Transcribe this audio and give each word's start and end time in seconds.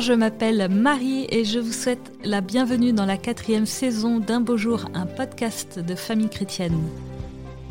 Je 0.00 0.12
m'appelle 0.12 0.68
Marie 0.70 1.26
et 1.30 1.44
je 1.44 1.60
vous 1.60 1.72
souhaite 1.72 2.12
la 2.24 2.40
bienvenue 2.40 2.92
dans 2.92 3.06
la 3.06 3.16
quatrième 3.16 3.64
saison 3.64 4.18
d'Un 4.18 4.40
beau 4.40 4.56
jour, 4.56 4.86
un 4.92 5.06
podcast 5.06 5.78
de 5.78 5.94
famille 5.94 6.28
chrétienne. 6.28 6.78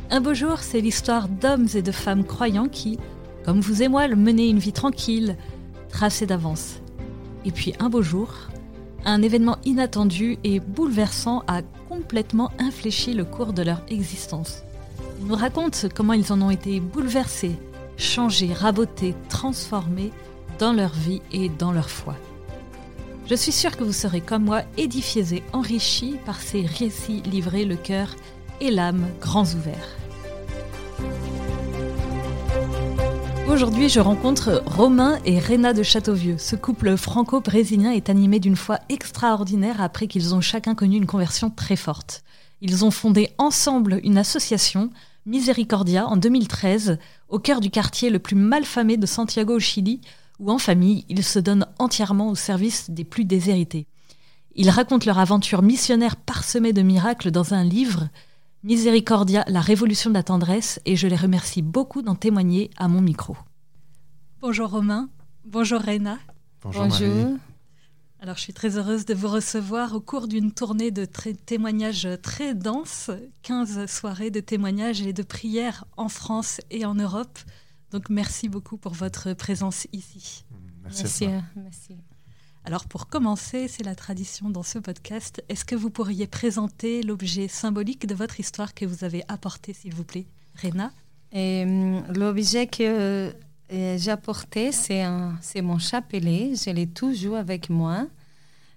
Un 0.10 0.22
beau 0.22 0.34
jour, 0.34 0.60
c'est 0.60 0.80
l'histoire 0.80 1.28
d'hommes 1.28 1.68
et 1.74 1.82
de 1.82 1.92
femmes 1.92 2.24
croyants 2.24 2.70
qui, 2.70 2.98
comme 3.44 3.60
vous 3.60 3.84
et 3.84 3.90
moi, 3.90 4.08
menaient 4.08 4.50
une 4.50 4.60
vie 4.60 4.72
tranquille, 4.72 5.36
tracée 5.90 6.26
d'avance. 6.26 6.80
Et 7.46 7.52
puis 7.52 7.74
un 7.80 7.90
beau 7.90 8.02
jour, 8.02 8.34
un 9.04 9.22
événement 9.22 9.58
inattendu 9.66 10.38
et 10.46 10.62
bouleversant 10.62 11.44
a 11.48 11.62
complètement 11.90 12.52
infléchi 12.58 13.14
le 13.14 13.26
cours 13.26 13.52
de 13.52 13.64
leur 13.64 13.82
existence. 13.90 14.64
Ils 15.20 15.28
nous 15.28 15.36
racontent 15.36 15.90
comment 15.94 16.14
ils 16.14 16.32
en 16.32 16.42
ont 16.42 16.52
été 16.52 16.80
bouleversés, 16.80 17.58
changés, 17.98 18.54
rabotés, 18.54 19.14
transformés 19.28 20.12
dans 20.60 20.74
leur 20.74 20.94
vie 20.94 21.22
et 21.32 21.50
dans 21.50 21.72
leur 21.72 21.90
foi. 21.90 22.16
Je 23.30 23.36
suis 23.36 23.52
sûre 23.52 23.78
que 23.78 23.84
vous 23.84 23.94
serez 23.94 24.22
comme 24.22 24.44
moi 24.44 24.64
édifiés 24.78 25.34
et 25.34 25.44
enrichis 25.54 26.18
par 26.26 26.42
ces 26.42 26.66
récits 26.66 27.22
livrés 27.22 27.66
le 27.66 27.78
cœur 27.78 28.16
et 28.60 28.70
l'âme 28.70 29.08
grands 29.22 29.46
ouverts. 29.46 29.98
Aujourd'hui, 33.50 33.88
je 33.88 34.00
rencontre 34.00 34.64
Romain 34.66 35.20
et 35.26 35.38
Réna 35.38 35.74
de 35.74 35.84
Châteauvieux. 35.84 36.38
Ce 36.38 36.56
couple 36.56 36.98
franco-brésilien 36.98 37.92
est 37.92 38.10
animé 38.10 38.40
d'une 38.40 38.56
foi 38.56 38.80
extraordinaire 38.90 39.82
après 39.82 40.08
qu'ils 40.08 40.34
ont 40.34 40.42
chacun 40.42 40.76
connu 40.76 40.98
une 40.98 41.06
conversion 41.06 41.50
très 41.50 41.76
forte. 41.76 42.24
Ils 42.62 42.84
ont 42.86 42.92
fondé 42.92 43.30
ensemble 43.38 44.00
une 44.04 44.18
association, 44.18 44.90
Misericordia, 45.26 46.08
en 46.08 46.18
2013, 46.18 46.98
au 47.30 47.40
cœur 47.40 47.60
du 47.60 47.70
quartier 47.70 48.10
le 48.10 48.20
plus 48.20 48.36
malfamé 48.36 48.98
de 48.98 49.06
Santiago 49.06 49.56
au 49.56 49.60
Chili, 49.60 50.02
où 50.44 50.52
en 50.52 50.58
famille, 50.58 51.06
ils 51.08 51.24
se 51.24 51.40
donnent 51.40 51.68
entièrement 51.80 52.30
au 52.30 52.36
service 52.36 52.90
des 52.90 53.06
plus 53.06 53.24
déshérités. 53.24 53.88
Ils 54.56 54.70
racontent 54.70 55.06
leur 55.06 55.18
aventure 55.18 55.62
missionnaire 55.62 56.18
parsemée 56.18 56.74
de 56.74 56.82
miracles 56.82 57.32
dans 57.32 57.54
un 57.54 57.64
livre, 57.64 58.10
Misericordia, 58.64 59.44
la 59.48 59.62
révolution 59.62 60.10
de 60.10 60.16
la 60.16 60.24
tendresse, 60.24 60.80
et 60.86 60.96
je 60.96 61.08
les 61.08 61.16
remercie 61.16 61.62
beaucoup 61.62 62.02
d'en 62.02 62.16
témoigner 62.16 62.70
à 62.78 62.88
mon 62.88 63.02
micro. 63.02 63.36
Bonjour 64.42 64.70
Romain, 64.70 65.10
bonjour 65.46 65.80
Reina. 65.80 66.20
Bonjour. 66.62 66.88
bonjour. 66.88 67.38
Alors 68.22 68.38
je 68.38 68.42
suis 68.42 68.54
très 68.54 68.78
heureuse 68.78 69.06
de 69.06 69.14
vous 69.14 69.28
recevoir 69.28 69.94
au 69.96 70.00
cours 70.00 70.30
d'une 70.30 70.54
tournée 70.54 70.92
de 70.92 71.06
témoignages 71.06 72.08
très 72.22 72.54
dense, 72.54 73.12
15 73.42 73.86
soirées 73.92 74.32
de 74.32 74.40
témoignages 74.40 75.02
et 75.02 75.12
de 75.12 75.24
prières 75.24 75.84
en 75.98 76.08
France 76.08 76.62
et 76.70 76.86
en 76.86 76.96
Europe. 76.96 77.40
Donc 77.94 78.10
merci 78.10 78.50
beaucoup 78.50 78.76
pour 78.76 78.94
votre 78.94 79.34
présence 79.34 79.88
ici. 79.94 80.46
Merci. 80.84 81.28
Merci. 81.56 81.96
Alors 82.66 82.88
pour 82.88 83.08
commencer, 83.08 83.68
c'est 83.68 83.84
la 83.84 83.94
tradition 83.94 84.50
dans 84.50 84.64
ce 84.64 84.80
podcast. 84.80 85.44
Est-ce 85.48 85.64
que 85.64 85.76
vous 85.76 85.92
pourriez 85.92 86.26
présenter 86.26 87.04
l'objet 87.04 87.48
symbolique 87.48 88.08
de 88.08 88.16
votre 88.16 88.40
histoire 88.40 88.74
que 88.74 88.84
vous 88.84 89.04
avez 89.04 89.24
apporté, 89.28 89.74
s'il 89.74 89.94
vous 89.94 90.04
plaît, 90.04 90.26
Réna 90.56 90.92
hum, 91.36 92.04
L'objet 92.16 92.66
que 92.66 93.32
euh, 93.72 93.98
j'ai 94.00 94.10
apporté, 94.10 94.72
c'est 94.72 95.62
mon 95.62 95.78
chapelet. 95.78 96.56
Je 96.56 96.72
l'ai 96.72 96.88
toujours 96.88 97.36
avec 97.36 97.70
moi. 97.70 98.08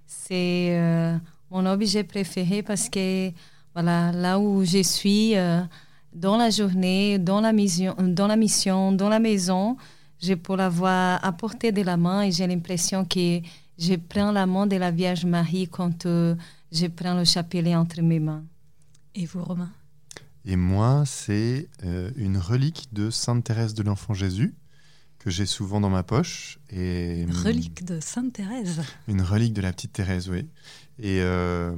C'est 0.07 0.77
euh, 0.79 1.17
mon 1.51 1.65
objet 1.65 2.05
préféré 2.05 2.63
parce 2.63 2.91
que 2.91 3.31
voilà, 3.73 4.13
là 4.13 4.39
où 4.39 4.63
je 4.63 4.83
suis, 4.83 5.37
euh, 5.37 5.63
dans 6.17 6.39
la 6.39 6.51
journée, 6.51 7.19
dans 7.19 7.41
la 7.41 7.53
mission, 7.53 7.95
dans 7.99 8.27
la, 8.27 8.37
mission, 8.37 8.93
dans 8.93 9.11
la 9.11 9.19
maison, 9.19 9.77
je 10.21 10.33
peux 10.33 10.57
l'avoir 10.57 11.23
apporté 11.25 11.73
de 11.73 11.83
la 11.83 11.97
main 11.99 12.23
et 12.23 12.33
j'ai 12.33 12.47
l'impression 12.47 13.05
que 13.05 13.41
je 13.79 13.95
prends 13.97 14.33
la 14.33 14.47
main 14.47 14.67
de 14.67 14.77
la 14.77 14.91
Vierge 14.91 15.27
Marie 15.27 15.69
quand 15.69 16.07
euh, 16.07 16.35
je 16.73 16.87
prends 16.87 17.15
le 17.15 17.25
chapelet 17.25 17.77
entre 17.77 18.01
mes 18.01 18.19
mains. 18.19 18.45
Et 19.15 19.27
vous, 19.27 19.45
Romain? 19.45 19.71
Et 20.47 20.57
moi, 20.57 21.05
c'est 21.05 21.69
euh, 21.85 22.11
une 22.17 22.39
relique 22.39 22.89
de 22.93 23.11
Sainte 23.11 23.45
Thérèse 23.45 23.75
de 23.75 23.83
l'Enfant 23.83 24.15
Jésus 24.15 24.55
que 25.19 25.29
j'ai 25.29 25.47
souvent 25.47 25.81
dans 25.81 25.91
ma 25.91 26.03
poche. 26.03 26.59
Et, 26.71 27.23
une 27.23 27.33
relique 27.33 27.85
de 27.85 28.01
Sainte 28.01 28.33
Thérèse? 28.33 28.81
Une 29.09 29.21
relique 29.21 29.53
de 29.53 29.61
la 29.61 29.73
petite 29.73 29.93
Thérèse, 29.93 30.31
oui. 30.31 30.47
Et, 30.99 31.21
euh, 31.21 31.77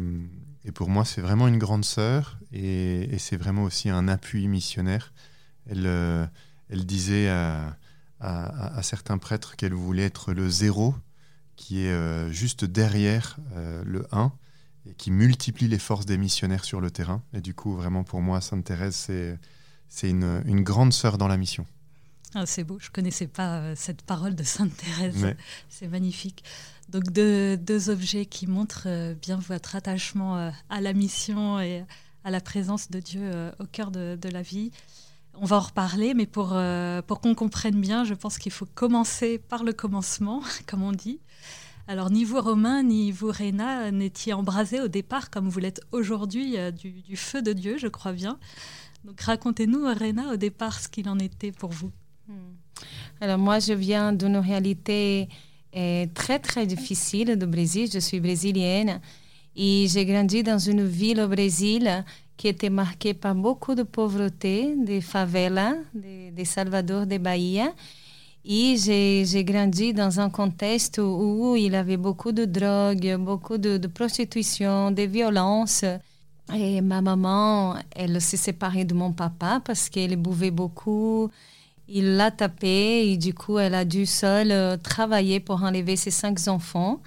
et 0.68 0.72
pour 0.72 0.90
moi, 0.90 1.06
c'est 1.06 1.22
vraiment 1.22 1.48
une 1.48 1.58
grande 1.58 1.84
sœur 1.84 2.38
et, 2.52 3.16
c'est 3.18 3.38
vraiment 3.38 3.64
aussi 3.64 3.88
un 3.88 4.06
appui 4.06 4.46
missionnaire. 4.48 5.14
Elle, 5.66 5.86
elle 6.68 6.86
disait 6.86 7.28
à, 7.28 8.82
certains 8.82 9.18
prêtres 9.18 9.56
qu'elle 9.56 9.74
voulait 9.74 10.04
être 10.04 10.32
le 10.32 10.48
zéro 10.50 10.94
qui 11.56 11.84
est 11.84 11.92
euh, 11.92 12.30
juste 12.30 12.64
derrière 12.64 13.36
euh, 13.56 13.82
le 13.84 14.06
1 14.12 14.32
et 14.86 14.94
qui 14.94 15.10
multiplie 15.10 15.66
les 15.66 15.78
forces 15.78 16.06
des 16.06 16.16
missionnaires 16.16 16.64
sur 16.64 16.80
le 16.80 16.90
terrain. 16.90 17.22
Et 17.32 17.40
du 17.40 17.52
coup, 17.52 17.74
vraiment, 17.74 18.04
pour 18.04 18.22
moi, 18.22 18.40
Sainte 18.40 18.64
Thérèse, 18.64 18.94
c'est, 18.94 19.38
c'est 19.88 20.08
une, 20.08 20.42
une, 20.46 20.62
grande 20.62 20.92
sœur 20.92 21.18
dans 21.18 21.28
la 21.28 21.36
mission. 21.36 21.66
Ah, 22.34 22.46
c'est 22.46 22.64
beau, 22.64 22.78
je 22.78 22.88
ne 22.88 22.92
connaissais 22.92 23.26
pas 23.26 23.58
euh, 23.58 23.74
cette 23.76 24.02
parole 24.02 24.34
de 24.34 24.42
Sainte 24.42 24.76
Thérèse. 24.76 25.34
C'est 25.68 25.88
magnifique. 25.88 26.44
Donc, 26.88 27.04
deux, 27.10 27.56
deux, 27.56 27.90
objets 27.90 28.26
qui 28.26 28.46
montrent 28.46 29.14
bien 29.14 29.36
votre 29.36 29.76
attachement 29.76 30.50
à 30.70 30.80
la 30.80 30.92
mission 30.94 31.60
et 31.60 31.84
à 32.24 32.30
la 32.30 32.40
présence 32.40 32.90
de 32.90 32.98
Dieu 32.98 33.30
au 33.58 33.66
cœur 33.66 33.90
de, 33.90 34.18
de 34.20 34.28
la 34.30 34.40
vie. 34.40 34.70
On 35.34 35.44
va 35.44 35.56
en 35.56 35.60
reparler, 35.60 36.14
mais 36.14 36.24
pour, 36.24 36.56
pour 37.06 37.20
qu'on 37.20 37.34
comprenne 37.34 37.78
bien, 37.78 38.04
je 38.04 38.14
pense 38.14 38.38
qu'il 38.38 38.52
faut 38.52 38.66
commencer 38.74 39.36
par 39.36 39.64
le 39.64 39.74
commencement, 39.74 40.42
comme 40.66 40.82
on 40.82 40.92
dit. 40.92 41.20
Alors, 41.90 42.10
ni 42.10 42.22
vous, 42.22 42.38
Romain, 42.38 42.82
ni 42.82 43.10
vous, 43.12 43.30
Réna, 43.30 43.90
n'étiez 43.90 44.34
embrasés 44.34 44.78
au 44.78 44.88
départ, 44.88 45.30
comme 45.30 45.48
vous 45.48 45.58
l'êtes 45.58 45.80
aujourd'hui, 45.90 46.58
euh, 46.58 46.70
du, 46.70 47.16
feu 47.16 47.40
de 47.40 47.54
Dieu, 47.54 47.78
je 47.78 47.88
crois 47.88 48.12
bien. 48.12 48.38
Donc, 49.04 49.18
racontez-nous, 49.22 49.86
Réna, 49.86 50.34
au 50.34 50.36
départ, 50.36 50.80
ce 50.80 50.88
qu'il 50.88 51.08
en 51.08 51.18
était 51.18 51.50
pour 51.50 51.70
vous. 51.70 51.90
Hmm. 52.28 52.32
Alors, 53.20 53.38
moi, 53.38 53.58
je 53.58 53.72
viens 53.72 54.12
d'une 54.12 54.36
réalité 54.36 55.28
euh, 55.76 56.06
très, 56.14 56.38
très 56.38 56.66
difficile 56.66 57.36
du 57.36 57.46
Brésil. 57.46 57.88
Je 57.92 57.98
suis 57.98 58.20
brésilienne 58.20 59.00
et 59.56 59.86
j'ai 59.88 60.04
grandi 60.04 60.42
dans 60.42 60.58
une 60.58 60.86
ville 60.86 61.20
au 61.20 61.28
Brésil 61.28 62.04
qui 62.36 62.46
était 62.46 62.70
marquée 62.70 63.14
par 63.14 63.34
beaucoup 63.34 63.74
de 63.74 63.82
pauvreté, 63.82 64.76
des 64.76 65.00
favelas, 65.00 65.74
de, 65.94 66.30
de 66.30 66.44
Salvador 66.44 67.06
de 67.06 67.18
Bahia. 67.18 67.72
Et 68.50 68.76
j'ai 68.78 69.44
grandi 69.44 69.92
dans 69.92 70.20
un 70.20 70.30
contexte 70.30 70.98
où 70.98 71.54
il 71.54 71.72
y 71.72 71.76
avait 71.76 71.98
beaucoup 71.98 72.32
de 72.32 72.46
drogue, 72.46 73.16
beaucoup 73.18 73.58
de, 73.58 73.86
prostitution, 73.88 74.90
de 74.90 75.02
violence. 75.02 75.84
Et 76.54 76.80
ma 76.80 77.02
maman, 77.02 77.76
elle 77.94 78.22
s'est 78.22 78.38
séparée 78.38 78.86
de 78.86 78.94
mon 78.94 79.12
papa 79.12 79.60
parce 79.62 79.90
qu'elle 79.90 80.16
buvait 80.16 80.50
beaucoup. 80.50 81.30
Il 81.88 82.16
l'a 82.16 82.30
tapé 82.30 83.10
et 83.10 83.16
du 83.16 83.32
coup, 83.32 83.58
elle 83.58 83.74
a 83.74 83.84
dû 83.84 84.04
seule 84.04 84.52
euh, 84.52 84.76
travailler 84.76 85.40
pour 85.40 85.62
enlever 85.62 85.96
ses 85.96 86.10
cinq 86.10 86.46
enfants. 86.46 87.00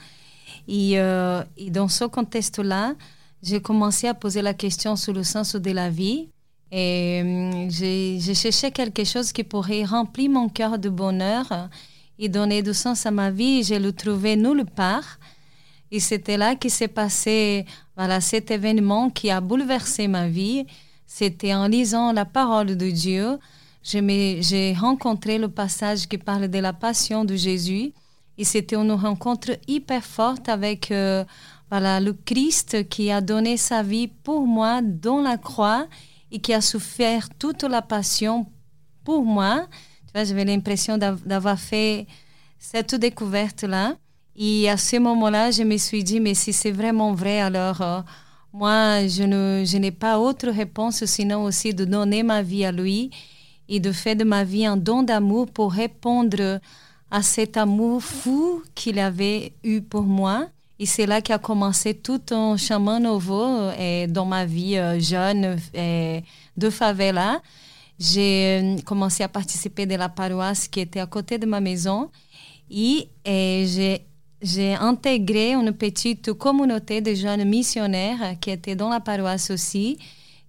Et, 0.68 1.00
euh, 1.00 1.44
et 1.56 1.70
dans 1.70 1.88
ce 1.88 2.06
contexte-là, 2.06 2.96
j'ai 3.44 3.62
commencé 3.62 4.08
à 4.08 4.14
poser 4.14 4.42
la 4.42 4.54
question 4.54 4.96
sur 4.96 5.14
le 5.14 5.24
sens 5.24 5.56
de 5.56 5.72
la 5.72 5.90
vie. 5.90 6.30
Et 6.72 7.22
hum, 7.24 7.70
j'ai 7.70 8.34
cherché 8.34 8.72
quelque 8.72 9.04
chose 9.04 9.32
qui 9.32 9.44
pourrait 9.44 9.84
remplir 9.84 10.30
mon 10.32 10.50
cœur 10.50 10.80
de 10.80 10.90
bonheur 10.90 11.70
et 12.18 12.30
donner 12.30 12.64
du 12.64 12.74
sens 12.74 13.06
à 13.06 13.12
ma 13.12 13.30
vie. 13.30 13.60
Et 13.60 13.64
je 13.64 13.76
le 13.76 13.92
trouvais 13.92 14.36
nulle 14.36 14.66
part. 14.66 15.20
Et 15.92 16.00
c'était 16.00 16.38
là 16.38 16.56
que 16.56 16.70
s'est 16.70 16.88
passé 16.88 17.66
voilà, 17.98 18.22
cet 18.22 18.50
événement 18.50 19.10
qui 19.10 19.30
a 19.30 19.42
bouleversé 19.42 20.08
ma 20.08 20.28
vie. 20.28 20.66
C'était 21.06 21.54
en 21.54 21.68
lisant 21.68 22.14
la 22.14 22.26
parole 22.26 22.78
de 22.78 22.90
Dieu. 22.90 23.38
J'ai 23.84 24.76
rencontré 24.80 25.38
le 25.38 25.50
passage 25.50 26.08
qui 26.08 26.18
parle 26.18 26.48
de 26.48 26.60
la 26.60 26.74
passion 26.74 27.26
de 27.26 27.36
Jésus. 27.36 27.94
Et 28.38 28.44
c'était 28.44 28.76
une 28.76 28.92
rencontre 28.94 29.58
hyper 29.68 30.04
forte 30.04 30.50
avec 30.50 30.92
euh, 30.92 31.24
voilà, 31.70 32.00
le 32.00 32.14
Christ 32.14 32.88
qui 32.90 33.12
a 33.12 33.22
donné 33.22 33.58
sa 33.58 33.84
vie 33.84 34.08
pour 34.08 34.48
moi 34.48 34.82
dans 34.82 35.22
la 35.22 35.38
croix 35.38 35.88
et 36.32 36.40
qui 36.40 36.54
a 36.54 36.62
souffert 36.62 37.28
toute 37.38 37.64
la 37.64 37.82
passion 37.82 38.48
pour 39.04 39.26
moi. 39.26 39.68
Tu 40.06 40.12
vois, 40.14 40.24
j'avais 40.24 40.46
l'impression 40.46 40.98
d'avoir 40.98 41.60
fait 41.60 42.08
cette 42.58 42.96
découverte-là. 42.96 43.96
Et 44.36 44.70
à 44.70 44.78
ce 44.78 44.98
moment-là, 44.98 45.52
je 45.52 45.64
me 45.64 45.78
suis 45.78 46.04
dit, 46.04 46.20
mais 46.20 46.34
si 46.34 46.54
c'est 46.54 46.72
vraiment 46.72 47.14
vrai, 47.14 47.42
alors 47.42 47.82
euh, 47.82 48.02
moi, 48.54 49.08
je, 49.08 49.78
n'ai 49.78 49.92
pas 49.92 50.20
autre 50.20 50.50
réponse 50.50 51.04
sinon 51.06 51.44
aussi 51.44 51.74
de 51.74 51.86
donner 51.86 52.24
ma 52.24 52.42
vie 52.42 52.66
à 52.66 52.72
lui 52.72 53.12
et 53.72 53.80
de 53.80 53.94
faire 53.94 54.18
de 54.18 54.26
ma 54.26 54.44
vie 54.44 54.66
un 54.66 54.76
don 54.76 55.02
d'amour 55.02 55.48
pour 55.50 55.72
répondre 55.72 56.60
à 57.10 57.24
cet 57.24 57.56
amour 57.56 58.04
fou 58.04 58.62
qu'il 58.76 59.00
avait 59.00 59.54
eu 59.64 59.82
pour 59.82 60.04
moi. 60.04 60.48
Et 60.78 60.86
c'est 60.86 61.06
là 61.06 61.22
qu'a 61.22 61.38
commencé 61.38 61.94
tout 61.94 62.22
un 62.32 62.58
chemin 62.58 63.00
nouveau 63.00 63.70
et 63.80 64.08
dans 64.08 64.26
ma 64.26 64.46
vie 64.46 64.76
euh, 64.78 65.00
jeune 65.00 65.58
et 65.74 66.22
de 66.58 66.70
favela. 66.70 67.42
J'ai 67.98 68.60
euh, 68.62 68.78
commencé 68.84 69.24
à 69.24 69.30
participer 69.30 69.86
de 69.86 69.96
la 69.96 70.10
paroisse 70.10 70.68
qui 70.68 70.82
était 70.82 71.00
à 71.00 71.06
côté 71.06 71.38
de 71.38 71.46
ma 71.46 71.62
maison 71.62 72.10
et, 72.70 73.08
et 73.24 74.02
j'ai 74.42 74.74
intégré 74.74 75.54
une 75.54 75.72
petite 75.72 76.34
communauté 76.34 77.00
de 77.00 77.14
jeunes 77.14 77.46
missionnaires 77.46 78.36
qui 78.42 78.50
étaient 78.50 78.76
dans 78.76 78.90
la 78.90 79.00
paroisse 79.00 79.50
aussi. 79.50 79.98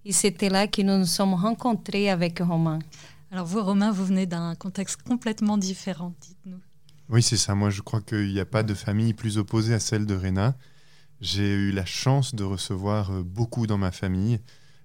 Et 0.05 0.11
c'était 0.11 0.49
là 0.49 0.67
que 0.67 0.81
nous 0.81 0.97
nous 0.97 1.05
sommes 1.05 1.35
rencontrés 1.35 2.09
avec 2.09 2.39
Romain. 2.39 2.79
Alors 3.33 3.47
vous, 3.47 3.63
Romain, 3.63 3.91
vous 3.91 4.05
venez 4.05 4.27
d'un 4.27 4.53
contexte 4.53 5.01
complètement 5.01 5.57
différent, 5.57 6.13
dites-nous. 6.21 6.59
Oui, 7.09 7.23
c'est 7.23 7.35
ça. 7.35 7.55
Moi, 7.55 7.71
je 7.71 7.81
crois 7.81 7.99
qu'il 7.99 8.31
n'y 8.31 8.39
a 8.39 8.45
pas 8.45 8.61
de 8.61 8.75
famille 8.75 9.15
plus 9.15 9.39
opposée 9.39 9.73
à 9.73 9.79
celle 9.79 10.05
de 10.05 10.13
Réna. 10.13 10.55
J'ai 11.19 11.51
eu 11.51 11.71
la 11.71 11.83
chance 11.83 12.35
de 12.35 12.43
recevoir 12.43 13.09
euh, 13.09 13.23
beaucoup 13.23 13.65
dans 13.65 13.79
ma 13.79 13.91
famille. 13.91 14.39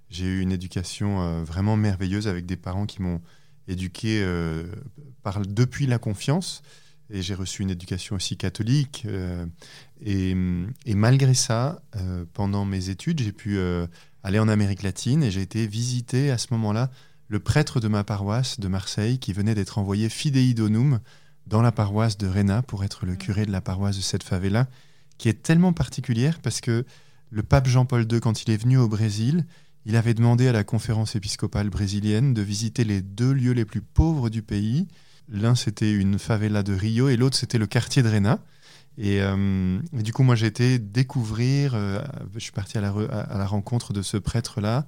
J'ai 0.08 0.24
eu 0.24 0.40
une 0.40 0.50
éducation 0.50 1.20
euh, 1.20 1.42
vraiment 1.44 1.76
merveilleuse 1.76 2.26
avec 2.26 2.46
des 2.46 2.56
parents 2.56 2.86
qui 2.86 3.02
m'ont 3.02 3.20
éduqué 3.66 4.22
euh, 4.22 4.64
depuis 5.46 5.86
la 5.86 5.98
confiance. 5.98 6.62
Et 7.10 7.20
j'ai 7.20 7.34
reçu 7.34 7.60
une 7.60 7.70
éducation 7.70 8.16
aussi 8.16 8.38
catholique. 8.38 9.06
et, 10.00 10.34
malgré 10.86 11.34
ça, 11.34 11.82
pendant 12.32 12.64
mes 12.64 12.88
études, 12.88 13.20
j'ai 13.20 13.32
pu 13.32 13.58
aller 14.22 14.38
en 14.38 14.48
Amérique 14.48 14.82
latine 14.82 15.22
et 15.22 15.30
j'ai 15.30 15.40
été 15.40 15.66
visiter 15.66 16.30
à 16.30 16.36
ce 16.36 16.48
moment-là 16.50 16.90
le 17.28 17.38
prêtre 17.38 17.78
de 17.80 17.88
ma 17.88 18.04
paroisse 18.04 18.58
de 18.58 18.68
Marseille 18.68 19.18
qui 19.18 19.32
venait 19.32 19.54
d'être 19.54 19.78
envoyé 19.78 20.08
fidei 20.08 20.54
donum 20.54 21.00
dans 21.46 21.62
la 21.62 21.72
paroisse 21.72 22.18
de 22.18 22.26
Réna 22.26 22.62
pour 22.62 22.84
être 22.84 23.06
le 23.06 23.16
curé 23.16 23.46
de 23.46 23.52
la 23.52 23.60
paroisse 23.60 23.96
de 23.96 24.02
cette 24.02 24.22
favela, 24.22 24.66
qui 25.18 25.28
est 25.28 25.42
tellement 25.42 25.72
particulière 25.72 26.40
parce 26.40 26.60
que 26.60 26.84
le 27.30 27.42
pape 27.42 27.68
Jean-Paul 27.68 28.06
II, 28.10 28.20
quand 28.20 28.42
il 28.42 28.50
est 28.50 28.56
venu 28.56 28.78
au 28.78 28.88
Brésil, 28.88 29.44
il 29.84 29.96
avait 29.96 30.14
demandé 30.14 30.48
à 30.48 30.52
la 30.52 30.64
conférence 30.64 31.16
épiscopale 31.16 31.70
brésilienne 31.70 32.34
de 32.34 32.42
visiter 32.42 32.84
les 32.84 33.02
deux 33.02 33.32
lieux 33.32 33.52
les 33.52 33.64
plus 33.64 33.82
pauvres 33.82 34.30
du 34.30 34.42
pays. 34.42 34.88
L'un, 35.28 35.54
c'était 35.54 35.92
une 35.92 36.18
favela 36.18 36.62
de 36.62 36.74
Rio 36.74 37.08
et 37.08 37.16
l'autre, 37.16 37.36
c'était 37.36 37.58
le 37.58 37.66
quartier 37.66 38.02
de 38.02 38.08
Réna. 38.08 38.38
Et, 38.96 39.20
euh, 39.20 39.78
du 39.92 40.12
coup, 40.12 40.22
moi, 40.22 40.34
j'ai 40.34 40.46
été 40.46 40.78
découvrir, 40.78 41.74
euh, 41.74 42.02
je 42.34 42.40
suis 42.40 42.52
parti 42.52 42.78
à 42.78 42.80
la, 42.80 42.90
à 42.90 43.38
la 43.38 43.46
rencontre 43.46 43.92
de 43.92 44.02
ce 44.02 44.16
prêtre-là. 44.16 44.86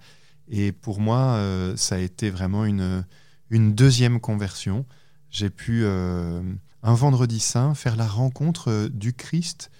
Et 0.50 0.72
pour 0.72 1.00
moi, 1.00 1.34
euh, 1.36 1.76
ça 1.76 1.94
a 1.94 1.98
été 1.98 2.28
vraiment 2.28 2.64
une, 2.64 3.04
une 3.50 3.74
deuxième 3.74 4.20
conversion 4.20 4.84
j'ai 5.30 5.48
pu, 5.48 5.82
euh, 5.84 6.42
un 6.82 6.94
vendredi 6.94 7.38
saint, 7.38 7.74
faire 7.74 7.96
la 7.96 8.06
rencontre 8.06 8.68
euh, 8.70 8.88
du 8.88 9.12
Christ 9.12 9.70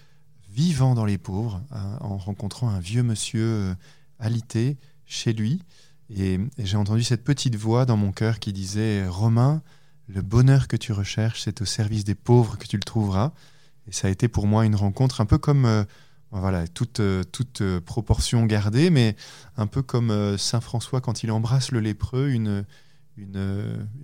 vivant 0.49 0.95
dans 0.95 1.05
les 1.05 1.19
pauvres, 1.19 1.61
hein, 1.71 1.99
en 2.01 2.17
rencontrant 2.17 2.69
un 2.69 2.81
vieux 2.81 3.03
monsieur 3.03 3.75
alité 4.19 4.79
chez 5.07 5.33
lui. 5.33 5.63
Et, 6.09 6.41
j'ai 6.59 6.77
entendu 6.77 7.05
cette 7.05 7.23
petite 7.23 7.55
voix 7.55 7.85
dans 7.85 7.97
mon 7.97 8.11
cœur 8.11 8.41
qui 8.41 8.53
disait 8.53 9.07
Romain, 9.07 9.63
le 10.09 10.23
bonheur 10.23 10.67
que 10.67 10.77
tu 10.77 10.93
recherches, 10.93 11.43
c'est 11.43 11.63
au 11.63 11.65
service 11.65 12.03
des 12.03 12.17
pauvres 12.17 12.59
que 12.59 12.67
tu 12.67 12.77
le 12.77 12.83
trouveras. 12.83 13.33
Et 13.87 13.93
ça 13.93 14.09
a 14.09 14.11
été 14.11 14.27
pour 14.27 14.49
moi 14.49 14.67
une 14.67 14.75
rencontre 14.75 15.21
un 15.21 15.27
peu 15.27 15.39
comme, 15.39 15.87
voilà, 16.33 16.69
toute, 16.69 17.01
toute 17.33 17.63
proportion 17.81 18.47
gardée, 18.47 18.91
mais 18.91 19.17
un 19.57 19.67
peu 19.67 19.83
comme 19.83 20.37
Saint 20.39 20.61
François 20.61 21.01
quand 21.01 21.23
il 21.23 21.31
embrasse 21.33 21.73
le 21.73 21.81
lépreux, 21.81 22.29
une, 22.31 22.65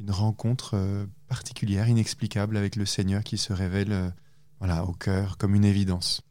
rencontre 0.08 1.06
particulière, 1.28 1.88
inexplicable 1.88 2.56
avec 2.56 2.76
le 2.76 2.86
Seigneur 2.86 3.24
qui 3.24 3.38
se 3.38 3.52
révèle 3.52 3.92
euh, 3.92 4.10
voilà, 4.60 4.84
au 4.84 4.92
cœur 4.92 5.36
comme 5.38 5.54
une 5.54 5.64
évidence. 5.64 6.22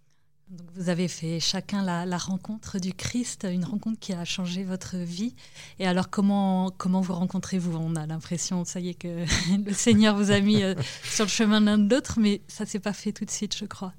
Donc 0.50 0.68
vous 0.76 0.90
avez 0.90 1.08
fait 1.08 1.40
chacun 1.40 1.84
la, 1.84 2.18
rencontre 2.18 2.80
du 2.80 2.94
Christ, 2.94 3.48
une 3.52 3.66
rencontre 3.66 4.00
qui 4.00 4.14
a 4.14 4.24
changé 4.26 4.64
votre 4.64 4.96
vie. 4.96 5.36
Et 5.80 5.88
alors 5.88 6.10
comment, 6.10 6.72
comment 6.78 7.02
vous 7.02 7.14
rencontrez-vous? 7.14 7.76
On 7.76 7.96
a 7.96 8.06
l'impression, 8.06 8.64
ça 8.64 8.80
y 8.80 8.90
est, 8.90 8.94
que 8.94 9.26
le 9.66 9.74
Seigneur 9.74 10.16
vous 10.16 10.32
a 10.32 10.40
mis 10.40 10.64
euh, 10.64 10.76
sur 11.04 11.26
le 11.26 11.30
chemin 11.30 11.60
l'un 11.60 11.78
de 11.78 11.94
l'autre, 11.94 12.20
mais 12.20 12.42
ça 12.48 12.66
s'est 12.66 12.80
pas 12.80 12.94
fait 12.94 13.12
tout 13.12 13.26
de 13.26 13.32
suite, 13.32 13.58
je 13.58 13.66
crois. 13.66 13.94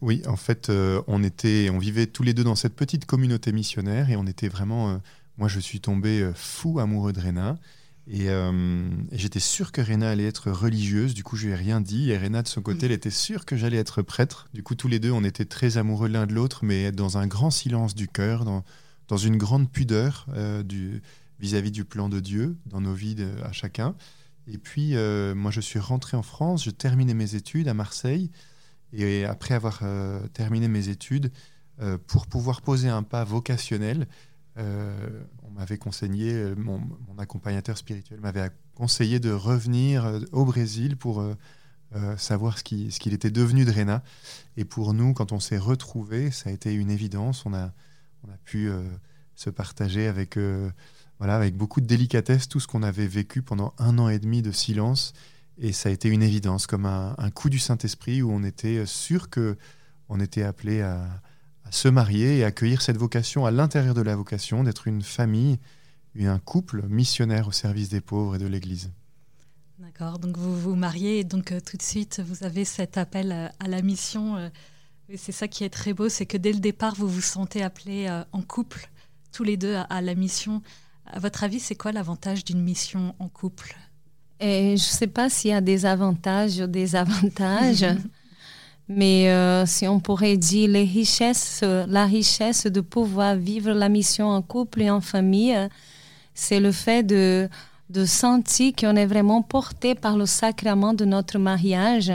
Oui, 0.00 0.22
en 0.26 0.36
fait, 0.36 0.70
euh, 0.70 1.02
on, 1.06 1.22
était, 1.22 1.68
on 1.70 1.78
vivait 1.78 2.06
tous 2.06 2.22
les 2.22 2.34
deux 2.34 2.44
dans 2.44 2.54
cette 2.54 2.74
petite 2.74 3.04
communauté 3.04 3.52
missionnaire 3.52 4.10
et 4.10 4.16
on 4.16 4.26
était 4.26 4.48
vraiment... 4.48 5.00
moi, 5.36 5.48
je 5.48 5.60
suis 5.60 5.80
tombé 5.80 6.30
fou 6.34 6.80
amoureux 6.80 7.12
de 7.12 7.20
Réna. 7.20 7.58
Euh, 8.12 8.90
et, 9.12 9.18
j'étais 9.18 9.40
sûr 9.40 9.72
que 9.72 9.80
Réna 9.80 10.10
allait 10.10 10.26
être 10.26 10.50
religieuse, 10.50 11.14
du 11.14 11.22
coup 11.22 11.36
je 11.36 11.46
lui 11.46 11.52
ai 11.52 11.56
rien 11.56 11.80
dit. 11.80 12.10
Et 12.10 12.16
Réna 12.16 12.42
de 12.42 12.48
son 12.48 12.62
côté, 12.62 12.86
elle 12.86 12.92
était 12.92 13.10
sûre 13.10 13.44
que 13.44 13.56
j'allais 13.56 13.76
être 13.76 14.02
prêtre. 14.02 14.48
Du 14.52 14.62
coup 14.62 14.74
tous 14.74 14.88
les 14.88 14.98
deux, 14.98 15.10
on 15.10 15.24
était 15.24 15.44
très 15.44 15.76
amoureux 15.76 16.08
l'un 16.08 16.26
de 16.26 16.34
l'autre, 16.34 16.64
mais 16.64 16.92
dans 16.92 17.18
un 17.18 17.26
grand 17.26 17.50
silence 17.50 17.94
du 17.94 18.08
cœur, 18.08 18.44
dans, 18.44 19.16
une 19.16 19.36
grande 19.36 19.70
pudeur 19.70 20.26
euh, 20.34 20.62
vis-à-vis 21.40 21.70
du 21.70 21.84
plan 21.84 22.08
de 22.08 22.20
Dieu, 22.20 22.56
dans 22.66 22.80
nos 22.80 22.94
vies 22.94 23.16
à 23.44 23.52
chacun. 23.52 23.94
Et 24.46 24.58
puis 24.58 24.96
euh, 24.96 25.34
moi 25.34 25.50
je 25.50 25.60
suis 25.60 25.78
rentré 25.78 26.16
en 26.16 26.22
France, 26.22 26.64
je 26.64 26.70
terminais 26.70 27.14
mes 27.14 27.34
études 27.34 27.68
à 27.68 27.74
Marseille. 27.74 28.30
Et 28.92 29.24
après 29.24 29.54
avoir 29.54 29.82
terminé 30.32 30.68
mes 30.68 30.88
études, 30.88 31.30
pour 32.06 32.26
pouvoir 32.26 32.60
poser 32.60 32.88
un 32.88 33.02
pas 33.02 33.24
vocationnel, 33.24 34.06
euh, 34.58 35.22
on 35.44 35.50
m'avait 35.50 35.78
conseillé, 35.78 36.32
euh, 36.32 36.54
mon, 36.56 36.80
accompagnateur 37.18 37.78
spirituel 37.78 38.20
m'avait 38.20 38.50
conseillé 38.74 39.20
de 39.20 39.30
revenir 39.30 40.04
euh, 40.04 40.20
au 40.32 40.44
Brésil 40.44 40.96
pour 40.96 41.24
savoir 42.16 42.56
ce 42.58 42.62
qu'il 42.62 43.12
était 43.12 43.32
devenu 43.32 43.64
de 43.64 43.72
Rena. 43.72 44.04
Et 44.56 44.64
pour 44.64 44.94
nous, 44.94 45.12
quand 45.12 45.32
on 45.32 45.40
s'est 45.40 45.58
retrouvés, 45.58 46.30
ça 46.30 46.48
a 46.48 46.52
été 46.52 46.72
une 46.72 46.88
évidence. 46.88 47.44
On 47.46 47.52
a, 47.52 47.72
on 48.22 48.30
a 48.30 48.36
pu 48.44 48.70
se 49.34 49.50
partager 49.50 50.06
avec, 50.06 50.38
voilà, 51.18 51.34
avec 51.34 51.56
beaucoup 51.56 51.80
de 51.80 51.86
délicatesse 51.86 52.48
tout 52.48 52.60
ce 52.60 52.68
qu'on 52.68 52.84
avait 52.84 53.08
vécu 53.08 53.42
pendant 53.42 53.74
un 53.78 53.98
an 53.98 54.08
et 54.08 54.20
demi 54.20 54.40
de 54.40 54.52
silence. 54.52 55.14
Et 55.60 55.72
ça 55.72 55.90
a 55.90 55.92
été 55.92 56.08
une 56.08 56.22
évidence, 56.22 56.66
comme 56.66 56.86
un, 56.86 57.30
coup 57.34 57.50
du 57.50 57.58
Saint-Esprit 57.58 58.22
où 58.22 58.32
on 58.32 58.42
était 58.42 58.86
sûr 58.86 59.28
que 59.28 59.56
on 60.08 60.18
était 60.18 60.42
appelé 60.42 60.80
à, 60.80 61.06
se 61.70 61.86
marier 61.86 62.38
et 62.38 62.44
accueillir 62.44 62.82
cette 62.82 62.96
vocation 62.96 63.46
à 63.46 63.52
l'intérieur 63.52 63.94
de 63.94 64.02
la 64.02 64.16
vocation, 64.16 64.64
d'être 64.64 64.88
une 64.88 65.02
famille, 65.02 65.58
un 66.18 66.38
couple 66.38 66.82
missionnaire 66.88 67.46
au 67.46 67.52
service 67.52 67.90
des 67.90 68.00
pauvres 68.00 68.34
et 68.34 68.38
de 68.38 68.46
l'Église. 68.46 68.90
D'accord, 69.78 70.18
donc 70.18 70.36
vous 70.36 70.58
vous 70.58 70.74
mariez 70.74 71.20
et 71.20 71.24
donc 71.24 71.52
euh, 71.52 71.60
tout 71.60 71.76
de 71.76 71.82
suite 71.82 72.20
vous 72.20 72.44
avez 72.44 72.64
cet 72.64 72.98
appel 72.98 73.32
euh, 73.32 73.48
à 73.60 73.68
la 73.68 73.82
mission. 73.82 74.36
Euh, 74.36 74.48
et 75.08 75.16
c'est 75.16 75.32
ça 75.32 75.48
qui 75.48 75.64
est 75.64 75.70
très 75.70 75.92
beau, 75.92 76.08
c'est 76.08 76.26
que 76.26 76.36
dès 76.36 76.52
le 76.52 76.60
départ 76.60 76.94
vous 76.94 77.08
vous 77.08 77.20
sentez 77.20 77.62
appelés 77.62 78.08
en 78.32 78.42
couple, 78.42 78.90
tous 79.32 79.42
les 79.42 79.56
deux 79.56 79.74
à, 79.74 80.00
la 80.00 80.14
mission. 80.14 80.62
À 81.06 81.18
votre 81.18 81.42
avis, 81.42 81.58
c'est 81.58 81.74
quoi 81.74 81.90
l'avantage 81.90 82.44
d'une 82.44 82.62
mission 82.62 83.16
en 83.18 83.28
couple? 83.28 83.76
Et 84.40 84.68
Je 84.68 84.72
ne 84.72 84.76
sais 84.78 85.06
pas 85.06 85.28
s'il 85.28 85.50
y 85.50 85.54
a 85.54 85.60
des 85.60 85.86
avantages 85.86 86.58
ou 86.60 86.66
des 86.66 86.96
avantages. 86.96 87.86
Mais 88.88 89.30
euh, 89.30 89.66
si 89.66 89.86
on 89.86 90.00
pourrait 90.00 90.36
dire 90.36 90.68
les 90.68 90.84
richesses, 90.84 91.62
la 91.62 92.06
richesse 92.06 92.66
de 92.66 92.80
pouvoir 92.80 93.36
vivre 93.36 93.70
la 93.70 93.88
mission 93.88 94.28
en 94.28 94.42
couple 94.42 94.82
et 94.82 94.90
en 94.90 95.00
famille, 95.00 95.56
c'est 96.34 96.58
le 96.58 96.72
fait 96.72 97.04
de, 97.04 97.48
de 97.90 98.04
sentir 98.04 98.72
qu'on 98.74 98.96
est 98.96 99.06
vraiment 99.06 99.42
porté 99.42 99.94
par 99.94 100.16
le 100.16 100.26
sacrement 100.26 100.94
de 100.94 101.04
notre 101.04 101.38
mariage 101.38 102.12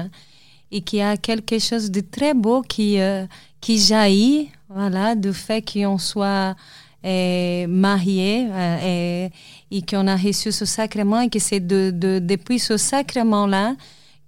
et 0.72 0.82
qu'il 0.82 1.00
y 1.00 1.02
a 1.02 1.16
quelque 1.18 1.60
chose 1.60 1.92
de 1.92 2.02
très 2.02 2.34
beau 2.34 2.62
qui, 2.62 3.00
euh, 3.00 3.26
qui 3.62 3.80
jaillit 3.80 4.50
voilà, 4.70 5.16
du 5.16 5.34
fait 5.34 5.62
qu'on 5.62 5.98
soit 5.98 6.56
euh, 7.06 7.68
marié 7.68 8.48
et, 8.84 9.30
et 9.72 9.82
qu'on 9.84 10.08
a 10.08 10.16
reçu 10.16 10.52
ce 10.52 10.66
sacrement 10.66 11.22
et 11.22 11.30
que 11.30 11.40
c'est 11.40 11.60
de, 11.60 11.92
de, 11.92 12.20
depuis 12.20 12.60
ce 12.60 12.78
sacrement-là 12.78 13.76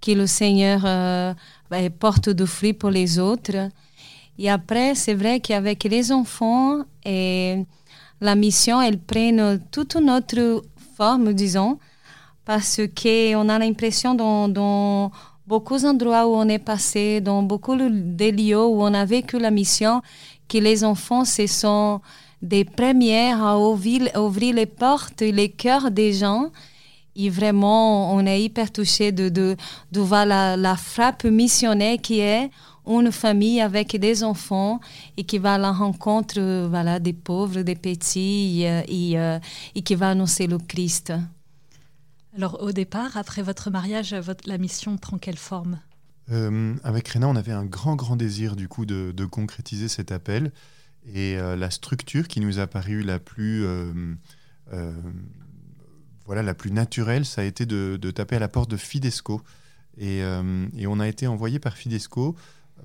que 0.00 0.12
le 0.12 0.26
Seigneur 0.26 1.34
porte 1.98 2.28
de 2.28 2.44
fruits 2.44 2.72
pour 2.72 2.90
les 2.90 3.18
autres. 3.18 3.68
Et 4.38 4.48
après, 4.48 4.94
c'est 4.94 5.14
vrai 5.14 5.40
qu'avec 5.40 5.82
les 5.84 6.12
enfants, 6.12 6.84
et 7.04 7.64
la 8.20 8.36
mission, 8.36 8.80
elle 8.80 8.98
prend 8.98 9.58
toute 9.72 9.96
une 9.96 10.10
autre 10.10 10.62
forme, 10.96 11.32
disons, 11.32 11.78
parce 12.44 12.80
qu'on 13.00 13.48
a 13.48 13.58
l'impression 13.58 14.14
dans, 14.14 14.48
dans 14.48 15.10
beaucoup 15.46 15.78
d'endroits 15.78 16.26
où 16.28 16.34
on 16.34 16.48
est 16.48 16.60
passé, 16.60 17.20
dans 17.20 17.42
beaucoup 17.42 17.74
de 17.76 18.30
lieux 18.30 18.64
où 18.64 18.82
on 18.82 18.94
a 18.94 19.04
vécu 19.04 19.38
la 19.38 19.50
mission, 19.50 20.02
que 20.48 20.58
les 20.58 20.84
enfants, 20.84 21.24
ce 21.24 21.46
sont 21.46 22.00
des 22.42 22.64
premières 22.64 23.42
à 23.42 23.58
ouvrir, 23.58 24.10
ouvrir 24.16 24.54
les 24.54 24.66
portes 24.66 25.22
et 25.22 25.32
les 25.32 25.50
cœurs 25.50 25.90
des 25.90 26.12
gens 26.12 26.50
et 27.18 27.30
vraiment, 27.30 28.14
on 28.14 28.24
est 28.26 28.40
hyper 28.40 28.70
touché 28.70 29.10
de, 29.10 29.28
de, 29.28 29.56
de 29.90 30.00
voir 30.00 30.24
la, 30.24 30.56
la, 30.56 30.76
frappe 30.76 31.24
missionnaire 31.24 31.98
qui 32.00 32.20
est 32.20 32.48
une 32.86 33.10
famille 33.10 33.60
avec 33.60 33.96
des 33.96 34.22
enfants 34.22 34.80
et 35.16 35.24
qui 35.24 35.38
va 35.38 35.54
à 35.54 35.58
la 35.58 35.72
rencontre 35.72 36.68
voilà, 36.68 37.00
des 37.00 37.12
pauvres, 37.12 37.62
des 37.62 37.74
petits 37.74 38.62
et, 38.62 38.84
et, 38.88 39.18
euh, 39.18 39.40
et 39.74 39.82
qui 39.82 39.96
va 39.96 40.10
annoncer 40.10 40.46
le 40.46 40.58
Christ. 40.58 41.12
Alors 42.36 42.62
au 42.62 42.70
départ, 42.70 43.16
après 43.16 43.42
votre 43.42 43.68
mariage, 43.70 44.14
votre, 44.14 44.48
la 44.48 44.56
mission 44.56 44.96
prend 44.96 45.18
quelle 45.18 45.36
forme? 45.36 45.80
Euh, 46.30 46.74
Avec 46.84 47.08
Réna, 47.08 47.26
on 47.26 47.34
avait 47.34 47.52
un 47.52 47.64
grand, 47.64 47.96
grand 47.96 48.14
désir 48.14 48.54
du 48.54 48.68
coup 48.68 48.86
de, 48.86 49.12
de 49.14 49.24
concrétiser 49.24 49.88
cet 49.88 50.12
appel. 50.12 50.52
Et 51.14 51.38
euh, 51.38 51.56
la 51.56 51.70
structure 51.70 52.28
qui 52.28 52.40
nous 52.40 52.58
a 52.58 52.66
paru 52.66 53.02
la 53.02 53.18
plus 53.18 53.66
voilà, 56.28 56.42
la 56.42 56.52
plus 56.52 56.70
naturelle, 56.70 57.24
ça 57.24 57.40
a 57.40 57.44
été 57.44 57.64
de, 57.64 58.10
taper 58.10 58.36
à 58.36 58.38
la 58.38 58.48
porte 58.48 58.70
de 58.70 58.76
Fidesco. 58.76 59.40
Euh, 60.00 60.68
et, 60.76 60.86
on 60.86 61.00
a 61.00 61.08
été 61.08 61.26
envoyé 61.26 61.58
par 61.58 61.74
Fidesco 61.74 62.36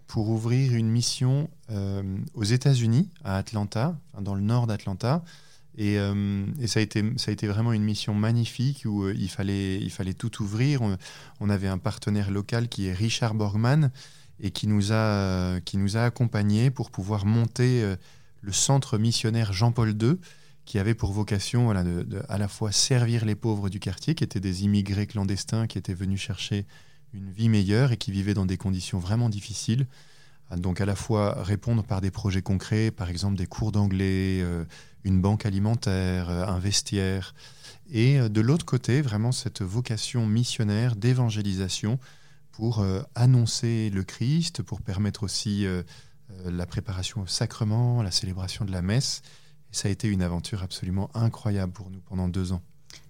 pour 0.07 0.29
ouvrir 0.29 0.73
une 0.73 0.89
mission 0.89 1.49
aux 2.33 2.43
États-Unis, 2.43 3.09
à 3.25 3.37
Atlanta, 3.37 3.99
dans 4.21 4.33
le 4.33 4.41
nord 4.41 4.65
d'Atlanta. 4.65 5.25
Et, 5.77 5.97
ça, 6.67 6.79
a 6.79 6.81
été, 6.81 7.03
ça 7.17 7.31
a 7.31 7.33
été 7.33 7.47
vraiment 7.47 7.73
une 7.73 7.83
mission 7.83 8.13
magnifique 8.13 8.83
où 8.85 9.09
il, 9.09 9.29
fallait, 9.29 9.75
il 9.75 9.91
fallait 9.91 10.13
tout 10.13 10.41
ouvrir. 10.41 10.79
On, 11.41 11.49
avait 11.49 11.67
un 11.67 11.77
partenaire 11.77 12.31
local 12.31 12.69
qui 12.69 12.87
est 12.87 12.93
Richard 12.93 13.33
Borgman 13.33 13.91
et 14.39 14.51
qui 14.51 14.67
nous 14.67 14.91
a, 14.91 15.59
qui 15.61 15.77
nous 15.77 15.97
a 15.97 16.03
accompagnés 16.03 16.71
pour 16.71 16.91
pouvoir 16.91 17.25
monter 17.25 17.95
le 18.41 18.51
centre 18.51 18.97
missionnaire 18.97 19.53
Jean-Paul 19.53 19.91
II, 20.01 20.17
qui 20.65 20.79
avait 20.79 20.93
pour 20.93 21.11
vocation 21.11 21.65
voilà, 21.65 21.83
de, 21.83 22.05
à 22.29 22.37
la 22.37 22.47
fois 22.47 22.71
servir 22.71 23.25
les 23.25 23.35
pauvres 23.35 23.69
du 23.69 23.79
quartier, 23.79 24.15
qui 24.15 24.23
étaient 24.23 24.39
des 24.39 24.63
immigrés 24.63 25.07
clandestins 25.07 25.67
qui 25.67 25.77
étaient 25.77 25.93
venus 25.93 26.21
chercher 26.21 26.65
une 27.13 27.29
vie 27.31 27.49
meilleure 27.49 27.91
et 27.91 27.97
qui 27.97 28.11
vivaient 28.11 28.33
dans 28.33 28.45
des 28.45 28.57
conditions 28.57 28.99
vraiment 28.99 29.29
difficiles. 29.29 29.87
Donc 30.57 30.81
à 30.81 30.85
la 30.85 30.95
fois 30.95 31.41
répondre 31.43 31.83
par 31.83 32.01
des 32.01 32.11
projets 32.11 32.41
concrets, 32.41 32.91
par 32.91 33.09
exemple 33.09 33.37
des 33.37 33.47
cours 33.47 33.71
d'anglais, 33.71 34.39
euh, 34.41 34.65
une 35.03 35.21
banque 35.21 35.45
alimentaire, 35.45 36.29
euh, 36.29 36.45
un 36.45 36.59
vestiaire. 36.59 37.33
Et 37.91 38.19
euh, 38.19 38.29
de 38.29 38.41
l'autre 38.41 38.65
côté, 38.65 39.01
vraiment 39.01 39.31
cette 39.31 39.61
vocation 39.61 40.27
missionnaire 40.27 40.95
d'évangélisation 40.95 41.99
pour 42.53 42.85
annoncer 43.15 43.89
le 43.89 44.03
Christ, 44.03 44.61
pour 44.61 44.81
permettre 44.81 45.23
aussi 45.23 45.65
euh, 46.31 46.51
la 46.51 46.65
préparation 46.65 47.21
au 47.21 47.27
sacrement, 47.27 48.01
la 48.01 48.11
célébration 48.11 48.65
de 48.65 48.71
la 48.71 48.81
messe. 48.81 49.21
Et 49.71 49.75
ça 49.75 49.87
a 49.87 49.91
été 49.91 50.07
une 50.07 50.21
aventure 50.21 50.63
absolument 50.63 51.09
incroyable 51.13 51.73
pour 51.73 51.89
nous 51.89 51.99
pendant 51.99 52.27
deux 52.27 52.53
ans. 52.53 52.61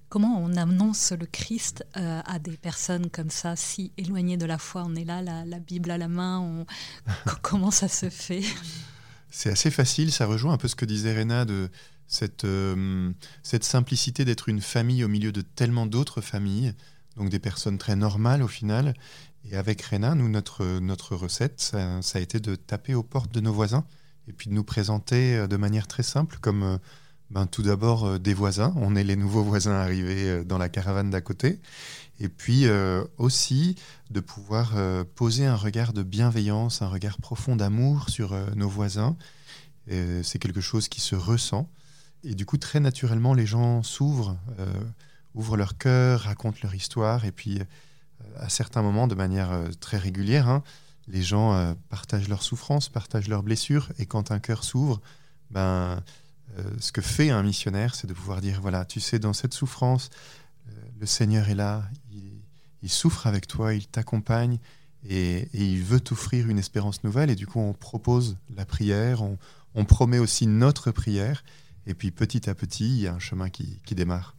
Comment 0.10 0.40
on 0.40 0.56
annonce 0.56 1.12
le 1.12 1.26
Christ 1.26 1.86
euh, 1.98 2.22
à 2.26 2.40
des 2.40 2.58
personnes 2.58 3.10
comme 3.10 3.30
ça, 3.30 3.56
si 3.56 3.92
éloignées 3.98 4.38
de 4.38 4.46
la 4.46 4.58
foi? 4.58 4.84
On 4.86 4.96
est 4.96 5.06
là, 5.06 5.22
la, 5.22 5.60
Bible 5.60 5.90
à 5.92 5.98
la 5.98 6.08
main, 6.08 6.66
comment 7.42 7.72
ça 7.72 7.88
se 7.88 8.10
fait? 8.10 8.44
C'est 9.32 9.50
assez 9.50 9.72
facile, 9.72 10.12
ça 10.12 10.28
rejoint 10.28 10.54
un 10.54 10.58
peu 10.58 10.68
ce 10.68 10.76
que 10.76 10.86
disait 10.86 11.14
Réna 11.14 11.46
de 11.46 11.70
cette, 12.08 12.46
euh, 12.46 13.12
cette 13.42 13.64
simplicité 13.64 14.26
d'être 14.26 14.50
une 14.50 14.62
famille 14.62 15.04
au 15.04 15.08
milieu 15.08 15.32
de 15.32 15.42
tellement 15.42 15.88
d'autres 15.88 16.22
familles, 16.22 16.76
donc 17.18 17.30
des 17.30 17.40
personnes 17.40 17.78
très 17.78 17.96
normales 17.96 18.42
au 18.42 18.48
final, 18.48 18.94
et 19.50 19.58
avec 19.58 19.82
Réna, 19.82 20.16
nous, 20.16 20.30
notre, 20.30 20.80
notre 20.80 21.16
recette, 21.16 21.60
ça, 21.60 22.00
a 22.14 22.20
été 22.20 22.40
de 22.40 22.56
taper 22.56 22.96
aux 22.96 23.04
portes 23.04 23.34
de 23.34 23.42
nos 23.42 23.52
voisins 23.52 23.86
et 24.28 24.34
puis 24.34 24.50
de 24.50 24.54
nous 24.54 24.64
présenter 24.64 25.36
euh, 25.36 25.48
de 25.48 25.58
manière 25.58 25.88
très 25.88 26.04
simple 26.04 26.38
comme 26.40 26.64
euh, 26.64 26.78
ben, 27.30 27.46
tout 27.46 27.62
d'abord 27.62 28.06
euh, 28.06 28.20
des 28.20 28.34
voisins. 28.34 28.74
On 28.78 28.96
est 28.96 29.04
les 29.04 29.18
nouveaux 29.18 29.44
voisins 29.44 29.74
arrivés 29.74 30.46
dans 30.46 30.58
la 30.58 30.70
caravane 30.70 31.10
d'à 31.10 31.22
côté. 31.22 31.60
Et 32.20 32.30
puis 32.30 32.68
aussi 33.18 33.76
de 34.12 34.20
pouvoir 34.20 34.76
poser 35.16 35.48
un 35.48 35.56
regard 35.56 35.94
de 35.94 36.04
bienveillance, 36.04 36.84
un 36.84 36.88
regard 36.88 37.18
profond 37.18 37.56
d'amour 37.56 38.08
sur 38.10 38.38
nos 38.56 38.70
voisins. 38.70 39.18
C'est 39.88 40.38
quelque 40.40 40.62
chose 40.62 40.88
qui 40.88 41.02
se 41.02 41.16
ressent. 41.16 41.68
Et 42.24 42.36
du 42.36 42.46
coup, 42.46 42.58
très 42.58 42.80
naturellement, 42.80 43.34
les 43.34 43.48
gens 43.48 43.82
s'ouvrent, 43.82 44.38
ouvrent 45.36 45.58
leur 45.58 45.78
cœur, 45.78 46.22
racontent 46.22 46.60
leur 46.64 46.76
histoire. 46.76 47.26
Et 47.26 47.32
puis 47.32 47.62
à 48.38 48.50
certains 48.50 48.82
moments, 48.82 49.08
de 49.08 49.16
manière 49.16 49.52
euh, 49.52 49.70
très 49.80 49.98
régulière, 49.98 50.48
hein, 50.48 50.64
les 51.08 51.22
gens 51.22 51.54
euh, 51.54 51.74
partagent 51.90 52.30
leurs 52.30 52.44
souffrances, 52.44 52.90
partagent 52.90 53.28
leurs 53.28 53.44
blessures, 53.44 53.92
et 54.00 54.06
quand 54.06 54.32
un 54.32 54.40
cœur 54.40 54.64
s'ouvre, 54.64 55.02
ben, 55.52 56.02
euh, 56.58 56.64
ce 56.80 56.92
que 56.92 57.02
fait 57.02 57.30
un 57.30 57.44
missionnaire, 57.44 57.96
c'est 57.96 58.08
de 58.08 58.14
pouvoir 58.14 58.42
dire, 58.42 58.62
voilà, 58.62 58.86
tu 58.86 59.00
sais, 59.00 59.20
dans 59.20 59.34
cette 59.34 59.54
souffrance, 59.54 60.10
le 61.00 61.06
Seigneur 61.06 61.50
est 61.50 61.56
là, 61.56 61.84
il, 62.82 62.90
souffre 62.90 63.28
avec 63.28 63.48
toi, 63.48 63.74
il 63.74 63.88
t'accompagne, 63.88 64.60
et, 65.08 65.50
il 65.54 65.82
veut 65.84 66.00
t'offrir 66.00 66.50
une 66.50 66.60
espérance 66.60 67.04
nouvelle, 67.04 67.30
et 67.30 67.36
du 67.36 67.48
coup, 67.48 67.60
on 67.60 67.74
propose 67.74 68.38
la 68.56 68.66
prière, 68.66 69.22
on, 69.22 69.86
promet 69.86 70.20
aussi 70.20 70.48
notre 70.48 70.92
prière, 70.92 71.44
et 71.88 71.94
puis 71.94 72.12
petit 72.12 72.50
à 72.50 72.56
petit, 72.56 72.88
il 72.88 73.02
y 73.02 73.08
a 73.08 73.14
un 73.14 73.20
chemin 73.20 73.50
qui 73.50 73.96
démarre. 73.96 74.36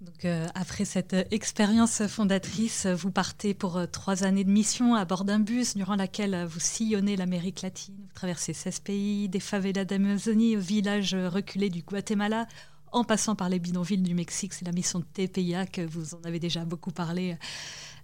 Donc, 0.00 0.24
euh, 0.24 0.46
après 0.54 0.86
cette 0.86 1.14
expérience 1.30 2.06
fondatrice, 2.06 2.86
vous 2.86 3.10
partez 3.10 3.52
pour 3.52 3.76
euh, 3.76 3.86
trois 3.86 4.24
années 4.24 4.44
de 4.44 4.50
mission 4.50 4.94
à 4.94 5.04
bord 5.04 5.24
d'un 5.24 5.40
bus 5.40 5.76
durant 5.76 5.94
laquelle 5.94 6.34
euh, 6.34 6.46
vous 6.46 6.60
sillonnez 6.60 7.16
l'Amérique 7.16 7.60
latine. 7.60 7.96
Vous 7.98 8.14
traversez 8.14 8.54
16 8.54 8.80
pays, 8.80 9.28
des 9.28 9.40
favelas 9.40 9.84
d'Amazonie 9.84 10.56
au 10.56 10.60
village 10.60 11.14
reculé 11.14 11.68
du 11.68 11.82
Guatemala, 11.82 12.48
en 12.92 13.04
passant 13.04 13.34
par 13.34 13.50
les 13.50 13.58
bidonvilles 13.58 13.98
du 13.98 14.14
Mexique. 14.14 14.54
C'est 14.54 14.64
la 14.64 14.72
mission 14.72 15.00
de 15.00 15.04
TPIA 15.04 15.66
que 15.66 15.82
vous 15.82 16.14
en 16.14 16.22
avez 16.24 16.38
déjà 16.38 16.64
beaucoup 16.64 16.92
parlé 16.92 17.36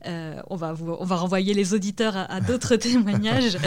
euh, 0.06 0.40
on, 0.50 0.56
va 0.56 0.74
on 0.78 1.04
va 1.04 1.16
renvoyer 1.16 1.54
les 1.54 1.74
auditeurs 1.74 2.16
à, 2.16 2.40
d'autres 2.40 2.76
témoignages. 2.76 3.58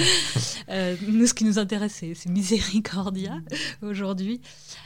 Euh, 0.69 0.95
nous, 1.07 1.27
ce 1.27 1.33
qui 1.33 1.45
nous 1.45 1.59
intéresse, 1.59 2.03
c'est 2.13 2.29
Miséricordia 2.29 3.39
aujourd'hui. 3.81 4.41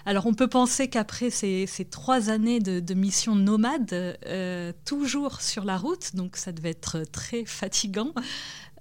Alors, 0.06 0.26
on 0.26 0.34
peut 0.34 0.48
penser 0.48 0.88
qu'après 0.88 1.30
ces, 1.30 1.68
trois 1.90 2.30
années 2.30 2.60
de, 2.60 2.94
mission 2.94 3.36
nomade, 3.36 4.18
euh, 4.26 4.72
toujours 4.86 5.42
sur 5.42 5.66
la 5.66 5.78
route, 5.78 6.16
donc 6.16 6.38
ça 6.38 6.52
devait 6.52 6.70
être 6.70 7.04
très 7.12 7.46
fatigant, 7.46 8.14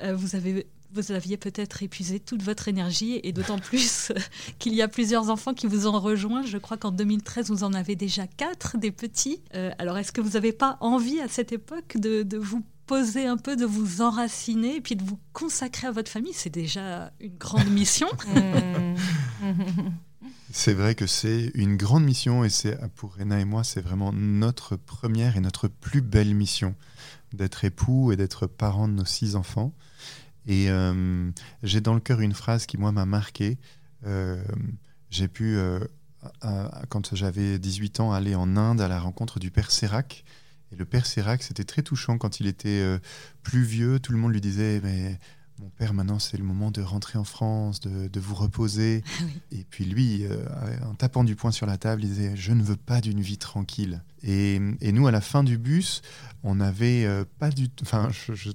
vous 0.01 0.35
avez 0.35 0.67
vous 0.95 1.13
aviez 1.13 1.37
peut-être 1.37 1.83
épuisé 1.83 2.21
toute 2.21 2.43
votre 2.43 2.69
énergie 2.69 3.21
et 3.23 3.33
d'autant 3.33 3.59
plus 3.61 4.13
qu'il 4.59 4.75
y 4.75 4.83
a 4.83 4.89
plusieurs 4.89 5.31
enfants 5.31 5.55
qui 5.55 5.67
vous 5.67 5.87
ont 5.87 5.99
rejoint. 5.99 6.43
Je 6.43 6.59
crois 6.59 6.77
qu'en 6.77 6.91
2013, 6.91 7.51
vous 7.51 7.65
en 7.65 7.73
avez 7.73 7.97
déjà 7.97 8.27
quatre 8.27 8.79
des 8.79 8.93
petits. 8.93 9.41
Euh, 9.55 9.71
alors, 9.79 9.99
est-ce 9.99 10.13
que 10.13 10.21
vous 10.21 10.31
n'avez 10.31 10.53
pas 10.53 10.77
envie 10.81 11.21
à 11.21 11.29
cette 11.29 11.53
époque 11.53 11.97
de, 11.97 12.37
vous 12.37 12.63
poser 12.87 13.27
un 13.27 13.37
peu, 13.37 13.57
de 13.57 13.65
vous 13.65 14.03
enraciner 14.03 14.77
et 14.77 14.81
puis 14.81 14.97
de 14.97 15.03
vous 15.03 15.19
consacrer 15.33 15.87
à 15.87 15.93
votre 15.93 16.11
famille? 16.11 16.35
C'est 16.35 16.51
déjà 16.51 17.13
une 17.21 17.37
grande 17.37 17.71
mission. 17.71 18.09
C'est 20.55 20.75
vrai 20.75 20.95
que 20.95 21.07
c'est 21.07 21.51
une 21.55 21.79
grande 21.79 22.05
mission 22.05 22.45
et 22.45 22.51
c'est 22.51 22.79
pour 22.95 23.17
Rena 23.17 23.41
et 23.41 23.47
moi, 23.47 23.65
c'est 23.65 23.81
vraiment 23.81 24.13
notre 24.13 24.77
première 24.77 25.39
et 25.39 25.41
notre 25.41 25.67
plus 25.67 26.03
belle 26.03 26.35
mission 26.35 26.75
d'être 27.33 27.65
époux 27.65 28.13
et 28.13 28.17
d'être 28.17 28.47
parents 28.47 28.87
de 28.87 28.93
nos 28.93 29.07
six 29.07 29.35
enfants. 29.35 29.73
Et 30.47 30.71
euh, 30.71 31.31
j'ai 31.63 31.81
dans 31.81 31.95
le 31.95 32.01
cœur 32.01 32.21
une 32.21 32.35
phrase 32.35 32.67
qui, 32.67 32.79
moi, 32.79 32.93
m'a 32.93 33.07
marqué. 33.07 33.59
Euh, 34.07 34.43
j'ai 35.11 35.29
pu, 35.29 35.57
euh, 35.57 35.81
quand 36.89 37.15
j'avais 37.15 37.59
18 37.59 38.01
ans, 38.01 38.13
aller 38.13 38.35
en 38.35 38.57
Inde 38.57 38.81
à 38.81 38.89
la 38.89 38.99
rencontre 38.99 39.39
du 39.39 39.51
père 39.51 39.71
Sérac. 39.71 40.25
Et 40.73 40.77
le 40.77 40.85
père 40.85 41.07
Sérac, 41.07 41.43
c'était 41.43 41.65
très 41.65 41.83
touchant 41.83 42.19
quand 42.19 42.41
il 42.41 42.47
était 42.47 42.99
plus 43.43 43.63
vieux. 43.63 44.01
Tout 44.01 44.13
le 44.13 44.19
monde 44.19 44.33
lui 44.33 44.41
disait, 44.41 44.81
mais 44.83 45.19
mon 45.61 45.69
père, 45.69 45.93
maintenant, 45.93 46.19
c'est 46.19 46.39
le 46.39 46.45
moment 46.45 46.71
de 46.71 46.81
rentrer 46.81 47.19
en 47.19 47.25
France, 47.25 47.81
de, 47.81 48.21
vous 48.21 48.35
reposer. 48.35 49.05
Ah 49.07 49.25
et 49.53 49.67
puis 49.69 49.85
lui, 49.85 50.25
en 50.87 50.95
tapant 50.95 51.25
du 51.25 51.37
poing 51.37 51.53
sur 51.53 51.67
la 51.67 51.77
table, 51.77 52.03
il 52.03 52.09
disait, 52.09 52.33
je 52.37 52.53
ne 52.53 52.63
veux 52.63 52.77
pas 52.77 53.03
d'une 53.03 53.21
vie 53.21 53.37
tranquille. 53.37 54.03
Et, 54.23 54.59
nous, 54.81 55.07
à 55.07 55.11
la 55.11 55.21
fin 55.21 55.45
du 55.45 55.59
bus, 55.59 56.01
on 56.45 56.57
n'avait 56.57 57.05
euh, 57.05 57.25
pas 57.39 57.51
du 57.51 57.69
tout... 57.69 57.85
Enfin, 57.85 58.09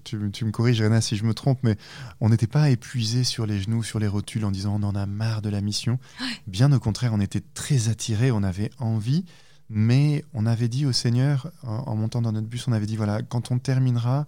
tu, 0.03 0.17
me 0.17 0.51
corriges, 0.51 0.81
Réna, 0.81 1.01
si 1.01 1.15
je 1.15 1.23
me 1.23 1.33
trompe, 1.33 1.59
mais 1.63 1.77
on 2.19 2.29
n'était 2.29 2.47
pas 2.47 2.69
épuisé 2.69 3.23
sur 3.23 3.45
les 3.45 3.59
genoux, 3.59 3.83
sur 3.83 3.99
les 3.99 4.07
rotules, 4.07 4.45
en 4.45 4.51
disant, 4.51 4.79
on 4.81 4.83
en 4.83 4.95
a 4.95 5.05
marre 5.05 5.41
de 5.41 5.49
la 5.49 5.61
mission. 5.61 5.99
Bien 6.47 6.71
au 6.71 6.79
contraire, 6.79 7.13
on 7.13 7.19
était 7.19 7.43
très 7.53 7.89
attirés, 7.89 8.31
on 8.31 8.43
avait 8.43 8.71
envie. 8.79 9.25
Mais 9.69 10.23
on 10.33 10.45
avait 10.45 10.69
dit 10.69 10.85
au 10.85 10.93
Seigneur, 10.93 11.51
en 11.63 11.95
montant 11.95 12.21
dans 12.21 12.31
notre 12.31 12.47
bus, 12.47 12.67
on 12.69 12.71
avait 12.71 12.85
dit, 12.85 12.95
voilà, 12.95 13.21
quand 13.21 13.51
on 13.51 13.59
terminera, 13.59 14.25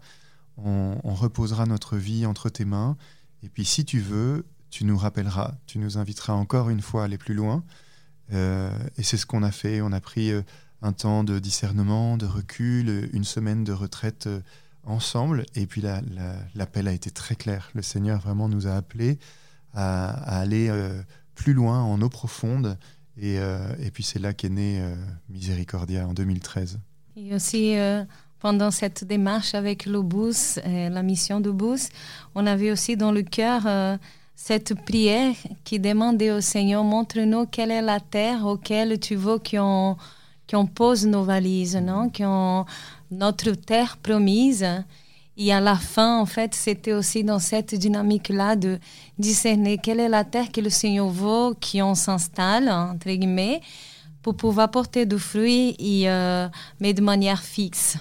on, 0.57 1.13
reposera 1.13 1.65
notre 1.65 1.97
vie 1.97 2.25
entre 2.25 2.49
tes 2.49 2.65
mains. 2.65 2.97
Et 3.43 3.49
puis 3.49 3.65
si 3.65 3.85
tu 3.85 3.99
veux, 3.99 4.45
tu 4.69 4.85
nous 4.85 4.97
rappelleras, 4.97 5.55
tu 5.65 5.79
nous 5.79 5.97
inviteras 5.97 6.33
encore 6.33 6.69
une 6.69 6.81
fois 6.81 7.03
à 7.03 7.05
aller 7.05 7.17
plus 7.17 7.33
loin. 7.33 7.63
Euh, 8.33 8.71
et 8.97 9.03
c'est 9.03 9.17
ce 9.17 9.25
qu'on 9.25 9.43
a 9.43 9.51
fait. 9.51 9.81
On 9.81 9.91
a 9.91 10.01
pris 10.01 10.31
euh, 10.31 10.41
un 10.81 10.93
temps 10.93 11.23
de 11.23 11.39
discernement, 11.39 12.17
de 12.17 12.25
recul, 12.25 13.09
une 13.13 13.23
semaine 13.23 13.63
de 13.63 13.73
retraite 13.73 14.27
euh, 14.27 14.39
ensemble. 14.83 15.45
Et 15.55 15.65
puis 15.65 15.81
l'appel 16.55 16.87
a 16.87 16.93
été 16.93 17.11
très 17.11 17.35
clair. 17.35 17.69
Le 17.73 17.81
Seigneur 17.81 18.19
vraiment 18.19 18.49
nous 18.49 18.67
a 18.67 18.75
appelés 18.75 19.19
à, 19.73 20.39
aller 20.39 20.71
plus 21.35 21.53
loin, 21.53 21.83
en 21.83 22.01
eau 22.01 22.09
profonde. 22.09 22.77
Et, 23.17 23.35
et 23.35 23.91
puis 23.91 24.03
c'est 24.03 24.17
là 24.17 24.33
qu'est 24.33 24.49
né 24.49 24.81
Miséricordia 25.29 26.07
en 26.07 26.13
2013. 26.13 26.79
Et 27.17 27.35
aussi 27.35 27.75
pendant 28.39 28.71
cette 28.71 29.03
démarche 29.03 29.53
avec 29.53 29.85
le 29.85 30.01
bus, 30.01 30.59
euh, 30.65 30.89
la 30.89 31.03
mission 31.03 31.39
du 31.39 31.51
bus, 31.51 31.89
on 32.35 32.45
avait 32.45 32.71
aussi 32.71 32.95
dans 32.95 33.11
le 33.11 33.21
cœur 33.21 33.63
euh, 33.65 33.97
cette 34.35 34.73
prière 34.85 35.35
qui 35.65 35.79
demandait 35.79 36.31
au 36.31 36.39
Seigneur, 36.39 36.83
montre-nous 36.83 37.45
quelle 37.45 37.71
est 37.71 37.81
la 37.81 37.99
terre 37.99 38.45
auquel 38.45 38.97
tu 38.99 39.15
veux 39.15 39.39
qu'on 39.39 39.97
qu'on 40.49 40.65
pose 40.65 41.05
nos 41.05 41.23
valises, 41.23 41.75
non? 41.75 42.09
Qu'on, 42.09 42.65
notre 43.11 43.51
terre 43.51 43.97
promise. 43.97 44.65
Et 45.37 45.53
à 45.53 45.61
la 45.61 45.75
fin, 45.75 46.19
en 46.19 46.25
fait, 46.25 46.53
c'était 46.53 46.93
aussi 46.93 47.23
dans 47.23 47.39
cette 47.39 47.73
dynamique-là 47.73 48.55
de 48.55 48.77
discerner 49.17 49.77
quelle 49.77 50.01
est 50.01 50.09
la 50.09 50.25
terre 50.25 50.51
que 50.51 50.59
le 50.59 50.69
Seigneur 50.69 51.07
veut 51.07 51.53
qu'on 51.61 51.95
s'installe, 51.95 52.69
entre 52.69 53.07
guillemets, 53.07 53.61
pour 54.21 54.35
pouvoir 54.35 54.69
porter 54.69 55.05
du 55.05 55.17
fruit, 55.17 55.75
et, 55.79 56.09
euh, 56.09 56.49
mais 56.81 56.93
de 56.93 57.01
manière 57.01 57.41
fixe. 57.41 57.97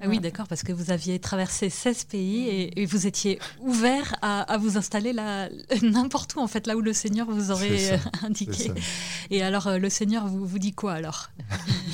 Ah 0.00 0.06
oui, 0.06 0.20
d'accord, 0.20 0.46
parce 0.46 0.62
que 0.62 0.72
vous 0.72 0.92
aviez 0.92 1.18
traversé 1.18 1.70
16 1.70 2.04
pays 2.04 2.70
et, 2.76 2.86
vous 2.86 3.08
étiez 3.08 3.40
ouvert 3.60 4.14
à, 4.22 4.56
vous 4.56 4.78
installer 4.78 5.12
là, 5.12 5.48
n'importe 5.82 6.36
où, 6.36 6.40
en 6.40 6.46
fait, 6.46 6.68
là 6.68 6.76
où 6.76 6.80
le 6.80 6.92
Seigneur 6.92 7.28
vous 7.28 7.50
aurait 7.50 7.94
euh, 7.94 7.98
indiqué. 8.22 8.70
Et 9.30 9.42
alors, 9.42 9.66
euh, 9.66 9.78
le 9.78 9.90
Seigneur 9.90 10.26
vous, 10.28 10.46
vous 10.46 10.58
dit 10.60 10.72
quoi 10.72 10.92
alors? 10.92 11.30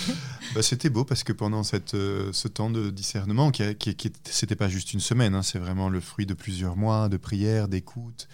bah, 0.55 0.63
C'était 0.63 0.91
beau 0.91 1.05
parce 1.05 1.25
que 1.25 1.33
pendant 1.33 1.63
cette, 1.63 1.95
euh, 1.95 2.33
ce 2.33 2.49
temps 2.49 2.71
de 2.71 2.91
discernement, 2.91 3.51
qui, 3.51 3.75
qui, 3.77 3.95
qui 3.95 4.13
c'était 4.25 4.57
pas 4.57 4.69
juste 4.69 4.93
une 4.93 5.01
semaine, 5.01 5.35
hein, 5.35 5.43
c'est 5.43 5.59
vraiment 5.59 5.89
le 5.89 6.01
fruit 6.01 6.27
de 6.27 6.35
plusieurs 6.35 6.77
mois 6.77 7.09
de 7.09 7.17
prière, 7.17 7.69
d'écoute. 7.69 8.29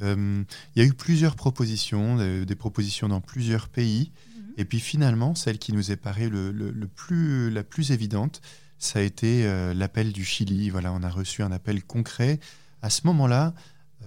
Il 0.00 0.46
y 0.76 0.80
a 0.80 0.84
eu 0.84 0.92
plusieurs 0.92 1.34
propositions, 1.34 2.44
des 2.44 2.54
propositions 2.54 3.08
dans 3.08 3.20
plusieurs 3.20 3.68
pays. 3.68 4.12
Mhm. 4.36 4.52
Et 4.56 4.64
puis 4.64 4.78
finalement, 4.78 5.34
celle 5.34 5.58
qui 5.58 5.72
nous 5.72 5.90
est 5.90 5.96
parue 5.96 6.30
le, 6.30 6.52
le 6.52 6.86
plus, 6.86 7.50
la 7.50 7.64
plus 7.64 7.90
évidente, 7.90 8.40
ça 8.78 9.00
a 9.00 9.02
été 9.02 9.44
euh, 9.44 9.74
l'appel 9.74 10.12
du 10.12 10.24
Chili. 10.24 10.70
Voilà, 10.70 10.92
on 10.92 11.02
a 11.02 11.10
reçu 11.10 11.42
un 11.42 11.52
appel 11.52 11.82
concret. 11.82 12.38
À 12.80 12.90
ce 12.90 13.06
moment-là, 13.08 13.54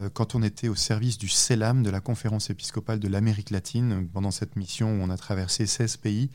euh, 0.02 0.10
quand 0.10 0.34
on 0.34 0.44
était 0.44 0.70
au 0.70 0.76
service 0.76 1.18
du 1.18 1.28
CELAM, 1.28 1.84
de 1.84 1.90
la 1.90 2.00
conférence 2.00 2.50
épiscopale 2.50 3.00
de 3.00 3.08
l'Amérique 3.08 3.50
latine, 3.50 4.08
pendant 4.14 4.32
cette 4.32 4.56
mission 4.56 4.90
où 4.90 5.04
on 5.04 5.10
a 5.10 5.18
traversé 5.18 5.66
16 5.66 5.98
pays, 5.98 6.30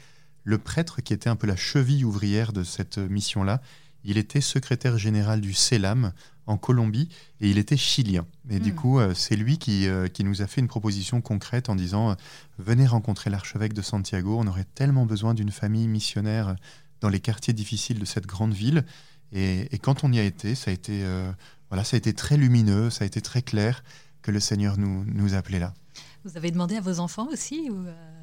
le 0.46 0.56
prêtre 0.56 1.02
qui 1.02 1.12
était 1.12 1.28
un 1.28 1.36
peu 1.36 1.46
la 1.46 1.56
cheville 1.56 2.06
ouvrière 2.06 2.54
de 2.54 2.64
cette 2.64 2.96
mission-là, 2.96 3.60
il 4.04 4.16
était 4.16 4.40
secrétaire 4.40 4.96
général 4.96 5.42
du 5.42 5.52
CELAM 5.52 6.12
en 6.46 6.56
Colombie 6.56 7.10
et 7.42 7.50
il 7.50 7.58
était 7.58 7.76
chilien. 7.76 8.24
Et 8.48 8.60
du 8.60 8.72
hmm. 8.72 8.76
coup, 8.76 8.98
euh, 8.98 9.12
c'est 9.12 9.36
lui 9.36 9.58
qui, 9.58 9.86
qui, 10.14 10.24
nous 10.24 10.40
a 10.40 10.46
fait 10.46 10.62
une 10.62 10.68
proposition 10.68 11.20
concrète 11.20 11.68
en 11.68 11.74
disant 11.74 12.16
Venez 12.58 12.86
rencontrer 12.86 13.28
l'archevêque 13.28 13.74
de 13.74 13.82
Santiago, 13.82 14.38
on 14.40 14.46
aurait 14.46 14.66
tellement 14.74 15.04
besoin 15.04 15.34
d'une 15.34 15.50
famille 15.50 15.88
missionnaire 15.88 16.56
dans 17.00 17.08
les 17.08 17.20
quartiers 17.20 17.52
difficiles 17.52 17.98
de 17.98 18.04
cette 18.04 18.26
grande 18.26 18.54
ville. 18.54 18.84
Et, 19.32 19.78
quand 19.82 20.04
on 20.04 20.12
y 20.12 20.18
a 20.18 20.22
été, 20.22 20.54
ça 20.54 20.70
a 20.70 20.74
été, 20.74 21.04
euh, 21.04 21.30
voilà, 21.68 21.84
ça 21.84 21.96
a 21.96 21.98
été 21.98 22.14
très 22.14 22.36
lumineux, 22.36 22.90
ça 22.90 23.04
a 23.04 23.06
été 23.06 23.20
très 23.20 23.42
clair 23.42 23.82
que 24.22 24.30
le 24.30 24.40
Seigneur 24.40 24.78
nous, 24.78 25.04
nous 25.04 25.34
appelait 25.34 25.58
là. 25.58 25.74
Vous 26.24 26.36
avez 26.36 26.50
demandé 26.50 26.76
à 26.76 26.80
vos 26.80 27.00
enfants 27.00 27.28
aussi 27.30 27.68
ou, 27.70 27.86
euh, 27.86 28.15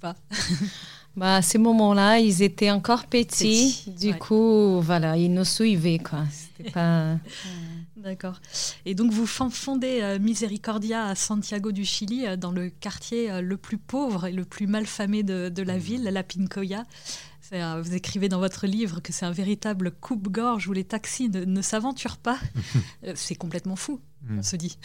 pas 0.00 0.16
bah, 1.16 1.36
À 1.36 1.42
ce 1.42 1.58
moment-là, 1.58 2.18
ils 2.18 2.42
étaient 2.42 2.70
encore 2.70 3.06
petits. 3.06 3.84
du 3.98 4.14
coup, 4.14 4.80
voilà, 4.80 5.16
ils 5.16 5.32
nous 5.32 5.44
suivaient. 5.44 5.98
Quoi. 5.98 6.24
Pas... 6.72 7.16
D'accord. 7.96 8.40
Et 8.86 8.94
donc, 8.94 9.12
vous 9.12 9.26
fondez 9.26 10.00
euh, 10.02 10.18
Misericordia 10.18 11.06
à 11.06 11.14
Santiago 11.14 11.72
du 11.72 11.84
Chili, 11.84 12.24
dans 12.38 12.52
le 12.52 12.70
quartier 12.70 13.42
le 13.42 13.56
plus 13.56 13.78
pauvre 13.78 14.26
et 14.26 14.32
le 14.32 14.44
plus 14.44 14.66
malfamé 14.66 15.22
de, 15.22 15.48
de 15.48 15.62
la 15.62 15.76
mmh. 15.76 15.80
ville, 15.80 16.04
la 16.04 16.22
Pincoya 16.22 16.84
vous 17.82 17.94
écrivez 17.94 18.28
dans 18.28 18.38
votre 18.38 18.66
livre 18.66 19.00
que 19.00 19.12
c'est 19.12 19.26
un 19.26 19.32
véritable 19.32 19.90
coupe-gorge 19.90 20.68
où 20.68 20.72
les 20.72 20.84
taxis 20.84 21.28
ne, 21.28 21.62
s'aventurent 21.62 22.18
pas. 22.18 22.38
Euh, 23.04 23.12
c'est 23.14 23.34
complètement 23.34 23.76
fou, 23.76 24.00
on 24.28 24.34
mm. 24.34 24.42
se 24.42 24.56
dit. 24.56 24.76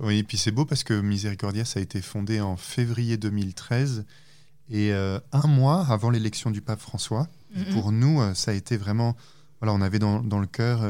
Oui, 0.00 0.18
et 0.18 0.22
puis 0.22 0.36
c'est 0.36 0.50
beau 0.50 0.64
parce 0.64 0.84
que 0.84 1.00
Miséricordia, 1.00 1.64
ça 1.64 1.80
a 1.80 1.82
été 1.82 2.00
fondé 2.00 2.40
en 2.40 2.56
février 2.56 3.16
2013 3.16 4.04
et 4.68 4.92
euh, 4.92 5.18
un 5.32 5.46
mois 5.46 5.86
avant 5.88 6.10
l'élection 6.10 6.50
du 6.50 6.60
pape 6.60 6.80
François. 6.80 7.28
Pour 7.72 7.90
nous, 7.90 8.20
euh, 8.20 8.34
ça 8.34 8.50
a 8.50 8.54
été 8.54 8.76
vraiment. 8.76 9.16
Voilà, 9.60 9.72
on 9.72 9.80
avait 9.80 9.98
dans, 9.98 10.20
dans 10.20 10.38
le 10.38 10.46
cœur 10.46 10.82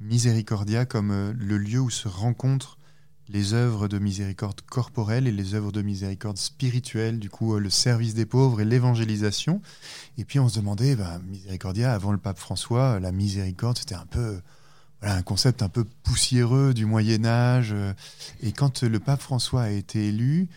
Miséricordia 0.00 0.86
comme 0.86 1.34
le 1.38 1.58
lieu 1.58 1.80
où 1.80 1.90
se 1.90 2.08
rencontrent 2.08 2.78
les 3.28 3.54
œuvres 3.54 3.88
de 3.88 3.98
miséricorde 3.98 4.60
corporelle 4.62 5.26
et 5.26 5.32
les 5.32 5.54
œuvres 5.54 5.72
de 5.72 5.82
miséricorde 5.82 6.36
spirituelle, 6.36 7.18
du 7.18 7.28
coup 7.28 7.54
euh, 7.54 7.60
le 7.60 7.70
service 7.70 8.14
des 8.14 8.26
pauvres 8.26 8.60
et 8.60 8.64
l'évangélisation. 8.64 9.60
Et 10.18 10.24
puis 10.24 10.38
on 10.38 10.48
se 10.48 10.58
demandait, 10.60 10.96
bah, 10.96 11.18
Miséricordia, 11.26 11.92
avant 11.92 12.12
le 12.12 12.18
pape 12.18 12.38
François, 12.38 13.00
la 13.00 13.12
miséricorde, 13.12 13.78
c'était 13.78 13.94
un 13.94 14.06
peu 14.06 14.40
voilà, 15.00 15.16
un 15.16 15.22
concept 15.22 15.62
un 15.62 15.68
peu 15.68 15.84
poussiéreux 16.02 16.74
du 16.74 16.86
Moyen 16.86 17.24
Âge. 17.24 17.74
Et 18.42 18.52
quand 18.52 18.82
le 18.82 18.98
pape 18.98 19.20
François 19.20 19.62
a 19.62 19.70
été 19.70 20.08
élu, 20.08 20.48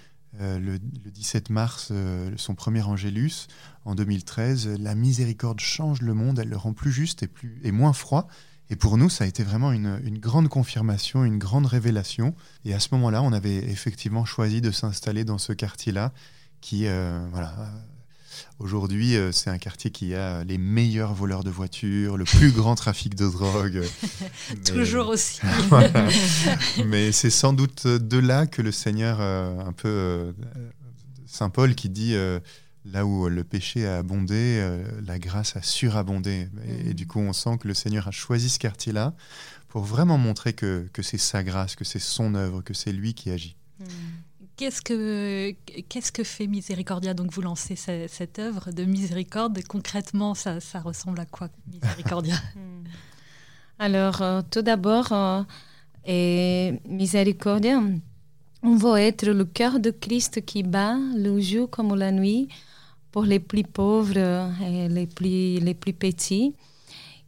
euh, 0.42 0.60
le, 0.60 0.80
17 0.80 1.50
mars, 1.50 1.90
euh, 1.92 2.32
son 2.38 2.56
premier 2.56 2.82
Angélus, 2.82 3.48
en 3.84 3.96
2013, 3.96 4.80
la 4.80 4.96
miséricorde 4.96 5.60
change 5.60 6.02
le 6.02 6.14
monde, 6.14 6.40
elle 6.40 6.50
le 6.50 6.56
rend 6.56 6.72
plus 6.72 6.92
juste 6.92 7.24
et, 7.24 7.28
plus, 7.28 7.60
et 7.64 7.72
moins 7.72 7.94
froid. 7.94 8.28
Et 8.70 8.76
pour 8.76 8.98
nous, 8.98 9.10
ça 9.10 9.24
a 9.24 9.28
été 9.28 9.44
vraiment 9.44 9.72
une, 9.72 10.20
grande 10.20 10.48
confirmation, 10.48 11.26
une 11.26 11.40
grande 11.40 11.66
révélation. 11.66 12.36
Et 12.64 12.74
à 12.74 12.80
ce 12.80 12.90
moment-là, 12.92 13.24
on 13.24 13.34
avait 13.34 13.56
effectivement 13.56 14.24
choisi 14.24 14.62
de 14.62 14.72
s'installer 14.72 15.24
dans 15.26 15.40
ce 15.40 15.52
quartier-là, 15.52 16.14
qui, 16.62 16.86
euh, 16.86 17.20
voilà, 17.32 17.56
aujourd'hui, 18.60 19.16
euh, 19.16 19.32
c'est 19.32 19.50
un 19.50 19.58
quartier 19.58 19.92
qui 19.92 20.16
a 20.16 20.44
les 20.44 20.58
meilleurs 20.58 21.14
voleurs 21.14 21.44
de 21.44 21.50
voitures, 21.50 22.18
le 22.18 22.26
plus 22.26 22.52
grand 22.52 22.76
trafic 22.76 23.16
de 23.16 23.28
drogue. 23.28 23.84
Toujours 24.66 25.10
aussi. 25.10 25.42
Mais 26.86 27.12
c'est 27.12 27.30
sans 27.30 27.54
doute 27.54 27.88
de 27.88 28.18
là 28.18 28.48
que 28.48 28.62
le 28.62 28.72
Seigneur, 28.72 29.18
euh, 29.22 29.60
un 29.60 29.74
peu 29.74 30.34
Saint 31.26 31.50
Paul, 31.50 31.76
qui 31.76 31.90
dit 31.90 32.16
là 32.86 33.06
où 33.06 33.30
le 33.30 33.44
péché 33.44 33.88
a 33.88 33.98
abondé, 33.98 34.60
euh, 34.60 34.84
la 35.06 35.20
grâce 35.20 35.56
a 35.56 35.62
surabondé. 35.62 36.48
Et, 36.86 36.94
du 36.94 37.08
coup, 37.08 37.20
on 37.20 37.34
sent 37.34 37.58
que 37.60 37.68
le 37.68 37.74
Seigneur 37.74 38.08
a 38.08 38.12
choisi 38.12 38.50
ce 38.50 38.60
quartier-là 38.60 39.14
pour 39.68 39.84
vraiment 39.84 40.18
montrer 40.18 40.54
que, 40.54 40.90
c'est 41.02 41.18
sa 41.18 41.44
grâce, 41.44 41.76
que 41.76 41.86
c'est 41.86 42.00
son 42.00 42.36
œuvre, 42.36 42.62
que 42.62 42.74
c'est 42.74 42.92
lui 42.92 43.14
qui 43.14 43.30
agit. 43.32 43.56
Mm. 43.80 43.86
Qu'est-ce 44.60 44.82
que, 44.82 45.56
qu'est-ce 45.88 46.12
que 46.12 46.26
fait 46.26 46.46
Miséricordia 46.46 47.14
Donc 47.14 47.32
vous 47.32 47.42
lancez 47.42 47.78
cette, 47.78 48.40
œuvre 48.40 48.72
de 48.74 48.84
miséricorde. 48.84 49.58
Concrètement, 49.66 50.34
ça, 50.34 50.60
ça 50.60 50.82
ressemble 50.82 51.22
à 51.22 51.26
quoi, 51.26 51.48
Miséricordia 51.72 52.36
mm. 52.58 52.84
Alors, 53.80 54.22
euh, 54.22 54.42
tout 54.52 54.62
d'abord, 54.62 55.14
euh, 55.14 56.74
Miséricordia, 56.90 57.82
on 58.62 58.76
veut 58.76 58.98
être 58.98 59.28
le 59.30 59.46
cœur 59.46 59.80
de 59.80 59.92
Christ 59.92 60.44
qui 60.44 60.64
bat 60.64 60.98
le 61.16 61.40
jour 61.40 61.70
comme 61.70 61.96
la 61.96 62.12
nuit 62.12 62.50
pour 63.14 63.24
les 63.24 63.40
plus 63.40 63.64
pauvres 63.64 64.18
et 64.62 64.90
les 64.90 65.08
plus, 65.08 65.60
les 65.62 65.74
plus 65.74 65.94
petits. 65.94 66.54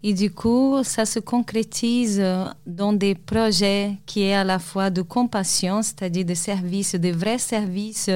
Et 0.03 0.13
du 0.13 0.31
coup, 0.31 0.79
ça 0.83 1.05
se 1.05 1.19
concrétise 1.19 2.23
dans 2.65 2.93
des 2.93 3.13
projets 3.13 3.97
qui 4.05 4.23
est 4.23 4.33
à 4.33 4.43
la 4.43 4.57
fois 4.57 4.89
de 4.89 5.03
compassion, 5.03 5.83
c'est-à-dire 5.83 6.25
de 6.25 6.33
services, 6.33 6.95
de 6.95 7.09
vrais 7.09 7.37
services 7.37 8.09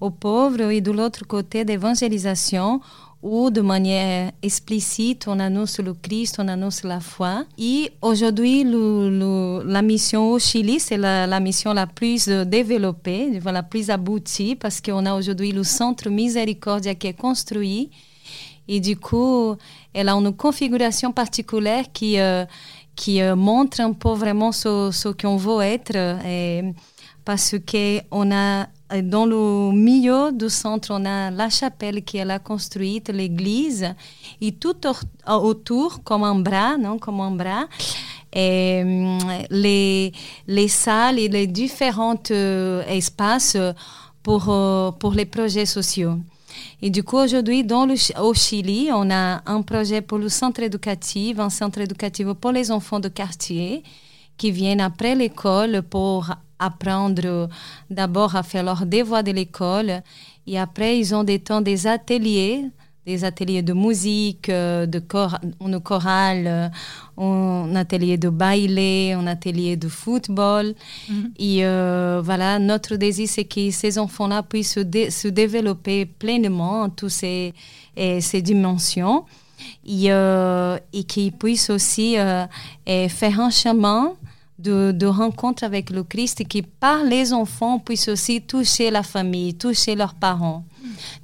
aux 0.00 0.10
pauvres, 0.10 0.70
et 0.70 0.80
de 0.80 0.92
l'autre 0.92 1.26
côté 1.26 1.64
d'évangélisation, 1.64 2.80
où 3.22 3.50
de 3.50 3.60
manière 3.60 4.30
explicite, 4.40 5.26
on 5.26 5.40
annonce 5.40 5.80
le 5.80 5.94
Christ, 5.94 6.36
on 6.38 6.46
annonce 6.46 6.84
la 6.84 7.00
foi. 7.00 7.44
Et 7.58 7.90
aujourd'hui, 8.02 8.64
la 8.64 9.82
mission 9.82 10.30
au 10.30 10.38
Chili, 10.38 10.78
c'est 10.78 10.96
la, 10.96 11.40
mission 11.40 11.72
la 11.72 11.88
plus 11.88 12.28
développée, 12.28 13.40
la 13.44 13.62
plus 13.64 13.90
aboutie, 13.90 14.54
parce 14.54 14.80
qu'on 14.80 15.04
a 15.06 15.14
aujourd'hui 15.14 15.50
le 15.50 15.64
centre 15.64 16.08
Miséricordia 16.08 16.94
qui 16.94 17.08
est 17.08 17.18
construit. 17.18 17.90
Et 18.68 18.80
du 18.80 18.96
coup, 18.96 19.56
elle 19.96 20.10
a 20.10 20.14
une 20.14 20.32
configuration 20.36 21.10
particulière 21.10 21.86
qui, 21.92 22.20
euh, 22.20 22.44
qui 22.94 23.22
euh, 23.22 23.34
montre 23.34 23.80
un 23.80 23.92
peu 23.92 24.10
vraiment 24.10 24.52
ce, 24.52 24.90
ce 24.92 25.08
qu'on 25.08 25.36
veut 25.36 25.62
être. 25.62 25.96
Et 26.26 26.62
parce 27.24 27.56
qu'on 27.68 28.30
a 28.30 28.66
dans 29.02 29.26
le 29.26 29.72
milieu 29.72 30.30
du 30.32 30.48
centre, 30.48 30.90
on 30.92 31.04
a 31.06 31.30
la 31.30 31.48
chapelle 31.48 32.02
est 32.12 32.24
là 32.24 32.38
construite, 32.38 33.08
l'église, 33.08 33.94
et 34.40 34.52
tout 34.52 34.76
autour, 35.26 36.02
comme 36.04 36.24
un 36.24 36.36
bras, 36.36 36.76
non, 36.76 36.98
comme 36.98 37.20
un 37.20 37.32
bras, 37.32 37.66
et, 38.32 38.84
les, 39.50 40.12
les 40.46 40.68
salles 40.68 41.18
et 41.18 41.28
les 41.28 41.46
différents 41.46 42.22
euh, 42.30 42.84
espaces 42.86 43.56
pour, 44.22 44.46
euh, 44.48 44.90
pour 44.92 45.12
les 45.12 45.26
projets 45.26 45.66
sociaux. 45.66 46.18
Et 46.82 46.90
du 46.90 47.02
coup, 47.02 47.16
aujourd'hui, 47.16 47.66
au 48.20 48.34
Chili, 48.34 48.88
on 48.92 49.10
a 49.10 49.42
un 49.46 49.62
projet 49.62 50.00
pour 50.00 50.18
le 50.18 50.28
centre 50.28 50.62
éducatif, 50.62 51.38
un 51.38 51.50
centre 51.50 51.80
éducatif 51.80 52.26
pour 52.34 52.52
les 52.52 52.70
enfants 52.70 53.00
de 53.00 53.08
quartier 53.08 53.82
qui 54.36 54.50
viennent 54.50 54.80
après 54.80 55.14
l'école 55.14 55.82
pour 55.82 56.30
apprendre 56.58 57.48
d'abord 57.90 58.36
à 58.36 58.42
faire 58.42 58.62
leurs 58.62 58.86
devoirs 58.86 59.24
de 59.24 59.32
l'école. 59.32 60.02
Et 60.46 60.58
après 60.58 60.98
ils 60.98 61.14
ont 61.14 61.24
des 61.24 61.38
temps 61.38 61.60
des 61.60 61.86
ateliers 61.86 62.66
des 63.06 63.24
ateliers 63.24 63.62
de 63.62 63.72
musique, 63.72 64.50
de 64.50 64.98
cor 64.98 65.38
une 65.60 65.80
chorale, 65.80 66.72
un 67.16 67.76
atelier 67.76 68.16
de 68.16 68.28
baile, 68.28 68.78
un 69.16 69.26
atelier 69.26 69.76
de 69.76 69.88
football. 69.88 70.74
Mhm. 71.08 71.30
Et 71.38 71.64
euh, 71.64 72.20
voilà, 72.24 72.58
notre 72.58 72.96
désir, 72.96 73.28
c'est 73.28 73.44
que 73.44 73.70
ces 73.70 73.98
enfants-là 73.98 74.42
puissent 74.42 74.74
se, 74.74 75.28
développer 75.28 76.06
pleinement 76.06 76.82
en 76.82 76.90
toutes 76.90 77.10
ces, 77.10 77.54
ces 77.96 78.42
dimensions 78.42 79.24
et, 79.86 80.12
euh, 80.12 80.78
et 80.92 81.04
qu'ils 81.04 81.32
puissent 81.32 81.70
aussi 81.70 82.18
euh, 82.18 82.46
faire 82.84 83.40
un 83.40 83.50
chemin 83.50 84.14
de, 84.58 84.92
de, 84.92 85.06
rencontre 85.06 85.64
avec 85.64 85.90
le 85.90 86.02
Christ 86.02 86.46
qui, 86.48 86.62
par 86.62 87.04
les 87.04 87.32
enfants, 87.32 87.78
puissent 87.78 88.08
aussi 88.08 88.42
toucher 88.42 88.90
la 88.90 89.02
famille, 89.02 89.54
toucher 89.54 89.94
leurs 89.94 90.14
parents. 90.14 90.64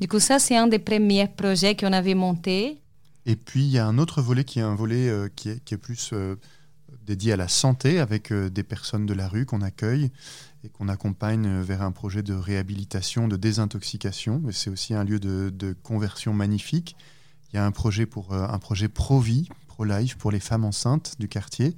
Du 0.01 0.09
coup, 0.09 0.21
ça, 0.21 0.39
c'est 0.39 0.57
un 0.57 0.67
des 0.67 0.79
premiers 0.79 1.29
projets 1.29 1.77
qu'on 1.77 1.93
avait 1.93 2.15
monté. 2.15 2.79
Et 3.25 3.37
puis 3.37 3.63
il 3.63 3.71
y 3.71 3.79
a 3.79 3.87
un 3.87 3.99
autre 3.99 4.21
volet 4.21 4.45
qui 4.45 4.59
est 4.59 4.63
un 4.63 4.75
volet 4.75 5.31
qui, 5.37 5.49
est, 5.49 5.77
plus 5.77 6.13
dédié 7.07 7.33
à 7.33 7.37
la 7.37 7.49
santé 7.49 8.01
avec 8.01 8.33
des 8.33 8.63
personnes 8.65 9.07
de 9.07 9.15
la 9.15 9.29
rue 9.29 9.47
qu'on 9.47 9.63
accueille 9.63 10.11
et 10.65 10.69
qu'on 10.69 10.89
accompagne 10.89 11.61
vers 11.61 11.83
un 11.83 11.93
projet 11.93 12.23
de 12.23 12.35
réhabilitation, 12.35 13.29
de 13.29 13.37
désintoxication. 13.37 14.43
C'est 14.51 14.71
aussi 14.71 14.95
un 14.95 15.05
lieu 15.05 15.21
de, 15.21 15.77
conversion 15.85 16.33
magnifique. 16.33 16.97
Il 17.53 17.57
y 17.57 17.59
a 17.61 17.65
un 17.65 17.71
projet 17.71 18.07
pour 18.07 18.35
un 18.35 18.59
projet 18.59 18.89
pro-vie, 18.89 19.49
pro-life 19.69 20.17
pour 20.17 20.33
les 20.33 20.41
femmes 20.41 20.65
enceintes 20.65 21.15
du 21.21 21.29
quartier 21.29 21.77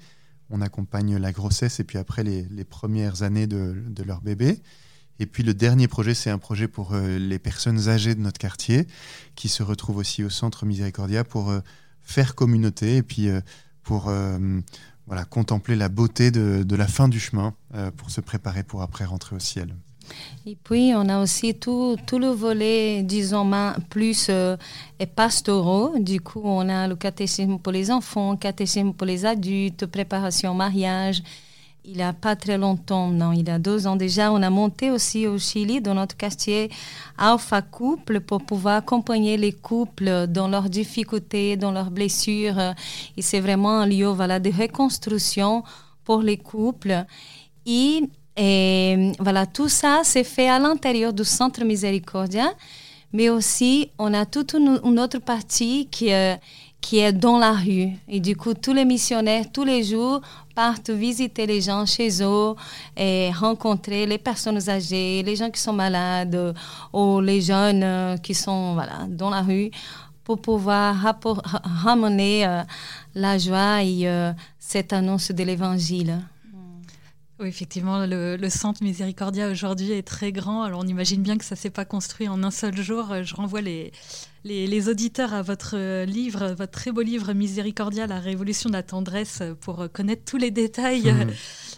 on 0.50 0.60
accompagne 0.60 1.16
la 1.16 1.32
grossesse 1.32 1.80
et 1.80 1.84
puis 1.84 1.98
après 1.98 2.22
les, 2.22 2.64
premières 2.64 3.22
années 3.22 3.46
de, 3.46 4.02
leur 4.04 4.20
bébé. 4.20 4.60
Et 5.20 5.26
puis 5.26 5.42
le 5.42 5.54
dernier 5.54 5.86
projet, 5.86 6.14
c'est 6.14 6.30
un 6.30 6.38
projet 6.38 6.66
pour 6.66 6.92
euh, 6.92 7.18
les 7.18 7.38
personnes 7.38 7.88
âgées 7.88 8.16
de 8.16 8.20
notre 8.20 8.38
quartier 8.38 8.88
qui 9.36 9.48
se 9.48 9.62
retrouvent 9.62 9.98
aussi 9.98 10.24
au 10.24 10.30
centre 10.30 10.66
Miséricordia 10.66 11.22
pour 11.22 11.50
euh, 11.50 11.60
faire 12.02 12.34
communauté 12.34 12.96
et 12.96 13.02
puis 13.02 13.28
euh, 13.28 13.40
pour 13.84 14.10
voilà, 15.06 15.26
contempler 15.26 15.76
la 15.76 15.90
beauté 15.90 16.30
de 16.30 16.76
la 16.76 16.88
fin 16.88 17.06
du 17.06 17.20
chemin 17.20 17.54
pour 17.98 18.10
se 18.10 18.22
préparer 18.22 18.62
pour 18.62 18.80
après 18.80 19.04
rentrer 19.04 19.36
au 19.36 19.38
ciel. 19.38 19.76
Et 20.46 20.56
puis, 20.62 20.92
on 20.94 21.08
a 21.08 21.22
aussi 21.22 21.54
tout, 21.54 21.96
tout 22.06 22.18
le 22.18 22.28
volet, 22.28 23.02
disons, 23.02 23.50
plus 23.88 24.26
euh, 24.30 24.56
pastoraux. 25.16 25.98
Du 25.98 26.20
coup, 26.20 26.42
on 26.44 26.68
a 26.68 26.86
le 26.86 26.96
catéchisme 26.96 27.58
pour 27.58 27.72
les 27.72 27.90
enfants, 27.90 28.36
catéchisme 28.36 28.92
pour 28.92 29.06
les 29.06 29.24
adultes, 29.24 29.86
préparation 29.86 30.52
au 30.52 30.54
mariage. 30.54 31.22
Il 31.86 31.96
n'y 31.96 32.02
a 32.02 32.14
pas 32.14 32.34
très 32.34 32.56
longtemps, 32.56 33.08
non, 33.08 33.32
il 33.32 33.46
y 33.46 33.50
a 33.50 33.58
deux 33.58 33.86
ans 33.86 33.94
déjà, 33.96 34.32
on 34.32 34.42
a 34.42 34.48
monté 34.48 34.90
aussi 34.90 35.26
au 35.26 35.38
Chili, 35.38 35.82
dans 35.82 35.92
notre 35.92 36.16
quartier, 36.16 36.70
Alpha 37.18 37.60
Couple, 37.60 38.20
pour 38.20 38.42
pouvoir 38.42 38.76
accompagner 38.76 39.36
les 39.36 39.52
couples 39.52 40.26
dans 40.28 40.48
leurs 40.48 40.70
difficultés, 40.70 41.58
dans 41.58 41.72
leurs 41.72 41.90
blessures. 41.90 42.58
Et 43.18 43.22
c'est 43.22 43.40
vraiment 43.40 43.80
un 43.80 43.86
lieu 43.86 44.06
voilà, 44.06 44.40
de 44.40 44.50
reconstruction 44.50 45.62
pour 46.04 46.22
les 46.22 46.38
couples. 46.38 47.04
Et 47.66 48.00
et 48.36 49.12
voilà, 49.20 49.46
tout 49.46 49.68
ça, 49.68 50.00
c'est 50.04 50.24
fait 50.24 50.48
à 50.48 50.58
l'intérieur 50.58 51.12
du 51.12 51.24
Centre 51.24 51.64
Miséricordia, 51.64 52.52
mais 53.12 53.28
aussi 53.28 53.90
on 53.98 54.12
a 54.12 54.26
toute 54.26 54.54
une, 54.54 54.98
autre 54.98 55.18
partie 55.18 55.86
qui, 55.88 56.08
est, 56.08 56.40
qui 56.80 56.98
est 56.98 57.12
dans 57.12 57.38
la 57.38 57.52
rue. 57.52 57.90
Et 58.08 58.18
du 58.18 58.36
coup, 58.36 58.54
tous 58.54 58.72
les 58.72 58.84
missionnaires, 58.84 59.44
tous 59.52 59.64
les 59.64 59.84
jours, 59.84 60.20
partent 60.54 60.90
visiter 60.90 61.46
les 61.46 61.60
gens 61.60 61.86
chez 61.86 62.22
eux 62.22 62.54
et 62.96 63.30
rencontrer 63.32 64.06
les 64.06 64.18
personnes 64.18 64.68
âgées, 64.68 65.22
les 65.22 65.36
gens 65.36 65.50
qui 65.50 65.60
sont 65.60 65.72
malades 65.72 66.54
ou 66.92 67.20
les 67.20 67.40
jeunes 67.40 68.18
qui 68.20 68.34
sont 68.34 68.74
voilà, 68.74 69.06
dans 69.08 69.30
la 69.30 69.42
rue 69.42 69.70
pour 70.24 70.40
pouvoir 70.40 70.96
ramener 71.84 72.46
euh, 72.46 72.62
la 73.14 73.36
joie 73.36 73.82
et 73.82 74.08
euh, 74.08 74.32
cette 74.58 74.92
annonce 74.92 75.30
de 75.30 75.44
l'Évangile. 75.44 76.18
Oui, 77.40 77.48
effectivement, 77.48 78.06
le, 78.06 78.48
centre 78.48 78.82
Miséricordia 78.82 79.48
aujourd'hui 79.48 79.90
est 79.92 80.06
très 80.06 80.30
grand. 80.30 80.62
Alors 80.62 80.80
on 80.80 80.86
imagine 80.86 81.22
bien 81.22 81.36
que 81.36 81.44
ça 81.44 81.56
ne 81.56 81.58
s'est 81.58 81.70
pas 81.70 81.84
construit 81.84 82.28
en 82.28 82.42
un 82.44 82.52
seul 82.52 82.76
jour. 82.76 83.22
Je 83.22 83.34
renvoie 83.34 83.60
les, 84.44 84.66
les, 84.66 84.88
auditeurs 84.88 85.34
à 85.34 85.42
votre 85.42 86.04
livre, 86.04 86.54
votre 86.56 86.72
très 86.72 86.92
beau 86.92 87.00
livre 87.02 87.32
Miséricordia, 87.32 88.06
la 88.06 88.20
révolution 88.20 88.68
de 88.68 88.74
la 88.74 88.82
tendresse, 88.82 89.42
pour 89.60 89.86
connaître 89.92 90.24
tous 90.24 90.36
les 90.36 90.50
détails. 90.50 91.12
Mmh 91.12 91.30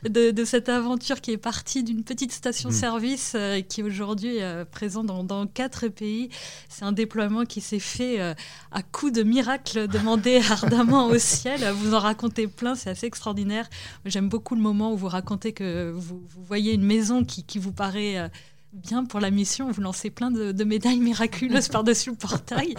de, 0.04 0.44
cette 0.44 0.68
aventure 0.68 1.20
qui 1.20 1.32
est 1.32 1.38
partie 1.38 1.82
d'une 1.82 2.04
petite 2.04 2.32
station-service 2.32 3.34
mm. 3.34 3.36
euh, 3.36 3.60
qui 3.60 3.82
aujourd'hui 3.82 4.36
est 4.36 4.42
euh, 4.42 4.64
présent 4.64 5.04
dans, 5.04 5.46
quatre 5.46 5.88
pays. 5.88 6.28
C'est 6.68 6.84
un 6.84 6.92
déploiement 6.92 7.44
qui 7.44 7.60
s'est 7.60 7.78
fait 7.78 8.20
euh, 8.20 8.34
à 8.72 8.82
coup 8.82 9.10
de 9.10 9.22
miracles 9.22 9.88
demandés 9.92 10.40
ardemment 10.50 11.06
au 11.06 11.18
ciel. 11.18 11.60
Vous 11.72 11.94
en 11.94 12.00
racontez 12.00 12.46
plein, 12.46 12.74
c'est 12.74 12.90
assez 12.90 13.06
extraordinaire. 13.06 13.68
J'aime 14.04 14.28
beaucoup 14.28 14.54
le 14.54 14.60
moment 14.60 14.92
où 14.92 14.96
vous 14.96 15.08
racontez 15.08 15.52
que 15.52 15.90
vous, 15.90 16.22
voyez 16.46 16.74
une 16.74 16.84
maison 16.84 17.24
qui, 17.24 17.42
qui 17.42 17.58
vous 17.58 17.72
paraît 17.72 18.30
bien 18.76 19.04
pour 19.04 19.20
la 19.20 19.30
mission, 19.30 19.70
vous 19.70 19.80
lancez 19.80 20.10
plein 20.10 20.30
de, 20.30 20.64
médailles 20.64 21.00
miraculeuses 21.00 21.68
par-dessus 21.72 22.10
le 22.10 22.16
portail. 22.16 22.74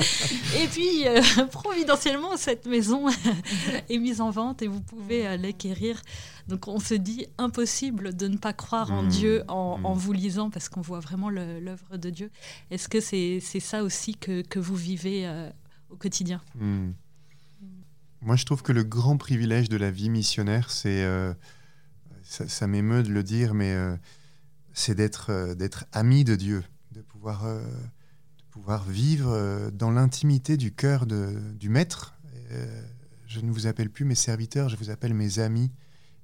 Et 0.60 0.68
puis, 0.68 1.06
providentiellement, 1.52 2.38
cette 2.38 2.66
maison 2.66 3.08
est 3.90 3.98
mise 3.98 4.22
en 4.22 4.30
vente 4.30 4.62
et 4.62 4.68
vous 4.68 4.82
pouvez 4.82 5.38
l'acquérir 5.38 6.02
donc 6.48 6.68
on 6.68 6.80
se 6.80 6.94
dit 6.94 7.28
impossible 7.38 8.16
de 8.16 8.28
ne 8.28 8.38
pas 8.38 8.54
croire 8.54 8.92
en 8.92 9.04
mmh. 9.04 9.08
Dieu 9.10 9.44
en, 9.48 9.78
mmh. 9.78 9.98
vous 9.98 10.14
lisant 10.14 10.50
parce 10.50 10.70
qu'on 10.70 10.82
voit 10.82 11.00
vraiment 11.00 11.30
l'œuvre 11.30 11.98
de 11.98 12.10
Dieu. 12.10 12.32
Est-ce 12.72 12.88
que 12.88 13.02
c'est 13.02 13.40
ça 13.60 13.84
aussi 13.84 14.16
que, 14.16 14.60
vous 14.60 14.76
vivez 14.76 15.28
euh, 15.28 15.50
au 15.90 15.96
quotidien? 15.96 16.42
Mmh. 16.56 16.92
Moi, 18.22 18.36
je 18.36 18.46
trouve 18.46 18.64
que 18.64 18.72
le 18.72 18.84
grand 18.84 19.18
privilège 19.18 19.70
de 19.70 19.78
la 19.78 19.92
vie 19.92 20.10
missionnaire, 20.10 20.72
c'est, 20.72 21.04
euh, 21.04 21.34
ça, 22.24 22.66
m'émeut 22.66 23.04
de 23.04 23.12
le 23.12 23.24
dire, 23.24 23.54
mais 23.54 23.74
euh, 23.74 23.96
c'est 24.78 24.96
d'être 24.96 25.56
d'être 25.56 25.86
ami 25.92 26.24
de 26.24 26.36
Dieu, 26.36 26.64
de 26.92 27.02
pouvoir, 27.02 27.46
de 27.46 28.44
pouvoir 28.52 28.84
vivre 28.84 29.70
dans 29.72 29.92
l'intimité 29.92 30.58
du 30.58 30.72
cœur 30.72 31.06
du 31.06 31.70
Maître. 31.70 32.16
je 33.28 33.40
ne 33.40 33.52
vous 33.52 33.68
appelle 33.68 33.90
plus 33.90 34.06
mes 34.06 34.16
serviteurs, 34.16 34.70
je 34.70 34.76
vous 34.76 34.90
appelle 34.90 35.14
mes 35.14 35.40
amis. 35.40 35.72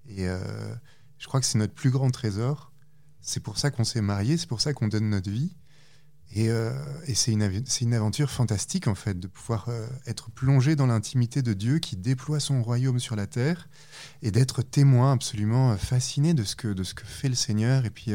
Et 0.08 0.28
euh, 0.28 0.76
je 1.18 1.28
crois 1.28 1.39
que 1.39 1.46
c'est 1.46 1.58
notre 1.58 1.74
plus 1.74 1.89
grand 1.89 2.10
trésor. 2.12 2.72
C'est 3.22 3.39
pour 3.39 3.58
ça 3.58 3.72
qu'on 3.72 3.84
s'est 3.84 4.02
mariés, 4.02 4.38
c'est 4.38 4.50
pour 4.50 4.62
ça 4.62 4.74
qu'on 4.74 4.88
donne 4.88 5.10
notre 5.10 5.30
vie. 5.30 5.56
Et, 6.36 6.50
euh, 6.50 6.74
c'est 7.13 7.32
une, 7.32 7.93
aventure 7.93 8.30
fantastique, 8.30 8.88
en 8.88 8.96
fait, 8.96 9.19
de 9.19 9.28
pouvoir 9.28 9.67
euh, 9.69 9.88
être 10.08 10.32
plongé 10.32 10.76
dans 10.76 10.88
l'intimité 10.88 11.41
de 11.43 11.54
Dieu 11.54 11.78
qui 11.78 11.96
déploie 11.96 12.39
son 12.39 12.63
royaume 12.63 13.00
sur 13.00 13.15
la 13.15 13.28
terre 13.28 13.69
et 14.24 14.32
d'être 14.32 14.63
témoin 14.63 15.13
absolument 15.13 15.78
fasciné 15.78 16.34
de 16.34 16.43
ce, 16.43 16.56
que, 16.56 16.67
de 16.67 16.84
ce 16.84 16.96
que 16.96 17.06
fait 17.06 17.30
le 17.30 17.36
Seigneur. 17.36 17.86
Et 17.86 17.91
puis, 17.91 18.13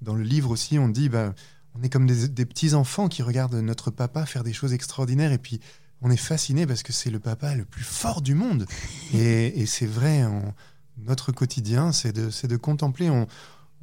dans 0.00 0.14
le 0.14 0.22
livre 0.22 0.50
aussi, 0.50 0.78
on 0.78 0.88
dit, 0.88 1.10
bah, 1.10 1.34
on 1.74 1.82
est 1.82 1.90
comme 1.90 2.06
des, 2.06 2.46
petits-enfants 2.46 3.08
qui 3.08 3.22
regardent 3.22 3.56
notre 3.56 3.90
papa 3.90 4.24
faire 4.24 4.44
des 4.44 4.54
choses 4.54 4.72
extraordinaires. 4.72 5.32
Et 5.32 5.38
puis, 5.38 5.60
on 6.00 6.10
est 6.10 6.16
fasciné 6.16 6.66
parce 6.66 6.82
que 6.82 6.92
c'est 6.92 7.10
le 7.10 7.20
papa 7.20 7.54
le 7.54 7.66
plus 7.66 7.84
fort 7.84 8.22
du 8.22 8.34
monde. 8.34 8.66
Et, 9.12 9.60
et 9.60 9.66
c'est 9.66 9.86
vrai, 9.86 10.24
notre 10.98 11.32
quotidien, 11.32 11.92
c'est 11.92 12.12
de, 12.12 12.30
de, 12.46 12.56
contempler. 12.56 13.10
On, 13.10 13.26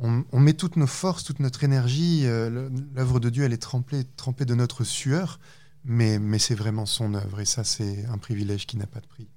on, 0.02 0.40
met 0.40 0.54
toutes 0.54 0.78
nos 0.78 0.88
forces, 0.88 1.24
toute 1.24 1.40
notre 1.40 1.64
énergie. 1.64 2.22
Euh, 2.26 2.70
l'œuvre 2.94 3.20
de 3.20 3.30
Dieu, 3.30 3.44
elle 3.44 3.54
est 3.54 3.58
trempée, 3.58 4.04
trempée 4.16 4.46
de 4.46 4.56
notre 4.56 4.84
sueur, 4.84 5.40
mais, 5.84 6.20
mais 6.20 6.40
c'est 6.40 6.56
vraiment 6.56 6.86
son 6.86 7.14
œuvre. 7.14 7.40
Et 7.40 7.46
ça, 7.46 7.64
c'est 7.64 8.06
un 8.06 8.18
privilège 8.18 8.66
qui 8.66 8.78
n'a 8.78 8.88
pas 8.88 9.02
de 9.02 9.08
prix. 9.08 9.28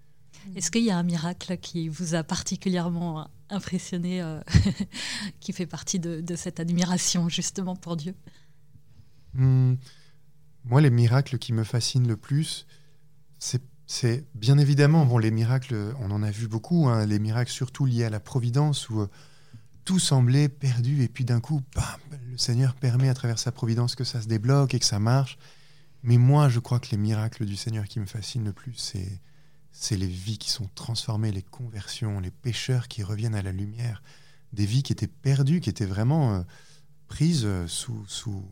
Est-ce 0.56 0.70
qu'il 0.70 0.84
y 0.84 0.90
a 0.90 0.98
un 0.98 1.02
miracle 1.02 1.56
qui 1.58 1.88
vous 1.88 2.14
a 2.14 2.24
particulièrement 2.24 3.28
impressionné, 3.50 4.22
euh, 4.22 4.40
qui 5.40 5.52
fait 5.52 5.66
partie 5.66 5.98
de, 5.98 6.36
cette 6.36 6.60
admiration 6.60 7.28
justement 7.28 7.76
pour 7.76 7.96
Dieu? 7.96 8.14
Hmm. 9.34 9.74
Moi, 10.64 10.80
les 10.80 10.90
miracles 10.90 11.38
qui 11.38 11.52
me 11.52 11.64
fascinent 11.64 12.06
le 12.06 12.16
plus, 12.16 12.66
c'est 13.38 13.62
c'est 13.84 14.24
bien 14.34 14.56
évidemment, 14.56 15.04
bon, 15.04 15.18
les 15.18 15.30
miracles, 15.30 15.92
on 16.00 16.10
en 16.12 16.22
a 16.22 16.30
vu 16.30 16.48
beaucoup, 16.48 16.88
hein, 16.88 17.04
les 17.04 17.18
miracles 17.18 17.50
surtout 17.50 17.84
liés 17.84 18.04
à 18.04 18.10
la 18.10 18.20
providence, 18.20 18.88
où 18.88 19.00
euh, 19.00 19.06
tout 19.84 19.98
semblait 19.98 20.48
perdu, 20.48 21.02
et 21.02 21.08
puis 21.08 21.24
d'un 21.24 21.40
coup, 21.40 21.62
le 22.30 22.38
Seigneur 22.38 22.74
permet 22.74 23.08
à 23.08 23.14
travers 23.14 23.38
sa 23.38 23.52
providence 23.52 23.94
que 23.94 24.04
ça 24.04 24.20
se 24.20 24.26
débloque 24.26 24.74
et 24.74 24.78
que 24.78 24.86
ça 24.86 24.98
marche. 24.98 25.38
Mais 26.02 26.18
moi, 26.18 26.48
je 26.48 26.58
crois 26.58 26.80
que 26.80 26.88
les 26.90 26.96
miracles 26.96 27.44
du 27.46 27.56
Seigneur 27.56 27.84
qui 27.84 28.00
me 28.00 28.06
fascinent 28.06 28.44
le 28.44 28.52
plus, 28.52 28.74
c'est, 28.74 29.20
c'est 29.70 29.96
les 29.96 30.06
vies 30.06 30.38
qui 30.38 30.50
sont 30.50 30.68
transformées, 30.74 31.32
les 31.32 31.42
conversions, 31.42 32.20
les 32.20 32.30
pécheurs 32.30 32.88
qui 32.88 33.02
reviennent 33.02 33.34
à 33.34 33.42
la 33.42 33.52
lumière, 33.52 34.02
des 34.52 34.66
vies 34.66 34.82
qui 34.82 34.92
étaient 34.92 35.06
perdues, 35.06 35.60
qui 35.60 35.70
étaient 35.70 35.86
vraiment 35.86 36.34
euh, 36.34 36.42
prises 37.08 37.44
euh, 37.44 37.66
sous, 37.66 38.04
sous, 38.06 38.44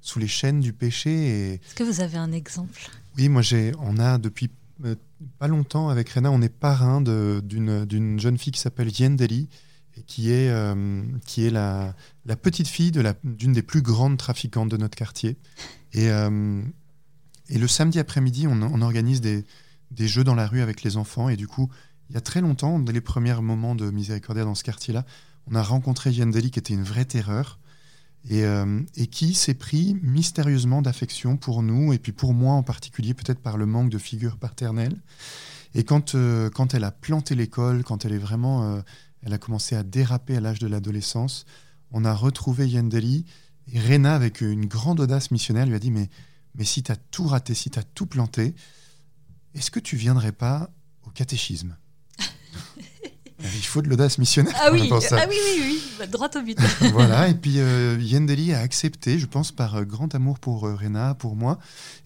sous 0.00 0.18
les 0.18 0.28
chaînes 0.28 0.60
du 0.60 0.72
péché. 0.72 1.54
Est-ce 1.54 1.74
que 1.74 1.84
vous 1.84 2.00
avez 2.00 2.18
un 2.18 2.32
exemple? 2.32 2.88
Oui, 3.16 3.28
moi, 3.28 3.42
j'ai, 3.42 3.72
on 3.80 3.98
a 3.98 4.18
depuis 4.18 4.50
euh, 4.84 4.94
pas 5.38 5.48
longtemps, 5.48 5.88
avec 5.88 6.08
Rena, 6.08 6.30
on 6.30 6.40
est 6.40 6.48
parrain 6.48 7.00
d'une 7.00 8.20
jeune 8.20 8.38
fille 8.38 8.52
qui 8.52 8.60
s'appelle 8.60 8.90
Yendeli, 8.96 9.48
qui 10.06 10.30
est, 10.30 10.48
euh, 10.50 11.02
qui 11.26 11.46
est 11.46 11.50
la, 11.50 11.94
petite 12.40 12.68
fille 12.68 12.92
d'une 13.24 13.52
des 13.52 13.62
plus 13.62 13.82
grandes 13.82 14.16
trafiquantes 14.16 14.68
de 14.68 14.76
notre 14.76 14.96
quartier. 14.96 15.36
Et, 15.92 16.10
euh, 16.10 16.62
et 17.48 17.58
le 17.58 17.68
samedi 17.68 17.98
après-midi, 17.98 18.46
on, 18.46 18.82
organise 18.82 19.20
des, 19.20 19.44
des, 19.90 20.08
jeux 20.08 20.24
dans 20.24 20.34
la 20.34 20.46
rue 20.46 20.60
avec 20.60 20.82
les 20.82 20.96
enfants. 20.96 21.28
Et 21.28 21.36
du 21.36 21.46
coup, 21.46 21.68
il 22.10 22.14
y 22.14 22.16
a 22.18 22.20
très 22.20 22.40
longtemps, 22.40 22.78
dans 22.78 22.92
les 22.92 23.00
premiers 23.00 23.40
moments 23.40 23.74
de 23.74 23.90
Miséricordia 23.90 24.44
dans 24.44 24.54
ce 24.54 24.64
quartier-là, 24.64 25.04
on 25.50 25.54
a 25.54 25.62
rencontré 25.62 26.10
Yendeli, 26.10 26.50
qui 26.50 26.58
était 26.58 26.74
une 26.74 26.84
vraie 26.84 27.04
terreur. 27.04 27.58
Euh, 28.30 28.80
et, 28.94 29.08
qui 29.08 29.34
s'est 29.34 29.52
pris 29.52 29.96
mystérieusement 30.00 30.80
d'affection 30.80 31.36
pour 31.36 31.60
nous, 31.64 31.92
et 31.92 31.98
puis 31.98 32.12
pour 32.12 32.34
moi 32.34 32.54
en 32.54 32.62
particulier, 32.62 33.14
peut-être 33.14 33.40
par 33.40 33.56
le 33.56 33.66
manque 33.66 33.90
de 33.90 33.98
figure 33.98 34.36
paternelle. 34.36 34.96
Et 35.74 35.82
quand, 35.82 36.14
quand 36.54 36.72
elle 36.72 36.84
a 36.84 36.92
planté 36.92 37.34
l'école, 37.34 37.82
quand 37.82 38.04
elle 38.04 38.12
est 38.12 38.18
vraiment, 38.18 38.80
elle 39.22 39.32
a 39.32 39.38
commencé 39.38 39.76
à 39.76 39.82
déraper 39.82 40.36
à 40.36 40.40
l'âge 40.40 40.58
de 40.58 40.66
l'adolescence, 40.66 41.46
on 41.90 42.04
a 42.04 42.14
retrouvé 42.14 42.68
Yendeli, 42.68 43.24
et 43.72 43.78
Rena, 43.78 44.14
avec 44.14 44.40
une 44.40 44.66
grande 44.66 45.00
audace 45.00 45.30
missionnaire, 45.30 45.66
lui 45.66 45.74
a 45.74 45.78
dit, 45.78 45.90
mais, 45.90 46.08
mais 46.54 46.64
si 46.64 46.82
tu 46.82 46.90
as 46.90 46.96
tout 46.96 47.26
raté, 47.26 47.54
si 47.54 47.70
tu 47.70 47.78
as 47.78 47.84
tout 47.84 48.06
planté, 48.06 48.54
Est-ce 49.54 49.70
que 49.70 49.80
tu 49.80 49.96
viendrais 49.96 50.32
pas 50.32 50.70
au 51.06 51.10
catéchisme? 51.10 51.76
Il 53.44 53.64
faut 53.64 53.82
de 53.82 53.88
l'audace 53.88 54.18
missionnaire. 54.18 54.54
Ah 54.56 54.70
oui, 54.72 54.88
ah 54.90 55.26
oui, 55.28 55.36
oui, 55.36 55.62
oui, 55.64 55.82
bah, 55.98 56.06
droit 56.06 56.30
au 56.36 56.42
but. 56.42 56.58
voilà, 56.92 57.28
et 57.28 57.34
puis 57.34 57.58
euh, 57.58 57.98
Yendeli 58.00 58.52
a 58.52 58.60
accepté, 58.60 59.18
je 59.18 59.26
pense, 59.26 59.50
par 59.52 59.76
euh, 59.76 59.84
grand 59.84 60.14
amour 60.14 60.38
pour 60.38 60.66
euh, 60.66 60.74
Rena, 60.74 61.14
pour 61.14 61.34
moi, 61.34 61.58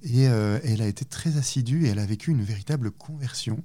et 0.03 0.23
elle 0.23 0.81
a 0.81 0.87
été 0.87 1.05
très 1.05 1.37
assidue 1.37 1.87
et 1.87 1.91
elle 1.91 1.99
a 1.99 2.07
vécu 2.07 2.31
une 2.31 2.43
véritable 2.43 2.91
conversion. 2.91 3.63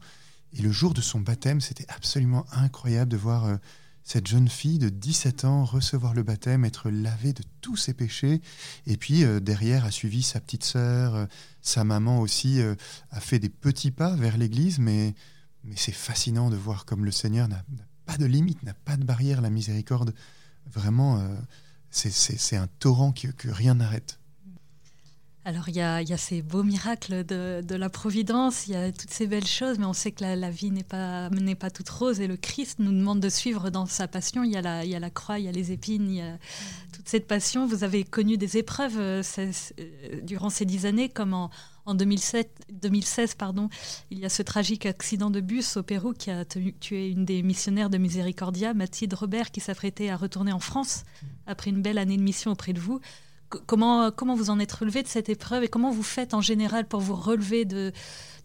Et 0.54 0.62
le 0.62 0.72
jour 0.72 0.94
de 0.94 1.02
son 1.02 1.20
baptême, 1.20 1.62
c'était 1.62 1.86
absolument 1.90 2.46
incroyable 2.52 3.12
de 3.12 3.18
voir 3.18 3.58
cette 4.04 4.28
jeune 4.28 4.50
fille 4.50 4.80
de 4.80 4.90
17 4.90 5.46
ans 5.46 5.64
recevoir 5.64 6.14
le 6.14 6.24
baptême, 6.24 6.66
être 6.66 6.90
lavée 6.90 7.34
de 7.34 7.44
tous 7.62 7.78
ses 7.78 7.94
péchés, 7.94 8.42
et 8.86 8.98
puis 8.98 9.24
derrière 9.42 9.86
a 9.86 9.92
suivi 9.92 10.24
sa 10.24 10.42
petite 10.42 10.64
sœur, 10.64 11.28
sa 11.62 11.84
maman 11.84 12.20
aussi 12.20 12.60
a 13.12 13.20
fait 13.20 13.40
des 13.40 13.50
petits 13.50 13.92
pas 13.92 14.16
vers 14.16 14.38
l'Église, 14.38 14.80
mais 14.80 15.16
c'est 15.76 15.92
fascinant 15.92 16.50
de 16.50 16.56
voir 16.56 16.86
comme 16.86 17.06
le 17.06 17.12
Seigneur 17.12 17.48
n'a 17.48 17.64
pas 18.06 18.18
de 18.18 18.26
limite, 18.26 18.64
n'a 18.64 18.74
pas 18.74 18.98
de 18.98 19.04
barrière, 19.04 19.42
la 19.42 19.50
miséricorde. 19.50 20.14
Vraiment, 20.72 21.20
euh, 21.20 21.36
c'est 21.92 22.56
un 22.56 22.68
torrent 22.68 23.12
que 23.12 23.50
rien 23.50 23.76
n'arrête. 23.76 24.20
Alors 25.44 25.70
il 25.70 25.76
y, 25.76 25.82
a, 25.82 26.18
ces 26.18 26.44
beaux 26.44 26.62
miracles 26.62 27.26
de, 27.26 27.76
la 27.76 27.90
providence, 27.90 28.68
il 28.68 28.74
y 28.74 28.76
a 28.76 28.92
toutes 28.92 29.10
ces 29.10 29.26
belles 29.26 29.48
choses, 29.48 29.80
mais 29.80 29.86
on 29.86 29.94
sait 29.94 30.12
que 30.12 30.24
la, 30.24 30.52
vie 30.52 30.70
n'est 30.70 30.84
pas, 30.84 31.32
pas 31.60 31.72
toute 31.72 31.90
rose 31.90 32.22
et 32.22 32.28
le 32.28 32.38
Christ 32.38 32.78
nous 32.78 32.92
demande 32.92 33.20
de 33.20 33.30
suivre 33.30 33.72
dans 33.72 33.88
sa 33.88 34.08
passion. 34.08 34.44
Il 34.44 34.52
y 34.52 34.58
a 34.58 34.62
la, 34.62 34.86
il 34.86 34.92
y 34.92 34.96
a 34.96 35.00
la 35.00 35.10
croix, 35.10 35.40
il 35.40 35.46
y 35.46 35.48
a 35.48 35.52
les 35.52 35.72
épines, 35.72 36.12
il 36.12 36.18
y 36.18 36.22
a 36.22 36.38
toute 36.94 37.10
cette 37.10 37.26
passion. 37.26 37.66
Vous 37.66 37.84
avez 37.84 38.04
connu 38.04 38.38
des 38.38 38.58
épreuves 38.58 39.00
euh, 39.00 39.24
euh, 39.40 40.22
durant 40.22 40.52
ces 40.52 40.66
dix 40.66 40.86
années, 40.86 41.10
comme 41.10 41.34
en, 41.34 41.50
en 41.88 41.96
2007, 41.96 42.68
2016, 42.74 43.34
pardon, 43.34 43.68
il 44.12 44.20
y 44.20 44.26
a 44.26 44.30
ce 44.30 44.44
tragique 44.44 44.86
accident 44.86 45.32
de 45.32 45.42
bus 45.42 45.76
au 45.76 45.82
Pérou 45.82 46.14
qui 46.14 46.30
a 46.30 46.46
tué 46.46 47.10
une 47.10 47.26
des 47.26 47.42
missionnaires 47.42 47.90
de 47.90 47.98
Miséricordia, 47.98 48.76
Mathilde 48.76 49.16
Robert, 49.16 49.50
qui 49.50 49.60
s'apprêtait 49.60 50.10
à 50.10 50.18
retourner 50.18 50.52
en 50.52 50.60
France 50.60 51.04
après 51.48 51.72
une 51.72 51.82
belle 51.82 51.98
année 51.98 52.18
de 52.18 52.22
mission 52.22 52.52
auprès 52.52 52.74
de 52.74 52.80
vous 52.80 53.02
comment, 53.66 54.12
comment 54.12 54.36
vous 54.36 54.50
en 54.50 54.60
êtes 54.60 54.72
relevé 54.72 55.04
de 55.04 55.08
cette 55.08 55.30
épreuve 55.30 55.64
et 55.64 55.68
comment 55.68 55.92
vous 55.92 56.04
faites 56.04 56.34
en 56.34 56.42
général 56.42 56.86
pour 56.86 57.00
vous 57.00 57.16
relever 57.16 57.66
de, 57.66 57.92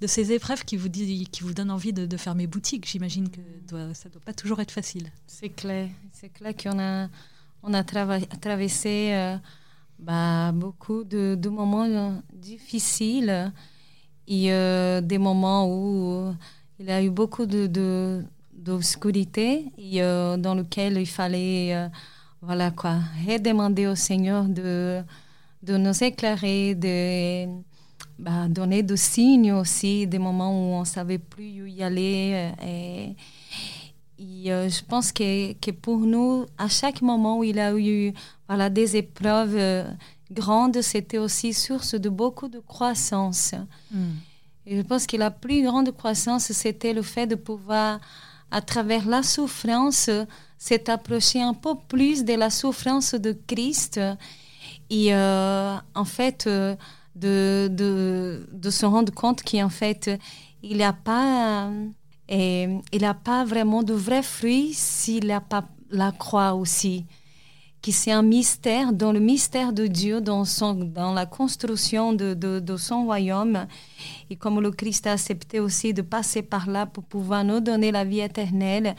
de 0.00 0.06
ces 0.06 0.32
épreuves 0.32 0.64
qui 0.64 0.76
vous, 0.76 0.88
dit, 0.88 1.26
qui 1.30 1.42
vous 1.42 1.54
donnent 1.54 1.70
envie 1.70 1.92
de, 1.92 2.06
de 2.06 2.16
fermer 2.16 2.46
boutique? 2.46 2.86
J'imagine 2.88 3.30
que 3.30 3.40
ça 3.94 4.08
ne 4.08 4.12
doit 4.12 4.22
pas 4.24 4.32
toujours 4.32 4.60
être 4.60 4.70
facile. 4.70 5.10
C'est 5.26 5.48
clair. 5.48 5.88
C'est 6.12 6.28
clair 6.28 6.54
qu'on 6.56 6.78
a, 6.78 7.08
on 7.62 7.74
a 7.74 7.84
traversé 7.84 9.10
euh, 9.12 9.36
bah, 9.98 10.52
beaucoup 10.52 11.04
de, 11.04 11.48
moments 11.48 11.84
euh, 11.84 12.10
difficiles 12.32 13.52
et 14.28 14.52
euh, 14.52 15.00
des 15.00 15.18
moments 15.18 15.68
où 15.68 16.34
il 16.78 16.86
y 16.86 16.90
a 16.90 17.02
eu 17.02 17.10
beaucoup 17.10 17.46
de, 17.46 18.22
d'obscurité 18.52 19.64
et 19.78 20.00
dans 20.00 20.54
lequel 20.54 20.98
il 20.98 21.06
fallait 21.06 21.88
voilà 22.46 22.70
quoi, 22.70 23.00
redemander 23.26 23.88
au 23.88 23.96
Seigneur 23.96 24.44
de, 24.44 25.02
de 25.64 25.76
nous 25.76 26.04
éclairer, 26.04 26.76
de 26.76 27.46
bah, 28.18 28.46
donner 28.48 28.84
des 28.84 28.96
signes 28.96 29.52
aussi, 29.52 30.06
des 30.06 30.20
moments 30.20 30.52
où 30.52 30.74
on 30.74 30.80
ne 30.80 30.84
savait 30.84 31.18
plus 31.18 31.62
où 31.62 31.66
y 31.66 31.82
aller. 31.82 32.52
Euh, 32.62 33.08
et, 34.18 34.52
euh, 34.52 34.68
je 34.68 34.82
pense 34.84 35.10
que, 35.10 35.54
que, 35.54 35.72
pour 35.72 35.98
nous, 35.98 36.46
à 36.56 36.68
chaque 36.68 37.02
moment 37.02 37.38
où 37.38 37.44
il 37.44 37.58
a 37.58 37.76
eu 37.76 38.12
voilà, 38.46 38.70
des 38.70 38.96
épreuves 38.96 39.56
euh, 39.56 39.84
grandes, 40.30 40.80
c'était 40.82 41.18
aussi 41.18 41.52
source 41.52 41.96
de 41.96 42.08
beaucoup 42.08 42.48
de 42.48 42.60
croissance. 42.60 43.54
Hmm. 43.90 44.14
Et 44.66 44.76
je 44.76 44.82
pense 44.82 45.06
que 45.06 45.16
la 45.16 45.32
plus 45.32 45.62
grande 45.64 45.90
croissance, 45.90 46.52
c'était 46.52 46.92
le 46.92 47.02
fait 47.02 47.26
de 47.26 47.34
pouvoir, 47.34 48.00
à 48.50 48.60
travers 48.60 49.06
la 49.06 49.22
souffrance, 49.22 50.10
s'est 50.58 50.88
approché 50.90 51.40
un 51.42 51.54
peu 51.54 51.74
plus 51.88 52.24
de 52.24 52.34
la 52.34 52.50
souffrance 52.50 53.14
de 53.14 53.36
Christ 53.46 54.00
et 54.90 55.14
euh, 55.14 55.76
en 55.94 56.04
fait 56.04 56.46
euh, 56.46 56.74
de, 57.14 57.68
de, 57.70 58.70
se 58.70 58.86
rendre 58.86 59.12
compte 59.12 59.42
qu'en 59.42 59.68
fait 59.68 60.10
il 60.62 60.78
n'y 60.78 60.84
a 60.84 60.92
pas 60.92 61.70
et, 62.28 62.68
il 62.92 63.04
a 63.04 63.14
pas 63.14 63.44
vraiment 63.44 63.82
de 63.82 63.94
vrais 63.94 64.22
fruits 64.22 64.72
s'il 64.74 65.26
n'a 65.26 65.40
pas 65.40 65.64
la 65.90 66.12
croix 66.12 66.54
aussi 66.54 67.04
que 67.86 67.92
c'est 67.92 68.10
un 68.10 68.22
mystère 68.22 68.92
dans 68.92 69.12
le 69.12 69.20
mystère 69.20 69.72
de 69.72 69.86
Dieu 69.86 70.20
dans, 70.20 70.44
son, 70.44 70.74
dans 70.74 71.12
la 71.12 71.24
construction 71.24 72.12
de, 72.12 72.34
de, 72.34 72.76
son 72.76 73.04
royaume 73.04 73.68
et 74.28 74.34
comme 74.34 74.60
le 74.60 74.72
Christ 74.72 75.06
a 75.06 75.12
accepté 75.12 75.60
aussi 75.60 75.94
de 75.94 76.02
passer 76.02 76.42
par 76.42 76.68
là 76.68 76.86
pour 76.86 77.04
pouvoir 77.04 77.44
nous 77.44 77.60
donner 77.60 77.92
la 77.92 78.04
vie 78.04 78.18
éternelle 78.18 78.96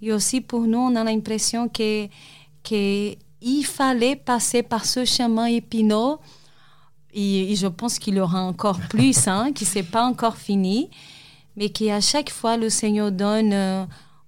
et 0.00 0.10
aussi 0.10 0.40
pour 0.40 0.62
nous, 0.62 0.78
on 0.78 0.96
a 0.96 1.04
l'impression 1.04 1.68
que, 1.68 2.06
que 2.62 3.14
il 3.42 3.62
fallait 3.62 4.16
passer 4.16 4.62
par 4.62 4.86
ce 4.86 5.04
chemin 5.04 5.44
épineux. 5.44 6.16
Et, 7.12 7.54
je 7.54 7.66
pense 7.66 7.98
qu'il 7.98 8.14
y 8.14 8.20
aura 8.20 8.40
encore 8.40 8.80
plus, 8.88 9.28
hein, 9.28 9.52
qui 9.54 9.66
n'est 9.74 9.82
pas 9.82 10.06
encore 10.06 10.38
fini, 10.38 10.88
mais 11.56 11.68
qu'à 11.68 12.00
chaque 12.00 12.30
fois, 12.30 12.56
le 12.56 12.70
Seigneur 12.70 13.12
donne 13.12 13.52
euh, 13.52 13.84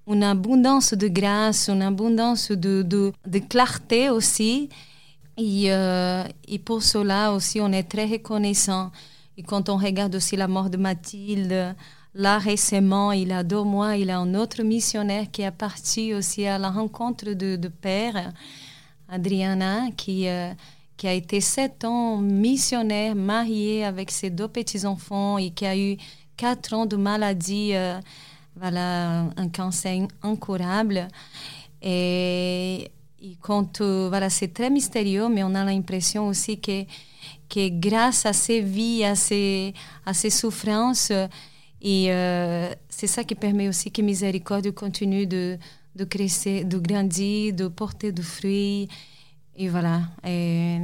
une 0.06 0.22
abondance 0.22 0.94
de 0.94 1.08
grâce, 1.08 1.68
une 1.68 1.82
abondance 1.82 2.50
de, 2.50 2.82
de, 2.82 3.38
clarté 3.48 4.10
aussi. 4.10 4.68
Et, 5.36 5.72
euh, 5.72 6.24
et, 6.48 6.58
pour 6.58 6.82
cela 6.82 7.32
aussi, 7.32 7.60
on 7.60 7.72
est 7.72 7.82
très 7.82 8.06
reconnaissant. 8.06 8.90
Et 9.36 9.42
quand 9.42 9.68
on 9.68 9.76
regarde 9.76 10.14
aussi 10.14 10.36
la 10.36 10.48
mort 10.48 10.70
de 10.70 10.76
Mathilde, 10.76 11.74
Là, 12.18 12.38
récemment, 12.38 13.12
il 13.12 13.28
y 13.28 13.32
a 13.32 13.44
deux 13.44 13.62
mois, 13.62 13.96
il 13.98 14.06
y 14.06 14.10
a 14.10 14.18
un 14.18 14.34
autre 14.34 14.62
missionnaire 14.62 15.30
qui 15.30 15.42
est 15.42 15.50
parti 15.50 16.14
aussi 16.14 16.46
à 16.46 16.56
la 16.56 16.70
rencontre 16.70 17.26
de, 17.32 17.56
de 17.56 17.68
père, 17.68 18.32
Adriana, 19.10 19.90
qui, 19.98 20.26
euh, 20.26 20.50
qui 20.96 21.06
a 21.08 21.12
été 21.12 21.42
sept 21.42 21.84
ans 21.84 22.16
missionnaire, 22.16 23.14
marié 23.14 23.84
avec 23.84 24.10
ses 24.10 24.30
deux 24.30 24.48
petits-enfants 24.48 25.36
et 25.36 25.50
qui 25.50 25.66
a 25.66 25.76
eu 25.76 25.98
quatre 26.38 26.72
ans 26.72 26.86
de 26.86 26.96
maladie, 26.96 27.72
euh, 27.74 28.00
voilà, 28.56 29.30
un 29.36 29.48
cancer 29.48 30.06
incurable. 30.22 31.08
Et, 31.82 32.90
quand, 33.40 33.80
euh, 33.80 34.08
voilà, 34.08 34.30
c'est 34.30 34.52
très 34.52 34.70
mystérieux, 34.70 35.28
mais 35.28 35.42
on 35.42 35.54
a 35.54 35.64
l'impression 35.64 36.28
aussi 36.28 36.60
que, 36.60 36.84
grâce 37.78 38.26
à 38.26 38.32
ces 38.32 38.60
vies, 38.60 39.04
à 39.04 39.14
ces, 39.14 39.74
souffrances, 40.30 41.10
et 41.82 42.12
euh, 42.12 42.72
c'est 42.88 43.06
ça 43.06 43.24
qui 43.24 43.34
permet 43.34 43.68
aussi 43.68 43.90
que 43.90 44.02
Miséricorde 44.02 44.70
continue 44.72 45.26
de, 45.26 45.58
de 45.94 46.04
de 46.04 46.78
grandir, 46.78 47.54
de 47.54 47.68
porter 47.68 48.12
du 48.12 48.22
fruits. 48.22 48.88
Et 49.56 49.68
voilà. 49.68 50.02
Et... 50.24 50.78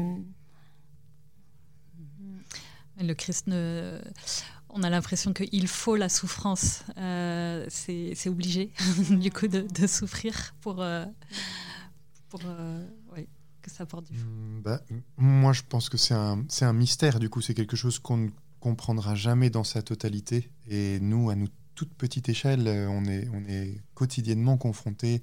Le 3.00 3.14
Christ 3.14 3.46
ne 3.48 3.98
on 4.72 4.82
a 4.82 4.90
l'impression 4.90 5.32
qu'il 5.32 5.68
faut 5.68 5.96
la 5.96 6.08
souffrance. 6.08 6.82
Euh, 6.98 7.66
c'est 7.68 8.28
obligé, 8.28 8.72
du 9.10 9.30
coup, 9.30 9.46
de, 9.46 9.60
de 9.60 9.86
souffrir 9.86 10.54
pour, 10.60 10.80
euh, 10.80 11.04
pour 12.28 12.40
euh, 12.44 12.84
que 13.60 13.70
ça 13.70 13.86
porte 13.86 14.10
du 14.10 14.18
fruit. 14.18 14.30
Mm, 14.30 14.62
bah, 14.62 14.80
moi, 15.16 15.52
je 15.52 15.62
pense 15.68 15.88
que 15.88 15.96
c'est 15.96 16.14
un, 16.14 16.44
un 16.60 16.72
mystère, 16.72 17.20
du 17.20 17.28
coup. 17.28 17.40
C'est 17.40 17.54
quelque 17.54 17.76
chose 17.76 17.98
qu'on 17.98 18.16
ne 18.16 18.30
comprendra 18.60 19.14
jamais 19.14 19.50
dans 19.50 19.64
sa 19.64 19.82
totalité. 19.82 20.50
Et 20.68 20.98
nous, 21.00 21.30
à 21.30 21.34
nous 21.34 21.48
toute 21.74 21.92
petite 21.94 22.28
échelle, 22.28 22.68
on 22.68 23.04
est, 23.04 23.28
on 23.32 23.44
est 23.48 23.80
quotidiennement 23.94 24.56
confrontés 24.56 25.22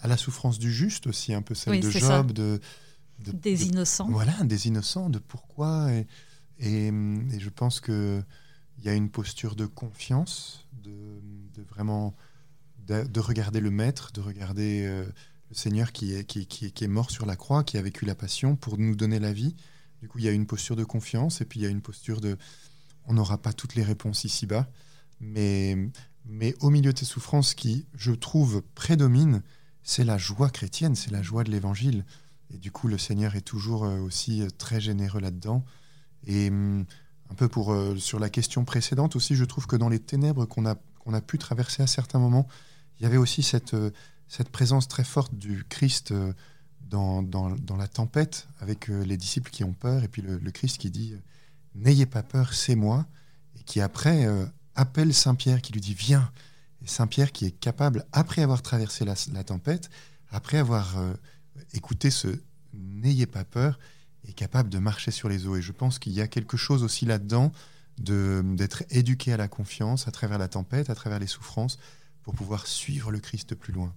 à 0.00 0.08
la 0.08 0.16
souffrance 0.16 0.58
du 0.58 0.72
juste 0.72 1.06
aussi, 1.06 1.32
un 1.32 1.42
peu 1.42 1.54
celle 1.54 1.80
de 1.80 1.90
Job, 1.90 2.32
de, 2.32 2.60
des 3.18 3.66
innocents. 3.66 4.08
Voilà, 4.10 4.32
des 4.44 4.66
innocents, 4.66 5.10
de 5.10 5.18
pourquoi. 5.18 5.92
Et, 5.92 6.06
et, 6.58 6.90
je 7.38 7.48
pense 7.50 7.80
qu'il 8.82 8.90
y 8.90 8.94
a 8.94 8.96
une 8.96 9.10
posture 9.10 9.54
de 9.54 9.64
confiance, 9.64 10.66
de, 10.82 11.62
vraiment 11.70 12.16
de, 12.88 13.20
regarder 13.20 13.60
le 13.60 13.70
Maître, 13.70 14.10
de 14.12 14.20
regarder 14.20 14.84
euh, 14.84 15.04
le 15.50 15.54
Seigneur 15.54 15.92
qui 15.92 16.12
est, 16.14 16.88
mort 16.88 17.12
sur 17.12 17.24
la 17.24 17.36
croix, 17.36 17.62
qui 17.62 17.78
a 17.78 17.82
vécu 17.82 18.04
la 18.04 18.16
passion 18.16 18.56
pour 18.56 18.78
nous 18.78 18.96
donner 18.96 19.20
la 19.20 19.32
vie. 19.32 19.54
Du 20.00 20.08
coup, 20.08 20.18
il 20.18 20.24
y 20.24 20.28
a 20.28 20.32
une 20.32 20.46
posture 20.46 20.74
de 20.74 20.82
confiance 20.82 21.40
et 21.40 21.44
puis 21.44 21.60
il 21.60 21.62
y 21.62 21.66
a 21.66 21.68
une 21.68 21.80
posture 21.80 22.20
de, 22.20 22.36
on 23.06 23.14
n'aura 23.14 23.38
pas 23.38 23.52
toutes 23.52 23.76
les 23.76 23.84
réponses 23.84 24.24
ici-bas, 24.24 24.68
mais, 25.20 25.78
mais 26.24 26.56
au 26.58 26.70
milieu 26.70 26.92
de 26.92 26.98
ces 26.98 27.04
souffrances 27.04 27.54
qui, 27.54 27.86
je 27.94 28.10
trouve, 28.10 28.62
prédominent, 28.74 29.42
c'est 29.84 30.04
la 30.04 30.18
joie 30.18 30.50
chrétienne, 30.50 30.96
c'est 30.96 31.12
la 31.12 31.22
joie 31.22 31.44
de 31.44 31.52
l'évangile. 31.52 32.04
Et 32.52 32.58
du 32.58 32.72
coup, 32.72 32.88
le 32.88 32.98
Seigneur 32.98 33.36
est 33.36 33.42
toujours 33.42 33.84
euh, 33.84 34.00
aussi 34.00 34.42
euh, 34.42 34.48
très 34.58 34.80
généreux 34.80 35.20
là-dedans. 35.20 35.64
Et 36.26 36.48
hum, 36.48 36.84
un 37.32 37.34
peu 37.34 37.48
pour 37.48 37.72
euh, 37.72 37.96
sur 37.96 38.18
la 38.18 38.30
question 38.30 38.64
précédente 38.64 39.16
aussi, 39.16 39.34
je 39.34 39.44
trouve 39.44 39.66
que 39.66 39.76
dans 39.76 39.88
les 39.88 39.98
ténèbres 39.98 40.46
qu'on 40.46 40.66
a, 40.66 40.76
qu'on 41.00 41.14
a 41.14 41.20
pu 41.20 41.38
traverser 41.38 41.82
à 41.82 41.86
certains 41.86 42.18
moments, 42.18 42.46
il 42.98 43.02
y 43.02 43.06
avait 43.06 43.16
aussi 43.16 43.42
cette, 43.42 43.74
cette 44.28 44.50
présence 44.50 44.86
très 44.86 45.02
forte 45.02 45.34
du 45.34 45.64
Christ 45.68 46.14
dans, 46.88 47.22
dans, 47.22 47.76
la 47.76 47.88
tempête, 47.88 48.46
avec 48.60 48.88
les 48.88 49.16
disciples 49.16 49.50
qui 49.50 49.64
ont 49.64 49.72
peur, 49.72 50.04
et 50.04 50.08
puis 50.08 50.22
le 50.22 50.50
Christ 50.52 50.78
qui 50.78 50.90
dit 50.90 51.14
N'ayez 51.74 52.06
pas 52.06 52.22
peur, 52.22 52.52
c'est 52.52 52.74
moi, 52.74 53.06
et 53.58 53.62
qui 53.62 53.80
après 53.80 54.26
euh, 54.26 54.44
appelle 54.74 55.14
Saint-Pierre, 55.14 55.62
qui 55.62 55.72
lui 55.72 55.80
dit 55.80 55.94
Viens. 55.94 56.30
Et 56.82 56.86
Saint-Pierre 56.86 57.32
qui 57.32 57.46
est 57.46 57.52
capable, 57.52 58.04
après 58.12 58.42
avoir 58.42 58.62
traversé 58.62 59.04
la, 59.04 59.44
tempête, 59.44 59.88
après 60.30 60.58
avoir 60.58 60.98
euh, 60.98 61.14
écouté 61.72 62.10
ce 62.10 62.28
N'ayez 62.74 63.26
pas 63.26 63.44
peur, 63.44 63.78
est 64.28 64.32
capable 64.32 64.68
de 64.68 64.78
marcher 64.78 65.10
sur 65.10 65.28
les 65.28 65.46
eaux. 65.46 65.56
Et 65.56 65.62
je 65.62 65.72
pense 65.72 65.98
qu'il 65.98 66.12
y 66.12 66.20
a 66.20 66.28
quelque 66.28 66.56
chose 66.56 66.82
aussi 66.82 67.06
là-dedans 67.06 67.52
d'être 67.98 68.84
éduqué 68.90 69.32
à 69.32 69.36
la 69.36 69.48
confiance 69.48 70.08
à 70.08 70.10
travers 70.10 70.38
la 70.38 70.48
tempête, 70.48 70.90
à 70.90 70.94
travers 70.94 71.18
les 71.18 71.26
souffrances, 71.26 71.78
pour 72.22 72.34
pouvoir 72.34 72.66
suivre 72.66 73.10
le 73.10 73.20
Christ 73.20 73.54
plus 73.54 73.72
loin. 73.72 73.94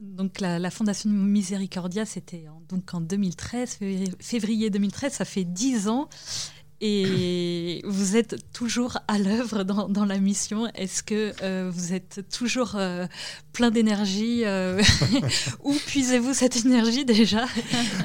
Donc 0.00 0.40
la, 0.40 0.70
Fondation 0.70 1.10
Miséricordia, 1.10 2.04
c'était 2.04 2.46
donc 2.68 2.92
en 2.92 3.00
2013, 3.00 3.78
février 4.18 4.68
2013, 4.68 5.12
ça 5.12 5.24
fait 5.24 5.44
dix 5.44 5.88
ans. 5.88 6.08
Et 6.84 7.80
vous 7.84 8.16
êtes 8.16 8.52
toujours 8.52 8.98
à 9.06 9.16
l'œuvre 9.16 9.62
dans, 9.62 10.04
la 10.04 10.18
mission. 10.18 10.66
Est-ce 10.74 11.04
que 11.04 11.32
euh, 11.40 11.70
vous 11.72 11.92
êtes 11.92 12.28
toujours 12.28 12.72
euh, 12.74 13.06
plein 13.52 13.70
d'énergie 13.70 14.42
euh, 14.44 14.82
Où 15.62 15.74
puisez-vous 15.86 16.34
cette 16.34 16.56
énergie 16.56 17.04
déjà? 17.04 17.44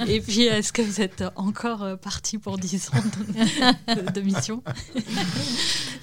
Et 0.08 0.22
puis, 0.22 0.44
est-ce 0.44 0.72
que 0.72 0.84
vous 0.84 1.02
êtes 1.02 1.24
encore 1.36 1.98
parti 1.98 2.38
pour 2.38 2.60
10 2.60 2.90
ans 2.90 3.96
de, 4.14 4.22
mission? 4.22 4.62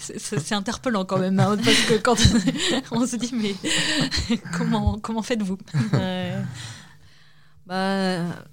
C'est 0.01 0.53
interpellant 0.53 1.05
quand 1.05 1.21
même, 1.21 1.39
hein, 1.39 1.57
parce 1.57 1.81
que 1.83 1.95
quand 1.95 2.19
on 2.91 3.07
se 3.07 3.15
dit, 3.15 3.33
mais 3.35 3.55
comment, 4.59 4.99
comment 4.99 5.23
faites-vous? 5.23 5.59
Bah, 7.67 8.45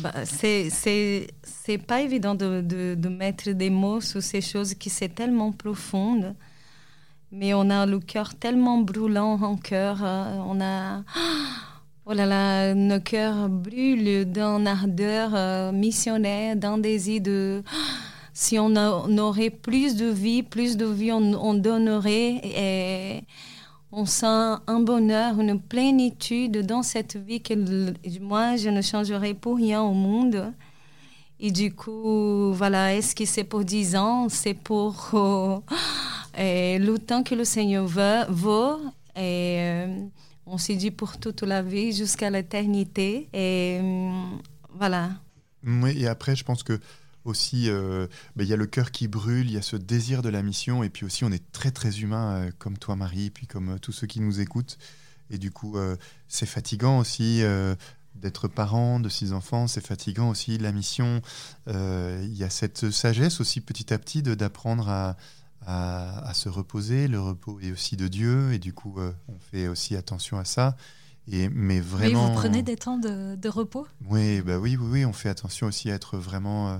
bah, 0.00 0.12
c'est 0.24 1.78
pas 1.86 2.00
évident 2.00 2.34
de, 2.34 2.60
de, 2.60 3.08
mettre 3.08 3.50
des 3.50 3.70
mots 3.70 4.00
sur 4.00 4.22
ces 4.22 4.40
choses 4.40 4.74
qui 4.74 4.90
sont 4.90 5.08
tellement 5.08 5.52
profondes 5.52 6.34
mais 7.32 7.54
on 7.54 7.70
a 7.70 7.86
le 7.86 7.98
cœur 7.98 8.34
tellement 8.34 8.78
brûlant 8.78 9.40
en 9.42 9.56
cœur 9.56 9.98
euh, 10.02 10.38
on 10.46 10.60
a 10.60 11.02
oh 12.06 12.12
là 12.12 12.26
là 12.26 12.74
nos 12.74 13.00
cœurs 13.00 13.48
brûlent 13.48 14.30
d'une 14.30 14.66
ardeur 14.66 15.30
euh, 15.34 15.72
missionnaire 15.72 16.56
d'un 16.56 16.78
désir 16.78 17.20
de 17.20 17.62
si 18.32 18.58
on, 18.58 18.76
aurait 19.18 19.50
plus 19.50 19.96
de 19.96 20.06
vie 20.06 20.42
plus 20.42 20.76
de 20.76 20.86
vie 20.86 21.12
on, 21.12 21.34
on 21.34 21.54
donnerait 21.54 22.40
et 22.44 23.24
on 23.96 24.04
sent 24.04 24.60
un 24.66 24.80
bonheur, 24.80 25.40
une 25.40 25.58
plénitude 25.58 26.66
dans 26.66 26.82
cette 26.82 27.16
vie 27.16 27.40
que 27.40 27.54
moi, 28.20 28.56
je 28.56 28.68
ne 28.68 28.82
changerai 28.82 29.32
pour 29.32 29.56
rien 29.56 29.80
au 29.80 29.94
monde. 29.94 30.52
Et 31.40 31.50
du 31.50 31.74
coup, 31.74 32.52
voilà, 32.52 32.94
est-ce 32.94 33.14
que 33.14 33.24
c'est 33.24 33.44
pour 33.44 33.64
10 33.64 33.96
ans 33.96 34.28
C'est 34.28 34.52
pour 34.52 35.12
euh, 35.14 35.58
le 36.78 36.98
temps 36.98 37.22
que 37.22 37.34
le 37.34 37.44
Seigneur 37.44 37.86
veut, 37.86 38.24
vaut. 38.28 38.80
Et 39.16 39.60
euh, 39.60 40.04
on 40.44 40.58
s'est 40.58 40.76
dit 40.76 40.90
pour 40.90 41.16
toute 41.16 41.40
la 41.40 41.62
vie, 41.62 41.94
jusqu'à 41.94 42.28
l'éternité. 42.28 43.30
Et 43.32 43.78
euh, 43.80 44.10
voilà. 44.74 45.08
Oui, 45.66 46.02
et 46.02 46.06
après, 46.06 46.36
je 46.36 46.44
pense 46.44 46.62
que 46.62 46.78
aussi, 47.26 47.68
euh, 47.68 48.06
bah, 48.36 48.44
il 48.44 48.48
y 48.48 48.52
a 48.52 48.56
le 48.56 48.66
cœur 48.66 48.90
qui 48.90 49.08
brûle, 49.08 49.46
il 49.46 49.52
y 49.52 49.58
a 49.58 49.62
ce 49.62 49.76
désir 49.76 50.22
de 50.22 50.28
la 50.28 50.42
mission, 50.42 50.82
et 50.82 50.90
puis 50.90 51.04
aussi 51.04 51.24
on 51.24 51.32
est 51.32 51.52
très 51.52 51.70
très 51.70 52.00
humain, 52.00 52.36
euh, 52.36 52.50
comme 52.58 52.78
toi 52.78 52.96
Marie, 52.96 53.30
puis 53.30 53.46
comme 53.46 53.70
euh, 53.70 53.78
tous 53.78 53.92
ceux 53.92 54.06
qui 54.06 54.20
nous 54.20 54.40
écoutent. 54.40 54.78
Et 55.30 55.38
du 55.38 55.50
coup, 55.50 55.76
c'est 56.28 56.46
fatigant 56.46 57.00
aussi 57.00 57.42
d'être 58.14 58.46
parent 58.46 59.00
de 59.00 59.08
six 59.08 59.32
enfants, 59.32 59.66
c'est 59.66 59.84
fatigant 59.84 60.30
aussi 60.30 60.56
la 60.56 60.70
mission. 60.70 61.20
Il 61.66 62.32
y 62.32 62.44
a 62.44 62.48
cette 62.48 62.92
sagesse 62.92 63.40
aussi 63.40 63.60
petit 63.60 63.92
à 63.92 63.98
petit 63.98 64.22
d'apprendre 64.22 64.88
à, 64.88 65.16
à, 65.66 66.32
se 66.32 66.48
reposer. 66.48 67.08
Le 67.08 67.20
repos 67.20 67.58
est 67.58 67.72
aussi 67.72 67.96
de 67.96 68.06
Dieu, 68.06 68.52
et 68.52 68.60
du 68.60 68.72
coup, 68.72 69.00
on 69.26 69.38
fait 69.50 69.66
aussi 69.66 69.96
attention 69.96 70.38
à 70.38 70.44
ça. 70.44 70.76
Et, 71.28 71.48
mais 71.48 71.80
vraiment. 71.80 72.28
vous 72.28 72.34
prenez 72.34 72.62
des 72.62 72.76
temps 72.76 72.98
de, 72.98 73.48
repos? 73.48 73.86
Oui, 74.08 74.40
bah 74.42 74.58
oui, 74.58 74.76
oui, 74.76 74.88
oui, 74.90 75.04
on 75.04 75.12
fait 75.12 75.28
attention 75.28 75.66
aussi 75.66 75.90
à 75.90 75.94
être 75.94 76.16
vraiment 76.16 76.70
euh, 76.70 76.78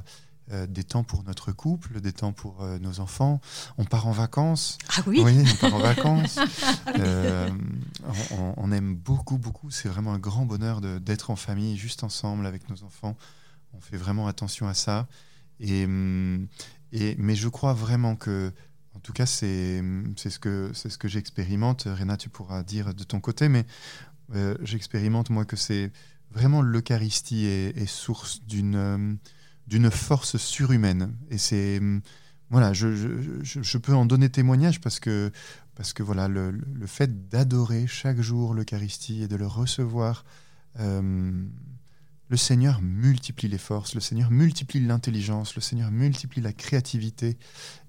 des 0.48 0.85
temps 0.85 1.02
pour 1.02 1.24
notre 1.24 1.52
couple, 1.52 2.00
des 2.00 2.12
temps 2.12 2.32
pour 2.32 2.62
euh, 2.62 2.78
nos 2.78 3.00
enfants. 3.00 3.40
On 3.78 3.85
part 3.85 4.06
en 4.06 4.12
vacances. 4.12 4.78
Ah 4.96 5.02
oui 5.06 5.20
Oui, 5.24 5.44
on 5.44 5.56
part 5.56 5.74
en 5.74 5.78
vacances. 5.78 6.38
Euh, 6.98 7.50
on, 8.56 8.72
aime 8.72 8.94
beaucoup, 8.94 9.37
beaucoup. 9.37 9.70
C'est 9.70 9.88
vraiment 9.88 10.14
un 10.14 10.18
grand 10.18 10.46
bonheur 10.46 10.80
d'être 10.80 11.30
en 11.30 11.37
famille, 11.37 11.76
juste 11.76 12.04
ensemble 12.04 12.46
avec 12.46 12.70
nos 12.70 12.85
enfants. 12.85 13.16
On 13.74 13.80
fait 13.80 13.96
vraiment 13.96 14.28
attention 14.28 14.66
à 14.66 14.74
ça. 14.74 15.06
Et, 15.61 15.82
et, 16.92 17.16
mais 17.18 17.35
je 17.35 17.48
crois 17.48 17.74
vraiment 17.74 18.16
que, 18.16 18.52
en 18.94 19.00
tout 19.00 19.12
cas, 19.12 19.26
c'est 19.26 19.82
ce 20.16 20.38
que, 20.38 20.70
ce 20.72 20.96
que 20.96 21.09
j'expérimente. 21.09 21.85
Réna, 21.87 22.16
tu 22.16 22.28
pourras 22.28 22.62
dire 22.62 22.94
de 22.94 23.04
ton 23.04 23.20
côté, 23.20 23.48
mais 23.48 23.66
j'expérimente, 24.62 25.30
moi, 25.30 25.44
que 25.44 25.56
c'est 25.56 25.92
vraiment 26.30 26.62
l'Eucharistie 26.62 27.46
est, 27.46 27.76
est, 27.76 27.87
source 27.87 28.42
d'une 28.46 29.18
d'une 29.66 29.90
force 29.90 30.37
surhumaine. 30.37 31.16
Et 31.31 31.38
c'est 31.38 31.79
hum, 31.79 32.00
voilà, 32.50 32.72
je, 32.72 32.94
je, 33.42 33.62
je, 33.62 33.79
peux 33.79 33.94
en 33.94 34.07
donner 34.07 34.31
témoignage 34.31 34.81
parce 34.81 35.00
que 35.00 35.33
parce 35.74 35.92
que 35.92 36.02
voilà, 36.02 36.29
le, 36.29 36.52
le 36.52 36.87
fait 36.87 37.29
d'adorer 37.29 37.87
chaque 37.87 38.20
jour 38.20 38.55
l'Eucharistie 38.55 39.22
et 39.22 39.29
de 39.29 39.37
le 39.37 39.46
recevoir, 39.46 40.24
hum, 40.79 41.50
le 42.29 42.37
Seigneur 42.37 42.81
multiplie 42.83 43.48
les 43.48 43.59
forces, 43.59 43.94
le 43.94 44.00
Seigneur 44.00 44.31
multiplie 44.31 44.81
l'intelligence, 44.81 45.55
le 45.55 45.61
Seigneur 45.61 45.90
multiplie 45.90 46.40
la 46.40 46.52
créativité. 46.52 47.37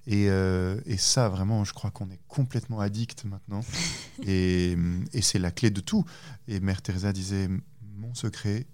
Et, 0.05 0.29
euh, 0.29 0.79
et 0.85 0.97
ça, 0.97 1.27
vraiment, 1.27 1.63
je 1.63 1.73
crois 1.73 1.91
qu'on 1.91 2.09
est 2.09 2.19
complètement 2.27 2.79
addict 2.79 3.25
maintenant. 3.25 3.61
et, 4.23 4.73
hum, 4.75 5.05
et 5.13 5.21
c'est 5.21 5.39
la 5.39 5.51
clé 5.51 5.69
de 5.69 5.81
tout. 5.81 6.03
Et 6.47 6.59
Mère 6.59 6.81
Teresa 6.81 7.13
disait, 7.13 7.47
mon 7.95 8.13
secret, 8.13 8.67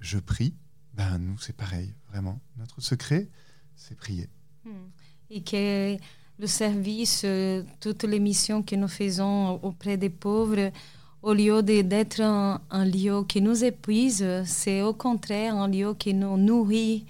je 0.00 0.18
prie 0.18 0.54
ben, 0.98 1.16
nous, 1.18 1.38
c'est 1.38 1.56
pareil, 1.56 1.94
vraiment. 2.10 2.40
Notre 2.56 2.80
secret, 2.80 3.28
c'est 3.76 3.96
prier. 3.96 4.28
Hmm. 4.64 4.88
Et 5.30 5.42
que 5.42 5.96
le 6.40 6.46
service, 6.48 7.22
euh, 7.24 7.62
toutes 7.80 8.02
les 8.02 8.18
missions 8.18 8.64
que 8.64 8.74
nous 8.74 8.88
faisons 8.88 9.60
auprès 9.62 9.96
des 9.96 10.10
pauvres, 10.10 10.72
au 11.22 11.32
lieu 11.32 11.62
d'être 11.62 12.20
un, 12.20 12.84
lieu 12.84 13.22
qui 13.28 13.40
nous 13.40 13.62
épuise, 13.62 14.26
c'est 14.44 14.82
au 14.82 14.92
contraire 14.92 15.54
un 15.54 15.68
lieu 15.68 15.94
qui 15.94 16.14
nous 16.14 16.36
nourrit 16.36 17.06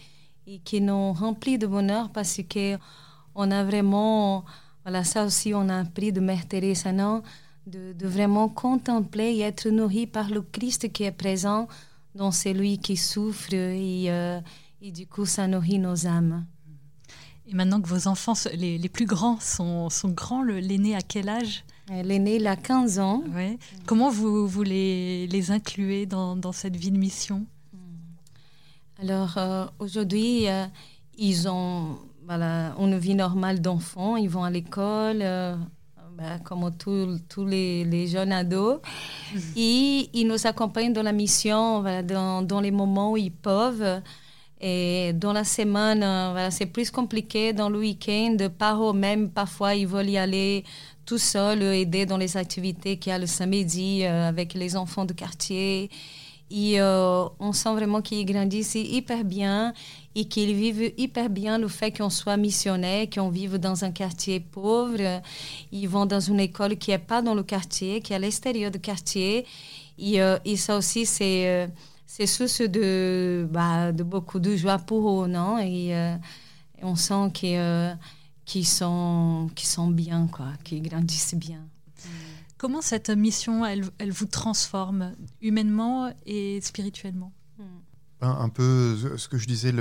et 0.46 0.58
qui 0.58 0.82
nous 0.82 1.14
remplit 1.14 1.56
de 1.56 1.66
bonheur 1.66 2.10
parce 2.10 2.42
que 2.46 2.76
on 3.34 3.50
a 3.50 3.64
vraiment, 3.64 4.44
voilà, 4.84 5.02
ça 5.02 5.24
aussi 5.24 5.54
on 5.54 5.68
a 5.70 5.78
appris 5.78 6.12
de 6.12 6.20
Mère 6.20 6.46
Teresa, 6.46 6.92
non? 6.92 7.22
De, 7.66 7.92
de, 7.92 8.06
vraiment 8.06 8.48
contempler 8.48 9.36
et 9.36 9.40
être 9.42 9.68
nourri 9.68 10.06
par 10.06 10.30
le 10.30 10.40
Christ 10.40 10.90
qui 10.90 11.04
est 11.04 11.12
présent 11.12 11.68
donc 12.18 12.34
c'est 12.34 12.52
lui 12.52 12.78
qui 12.78 12.96
souffre 12.96 13.54
et, 13.54 14.10
euh, 14.10 14.40
et, 14.82 14.90
du 14.90 15.06
coup 15.06 15.24
ça 15.24 15.46
nourrit 15.46 15.78
nos 15.78 16.06
âmes. 16.06 16.44
Et 17.46 17.54
maintenant 17.54 17.80
que 17.80 17.88
vos 17.88 18.08
enfants, 18.08 18.34
les, 18.54 18.76
les 18.76 18.88
plus 18.88 19.06
grands, 19.06 19.38
sont, 19.40 19.88
sont 19.88 20.10
grands, 20.10 20.42
l'aîné 20.42 20.94
à 20.94 21.00
quel 21.00 21.30
âge? 21.30 21.64
Euh, 21.90 22.02
L'aîné, 22.02 22.36
il 22.36 22.46
a 22.46 22.56
15 22.56 22.98
ans. 22.98 23.22
Ouais. 23.34 23.58
Comment 23.86 24.10
vous, 24.10 24.46
vous 24.46 24.62
les, 24.62 25.26
les 25.28 25.50
incluez 25.50 26.04
dans, 26.04 26.36
dans, 26.36 26.52
cette 26.52 26.76
vie 26.76 26.90
de 26.90 26.98
mission? 26.98 27.46
Alors 29.00 29.38
euh, 29.38 29.64
aujourd'hui, 29.78 30.46
ils 31.16 31.48
ont 31.48 31.98
voilà, 32.26 32.74
une 32.78 32.98
vie 32.98 33.14
normale 33.14 33.60
d'enfants, 33.60 34.16
ils 34.16 34.28
vont 34.28 34.42
à 34.42 34.50
l'école, 34.50 35.22
bah, 36.18 36.38
comme 36.42 36.68
tous 36.76 37.46
les, 37.46 37.84
les, 37.84 38.08
jeunes 38.08 38.32
ados. 38.32 38.80
Et 39.56 40.10
ils 40.12 40.26
nous 40.26 40.46
accompagnent 40.48 40.92
dans 40.92 41.04
la 41.04 41.12
mission, 41.12 41.84
dans, 42.02 42.42
dans, 42.42 42.60
les 42.60 42.72
moments 42.72 43.12
où 43.12 43.16
ils 43.16 43.30
peuvent. 43.30 44.02
Et 44.60 45.12
dans 45.12 45.32
la 45.32 45.44
semaine, 45.44 46.00
voilà, 46.00 46.50
c'est 46.50 46.66
plus 46.66 46.90
compliqué. 46.90 47.52
Dans 47.52 47.70
le 47.70 47.78
week-end, 47.78 48.36
par 48.58 48.82
eux-mêmes, 48.82 49.30
parfois, 49.30 49.76
ils 49.76 49.86
veulent 49.86 50.10
y 50.10 50.18
aller 50.18 50.64
tout 51.06 51.18
seuls, 51.18 51.62
aider 51.62 52.04
dans 52.04 52.16
les 52.18 52.36
activités 52.36 52.96
qu'il 52.96 53.10
y 53.10 53.14
a 53.14 53.18
le 53.18 53.26
samedi 53.26 54.04
euh, 54.04 54.28
avec 54.28 54.54
les 54.54 54.76
enfants 54.76 55.04
du 55.04 55.14
quartier. 55.14 55.88
Et 56.50 56.80
euh, 56.80 57.24
on 57.38 57.52
sent 57.52 57.72
vraiment 57.74 58.02
qu'ils 58.02 58.26
grandissent 58.26 58.74
hyper 58.74 59.24
bien 59.24 59.72
et 60.18 60.24
qu'ils 60.24 60.52
vivent 60.52 60.92
hyper 60.96 61.30
bien 61.30 61.58
le 61.58 61.68
fait 61.68 61.96
qu'on 61.96 62.10
soit 62.10 62.36
missionnaire, 62.36 63.06
qu'on 63.08 63.28
vive 63.28 63.56
dans 63.58 63.84
un 63.84 63.92
quartier 63.92 64.40
pauvre. 64.40 65.22
Ils 65.70 65.88
vont 65.88 66.06
dans 66.06 66.18
une 66.18 66.40
école 66.40 66.76
qui 66.76 66.90
n'est 66.90 66.98
pas 66.98 67.22
dans 67.22 67.34
le 67.34 67.44
quartier, 67.44 68.00
qui 68.00 68.12
est 68.12 68.16
à 68.16 68.18
l'extérieur 68.18 68.72
du 68.72 68.80
quartier. 68.80 69.46
Et, 69.96 70.20
euh, 70.20 70.38
ça 70.56 70.76
aussi, 70.76 71.06
c'est 71.06 71.46
euh, 71.46 72.26
source 72.26 72.62
de, 72.62 73.46
bah, 73.48 73.92
de 73.92 74.02
beaucoup 74.02 74.40
de 74.40 74.56
joie 74.56 74.78
pour 74.78 75.22
eux, 75.22 75.28
non? 75.28 75.58
Et, 75.60 75.94
on 76.82 76.96
sent 76.96 77.30
qu'ils 78.44 78.66
sont, 78.66 79.50
bien, 79.90 80.26
quoi, 80.26 80.48
qu'ils 80.64 80.82
grandissent 80.82 81.36
bien. 81.36 81.64
Comment 82.56 82.82
cette 82.82 83.10
mission, 83.10 83.64
elle, 83.64 83.84
vous 84.10 84.26
transforme 84.26 85.12
humainement 85.40 86.10
et 86.26 86.60
spirituellement? 86.60 87.30
Un, 88.20 88.48
peu 88.48 88.96
ce 89.16 89.28
que 89.28 89.38
je 89.38 89.46
disais, 89.46 89.72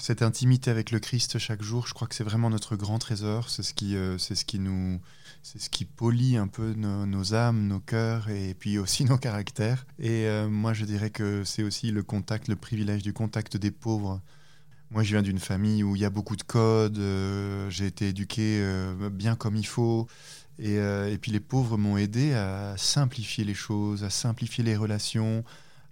cette 0.00 0.22
intimité 0.22 0.70
avec 0.70 0.90
le 0.90 0.98
Christ 0.98 1.38
chaque 1.38 1.62
jour, 1.62 1.86
je 1.86 1.94
crois 1.94 2.08
que 2.08 2.14
c'est 2.14 2.24
vraiment 2.24 2.50
notre 2.50 2.74
grand 2.74 2.98
trésor. 2.98 3.48
C'est 3.48 3.62
ce 3.62 3.74
qui, 3.74 3.96
euh, 3.96 4.18
c'est 4.18 4.34
ce 4.34 4.44
qui 4.44 4.58
nous, 4.58 5.00
c'est 5.42 5.60
ce 5.60 5.70
qui 5.70 5.84
polie 5.84 6.36
un 6.36 6.48
peu 6.48 6.72
nos, 6.74 7.34
âmes, 7.34 7.68
nos 7.68 7.78
cœurs 7.78 8.28
et 8.28 8.54
puis 8.54 8.78
aussi 8.78 9.04
nos 9.06 9.18
caractères. 9.18 9.86
Et 9.98 10.26
euh, 10.26 10.48
moi, 10.48 10.72
je 10.72 10.84
dirais 10.84 11.10
que 11.10 11.44
c'est 11.44 11.62
aussi 11.62 11.92
le 11.92 12.02
contact, 12.02 12.48
le 12.48 12.56
privilège 12.56 13.02
du 13.02 13.12
contact 13.12 13.56
des 13.56 13.70
pauvres. 13.70 14.20
Moi, 14.90 15.02
je 15.02 15.10
viens 15.10 15.22
d'une 15.22 15.40
famille 15.40 15.84
où 15.84 15.94
il 15.94 16.02
y 16.02 16.04
a 16.04 16.10
beaucoup 16.10 16.36
de 16.36 16.42
codes. 16.42 16.98
Euh, 16.98 17.70
j'ai 17.70 17.86
été 17.86 18.08
éduqué 18.08 18.64
bien 19.12 19.36
comme 19.36 19.56
il 19.56 19.66
faut. 19.66 20.08
Et 20.58 21.18
puis 21.20 21.32
les 21.32 21.40
pauvres 21.40 21.76
m'ont 21.76 21.98
aidé 21.98 22.32
à 22.32 22.74
simplifier 22.78 23.44
les 23.44 23.54
choses, 23.54 24.04
à 24.04 24.10
simplifier 24.10 24.64
les 24.64 24.74
relations 24.74 25.44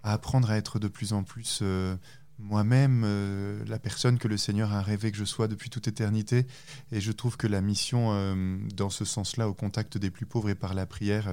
à 0.05 0.13
apprendre 0.13 0.51
à 0.51 0.57
être 0.57 0.77
de 0.77 0.87
plus 0.87 1.13
en 1.13 1.23
plus 1.23 1.59
euh, 1.63 1.97
moi-même, 2.37 3.01
euh, 3.03 3.65
la 3.65 3.79
personne 3.79 4.19
que 4.19 4.27
le 4.27 4.37
Seigneur 4.37 4.71
a 4.71 4.83
rêvé 4.83 5.11
que 5.11 5.17
je 5.17 5.25
sois 5.25 5.47
depuis 5.47 5.71
toute 5.71 5.87
éternité. 5.87 6.45
Et 6.91 7.01
je 7.01 7.11
trouve 7.11 7.37
que 7.37 7.47
la 7.47 7.59
mission, 7.59 8.09
euh, 8.11 8.57
dans 8.75 8.91
ce 8.91 9.03
sens-là, 9.03 9.49
au 9.49 9.55
contact 9.55 9.97
des 9.97 10.11
plus 10.11 10.27
pauvres 10.27 10.49
et 10.49 10.55
par 10.55 10.75
la 10.75 10.85
prière, 10.85 11.27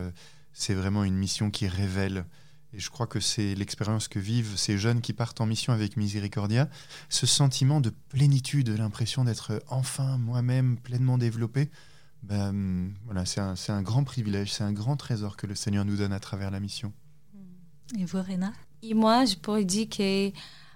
c'est 0.55 0.73
vraiment 0.73 1.05
une 1.05 1.17
mission 1.17 1.51
qui 1.51 1.69
révèle. 1.69 2.25
Et 2.73 2.81
je 2.81 2.89
crois 2.89 3.07
que 3.07 3.21
c'est 3.21 3.55
l'expérience 3.55 4.09
que 4.09 4.19
vivent 4.19 4.57
ces 4.57 4.79
jeunes 4.79 5.03
qui 5.03 5.13
partent 5.13 5.43
en 5.43 5.47
mission 5.47 5.75
avec 5.75 5.99
Miséricordia, 5.99 6.71
ce 7.11 7.27
sentiment 7.27 7.83
de 7.83 7.91
plénitude, 8.09 8.71
l'impression 8.71 9.25
d'être 9.25 9.63
enfin 9.69 10.17
moi-même 10.17 10.79
pleinement 10.79 11.19
développé. 11.19 11.71
Ben, 12.23 12.91
voilà, 13.05 13.27
c'est 13.27 13.41
un, 13.41 13.55
un 13.69 13.83
grand 13.83 14.05
privilège, 14.05 14.55
c'est 14.55 14.65
un 14.65 14.73
grand 14.73 14.97
trésor 14.97 15.37
que 15.37 15.47
le 15.47 15.57
Seigneur 15.57 15.85
nous 15.85 15.97
donne 15.97 16.15
à 16.15 16.21
travers 16.21 16.51
la 16.51 16.61
mission. 16.61 16.95
Et 17.99 18.05
vous, 18.05 18.23
Réna 18.23 18.53
Et 18.83 18.95
moi, 18.95 19.25
je 19.25 19.37
pourrais 19.37 19.65
dire 19.65 19.89
que 19.89 20.31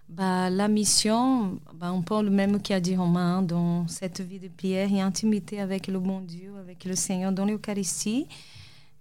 bah, 0.08 0.50
la 0.50 0.68
mission, 0.68 1.58
bah, 1.74 1.88
un 1.88 2.02
peu 2.02 2.22
le 2.22 2.30
même 2.30 2.60
qu'a 2.60 2.78
dit 2.78 2.96
Romain, 2.96 3.42
dans 3.42 3.88
cette 3.88 4.20
vie 4.20 4.38
de 4.38 4.48
prière 4.48 4.92
et 4.92 5.00
intimité 5.00 5.60
avec 5.60 5.86
le 5.86 5.98
bon 5.98 6.20
Dieu, 6.20 6.52
avec 6.60 6.84
le 6.84 6.94
Seigneur 6.94 7.32
dans 7.32 7.46
l'Eucharistie. 7.46 8.26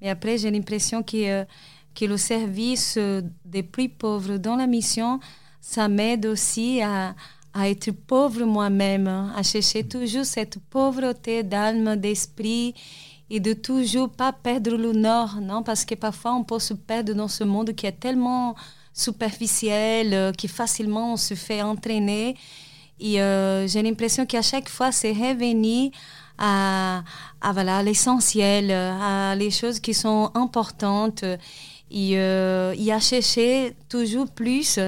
Mais 0.01 0.09
après, 0.09 0.38
j'ai 0.38 0.49
l'impression 0.49 1.03
que, 1.03 1.41
euh, 1.41 1.45
que 1.93 2.05
le 2.05 2.18
service 2.18 2.97
des 3.43 3.63
plus 3.63 3.89
pauvres 3.89 4.38
dans 4.38 4.55
la 4.55 4.68
mission, 4.68 5.20
ça 5.59 5.88
m'aide 5.88 6.26
aussi 6.26 6.82
à, 6.82 7.16
à 7.53 7.70
être 7.70 7.91
pauvre 7.91 8.43
moi-même, 8.45 9.07
à 9.07 9.43
chercher 9.43 9.84
toujours 9.84 10.26
cette 10.26 10.59
pauvreté 10.70 11.43
d'âme, 11.43 11.95
d'esprit 11.95 12.76
et 13.30 13.39
de 13.39 13.53
toujours 13.53 14.09
pas 14.09 14.32
perdre 14.32 14.76
le 14.76 14.91
nord, 14.93 15.39
non 15.41 15.63
Parce 15.63 15.84
que 15.86 15.95
parfois 15.95 16.34
on 16.34 16.43
peut 16.43 16.59
se 16.59 16.73
perdre 16.73 17.13
dans 17.13 17.28
ce 17.28 17.43
monde 17.43 17.73
qui 17.73 17.86
est 17.86 17.99
tellement 17.99 18.55
superficiel, 18.93 20.13
euh, 20.13 20.32
qui 20.32 20.47
facilement 20.47 21.13
on 21.13 21.17
se 21.17 21.34
fait 21.34 21.61
entraîner. 21.61 22.36
Et 22.99 23.21
euh, 23.21 23.67
j'ai 23.67 23.82
l'impression 23.82 24.26
qu'à 24.26 24.41
chaque 24.41 24.69
fois, 24.69 24.91
c'est 24.91 25.11
revenir 25.11 25.91
à, 26.38 27.03
à 27.41 27.51
voilà, 27.51 27.84
l'essentiel, 27.84 28.71
à 28.71 29.36
les 29.36 29.51
choses 29.51 29.80
qui 29.80 29.93
sont 29.93 30.32
importantes 30.34 31.23
et, 31.91 32.17
euh, 32.17 32.73
et 32.78 32.93
à 32.93 32.99
chercher 32.99 33.76
toujours 33.89 34.30
plus 34.30 34.80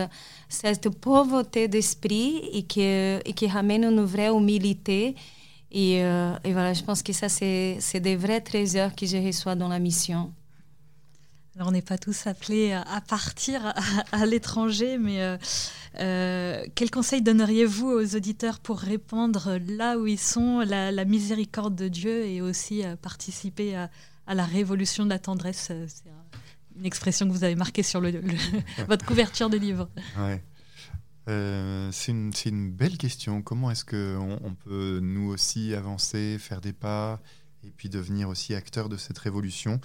cette 0.47 0.89
pauvreté 0.89 1.67
d'esprit 1.67 2.38
et 2.53 2.65
et 3.25 3.33
qui 3.33 3.47
ramène 3.47 3.83
une 3.83 4.03
vraie 4.05 4.29
humilité 4.29 5.15
et, 5.72 6.03
euh, 6.03 6.34
et, 6.43 6.53
voilà, 6.53 6.74
je 6.74 6.84
pense 6.84 7.03
que 7.03 7.13
ça, 7.13 7.30
c'est 7.30 7.99
des 7.99 8.15
vrais 8.15 8.41
trésors 8.41 8.95
que 8.95 9.05
je 9.05 9.18
reçois 9.18 9.55
dans 9.55 9.68
la 9.68 9.80
mission. 9.80 10.34
Alors, 11.55 11.70
on 11.70 11.72
n'est 11.72 11.82
pas 11.82 11.97
tous 11.97 12.28
appelés 12.28 12.72
à 12.72 13.01
partir 13.01 13.74
à, 14.11 14.26
l'étranger, 14.26 14.97
mais 14.97 15.22
euh, 15.22 15.38
euh, 15.99 16.65
quel 16.76 16.91
conseil 16.91 17.22
donneriez-vous 17.22 17.88
aux 17.88 18.15
auditeurs 18.15 18.59
pour 18.59 18.78
répandre 18.78 19.57
là 19.68 19.97
où 19.97 20.05
ils 20.05 20.20
sont 20.20 20.59
la, 20.59 21.05
miséricorde 21.05 21.76
de 21.76 21.88
Dieu 21.88 22.26
et 22.26 22.41
aussi 22.41 22.84
participer 23.01 23.76
à, 23.76 23.89
à, 24.28 24.36
la 24.36 24.45
révolution 24.45 25.03
de 25.03 25.09
la 25.09 25.20
tendresse? 25.20 25.72
C'est 25.88 26.11
une 26.78 26.86
expression 26.86 27.28
que 27.28 27.32
vous 27.32 27.43
avez 27.43 27.55
marquée 27.55 27.84
sur 27.84 28.01
le, 28.01 28.22
votre 28.88 29.05
couverture 29.05 29.49
de 29.49 29.57
livre. 29.57 29.89
Ouais. 30.20 30.43
Euh, 31.28 31.89
c'est 31.91 32.11
une, 32.11 32.71
belle 32.71 32.97
question. 32.97 33.41
Comment 33.41 33.71
est-ce 33.71 33.84
qu'on 33.84 34.39
on 34.43 34.53
peut 34.53 34.99
nous 35.01 35.30
aussi 35.30 35.73
avancer, 35.73 36.38
faire 36.39 36.61
des 36.61 36.73
pas 36.73 37.19
et 37.63 37.71
puis 37.71 37.89
devenir 37.89 38.30
aussi 38.30 38.55
acteur 38.55 38.88
de 38.88 38.97
cette 38.97 39.17
révolution? 39.17 39.82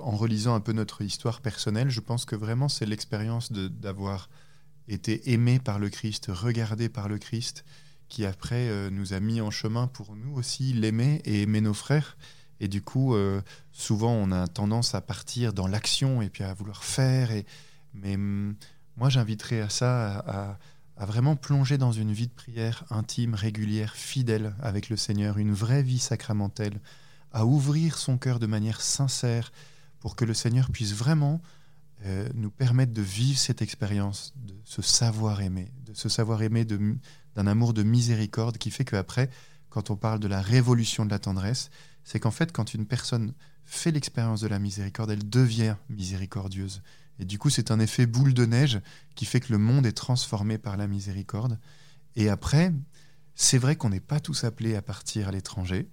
En 0.00 0.12
relisant 0.12 0.54
un 0.54 0.60
peu 0.60 0.72
notre 0.72 1.02
histoire 1.02 1.40
personnelle, 1.40 1.90
je 1.90 2.00
pense 2.00 2.24
que 2.24 2.36
vraiment 2.36 2.68
c'est 2.68 2.86
l'expérience 2.86 3.50
d'avoir 3.50 4.28
été 4.86 5.32
aimé 5.32 5.58
par 5.58 5.78
le 5.78 5.88
Christ, 5.88 6.26
regardé 6.28 6.88
par 6.88 7.08
le 7.08 7.18
Christ, 7.18 7.64
qui 8.08 8.24
après 8.24 8.68
euh, 8.68 8.90
nous 8.90 9.12
a 9.12 9.20
mis 9.20 9.40
en 9.40 9.50
chemin 9.50 9.88
pour 9.88 10.14
nous 10.14 10.34
aussi 10.34 10.72
l'aimer 10.72 11.20
et 11.24 11.42
aimer 11.42 11.60
nos 11.60 11.74
frères. 11.74 12.16
Et 12.60 12.68
du 12.68 12.82
coup, 12.82 13.14
euh, 13.14 13.42
souvent 13.72 14.12
on 14.12 14.30
a 14.30 14.46
tendance 14.46 14.94
à 14.94 15.00
partir 15.00 15.52
dans 15.52 15.66
l'action 15.66 16.22
et 16.22 16.28
puis 16.28 16.44
à 16.44 16.54
vouloir 16.54 16.84
faire. 16.84 17.32
Et... 17.32 17.44
Mais 17.94 18.14
hum, 18.14 18.54
moi, 18.98 19.08
j'inviterais 19.08 19.60
à 19.60 19.68
ça, 19.68 20.58
à, 20.96 21.06
vraiment 21.06 21.36
plonger 21.36 21.78
dans 21.78 21.92
une 21.92 22.12
vie 22.12 22.26
de 22.26 22.32
prière 22.32 22.84
intime, 22.90 23.34
régulière, 23.34 23.94
fidèle 23.94 24.54
avec 24.60 24.88
le 24.88 24.96
Seigneur, 24.96 25.38
une 25.38 25.52
vraie 25.52 25.84
vie 25.84 26.00
sacramentelle, 26.00 26.80
à 27.32 27.46
ouvrir 27.46 27.96
son 27.96 28.18
cœur 28.18 28.40
de 28.40 28.46
manière 28.46 28.80
sincère 28.80 29.52
pour 30.00 30.16
que 30.16 30.24
le 30.24 30.34
Seigneur 30.34 30.70
puisse 30.70 30.94
vraiment 30.94 31.40
euh, 32.04 32.28
nous 32.34 32.50
permettre 32.50 32.92
de 32.92 33.02
vivre 33.02 33.38
cette 33.38 33.62
expérience, 33.62 34.32
de 34.36 34.54
se 34.64 34.82
savoir 34.82 35.40
aimer, 35.40 35.70
de 35.84 35.94
se 35.94 36.08
savoir 36.08 36.42
aimer 36.42 36.64
d'un 36.64 37.46
amour 37.46 37.74
de 37.74 37.84
miséricorde 37.84 38.58
qui 38.58 38.72
fait 38.72 38.84
qu'après, 38.84 39.30
quand 39.68 39.90
on 39.90 39.96
parle 39.96 40.18
de 40.18 40.28
la 40.28 40.40
révolution 40.40 41.04
de 41.04 41.10
la 41.10 41.20
tendresse, 41.20 41.70
c'est 42.02 42.18
qu'en 42.18 42.32
fait, 42.32 42.50
quand 42.50 42.74
une 42.74 42.86
personne 42.86 43.34
fait 43.64 43.92
l'expérience 43.92 44.40
de 44.40 44.48
la 44.48 44.58
miséricorde, 44.58 45.10
elle 45.10 45.28
devient 45.28 45.76
miséricordieuse. 45.88 46.82
Et 47.18 47.24
du 47.24 47.38
coup, 47.38 47.50
c'est 47.50 47.70
un 47.70 47.80
effet 47.80 48.06
boule 48.06 48.34
de 48.34 48.46
neige 48.46 48.80
qui 49.14 49.24
fait 49.24 49.40
que 49.40 49.52
le 49.52 49.58
monde 49.58 49.86
est 49.86 49.92
transformé 49.92 50.58
par 50.58 50.76
la 50.76 50.86
miséricorde. 50.86 51.58
Et 52.16 52.28
après, 52.28 52.72
c'est 53.34 53.58
vrai 53.58 53.76
qu'on 53.76 53.90
n'est 53.90 54.00
pas 54.00 54.20
tous 54.20 54.44
appelés 54.44 54.76
à 54.76 54.82
partir 54.82 55.28
à 55.28 55.32
l'étranger, 55.32 55.88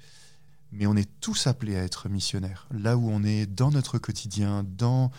mais 0.72 0.88
on 0.88 0.96
est 0.96 1.10
tous 1.20 1.48
appelés 1.48 1.76
à 1.76 1.84
être 1.84 2.10
missionnaires. 2.10 2.68
Là 2.72 2.98
où 2.98 3.10
on 3.10 3.24
est 3.24 3.46
dans 3.46 3.72
notre 3.72 3.98
quotidien, 3.98 4.66
dans 4.78 5.12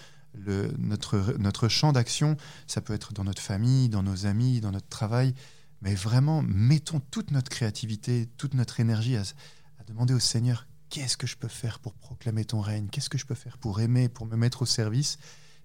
notre, 0.79 1.37
notre 1.39 1.69
champ 1.69 1.93
d'action, 1.93 2.37
ça 2.67 2.81
peut 2.81 2.93
être 2.93 3.13
dans 3.13 3.25
notre 3.25 3.43
famille, 3.43 3.89
dans 3.89 4.03
nos 4.03 4.27
amis, 4.27 4.61
dans 4.61 4.73
notre 4.73 4.89
travail, 4.89 5.35
mais 5.83 5.95
vraiment, 5.95 6.43
mettons 6.43 7.01
toute 7.01 7.31
notre 7.31 7.51
créativité, 7.51 8.29
toute 8.37 8.55
notre 8.55 8.81
énergie 8.81 9.17
à 9.17 9.25
demander 9.87 10.15
au 10.15 10.19
Seigneur, 10.19 10.67
qu'est-ce 10.91 11.17
que 11.17 11.27
je 11.27 11.37
peux 11.37 11.49
faire 11.49 11.79
pour 11.79 11.95
proclamer 11.95 12.45
ton 12.45 12.61
règne? 12.61 12.89
Qu'est-ce 12.89 13.09
que 13.09 13.19
je 13.19 13.27
peux 13.27 13.35
faire 13.35 13.59
pour 13.59 13.81
aimer, 13.81 14.09
pour 14.09 14.27
me 14.27 14.37
mettre 14.37 14.63
au 14.63 14.67
service? 14.67 15.19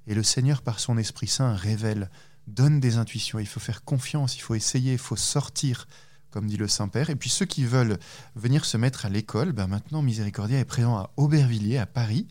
Et 0.07 0.15
le 0.15 0.23
Seigneur, 0.23 0.61
par 0.61 0.79
son 0.79 0.97
Esprit 0.97 1.27
Saint, 1.27 1.53
révèle, 1.53 2.09
donne 2.47 2.79
des 2.79 2.97
intuitions. 2.97 3.39
Il 3.39 3.47
faut 3.47 3.59
faire 3.59 3.83
confiance, 3.83 4.35
il 4.35 4.41
faut 4.41 4.55
essayer, 4.55 4.93
il 4.93 4.97
faut 4.97 5.15
sortir, 5.15 5.87
comme 6.31 6.47
dit 6.47 6.57
le 6.57 6.67
Saint-Père. 6.67 7.09
Et 7.09 7.15
puis 7.15 7.29
ceux 7.29 7.45
qui 7.45 7.65
veulent 7.65 7.99
venir 8.35 8.65
se 8.65 8.77
mettre 8.77 9.05
à 9.05 9.09
l'école, 9.09 9.51
ben 9.51 9.67
maintenant 9.67 10.01
Miséricordia 10.01 10.59
est 10.59 10.65
présent 10.65 10.97
à 10.97 11.11
Aubervilliers, 11.17 11.77
à 11.77 11.85
Paris. 11.85 12.27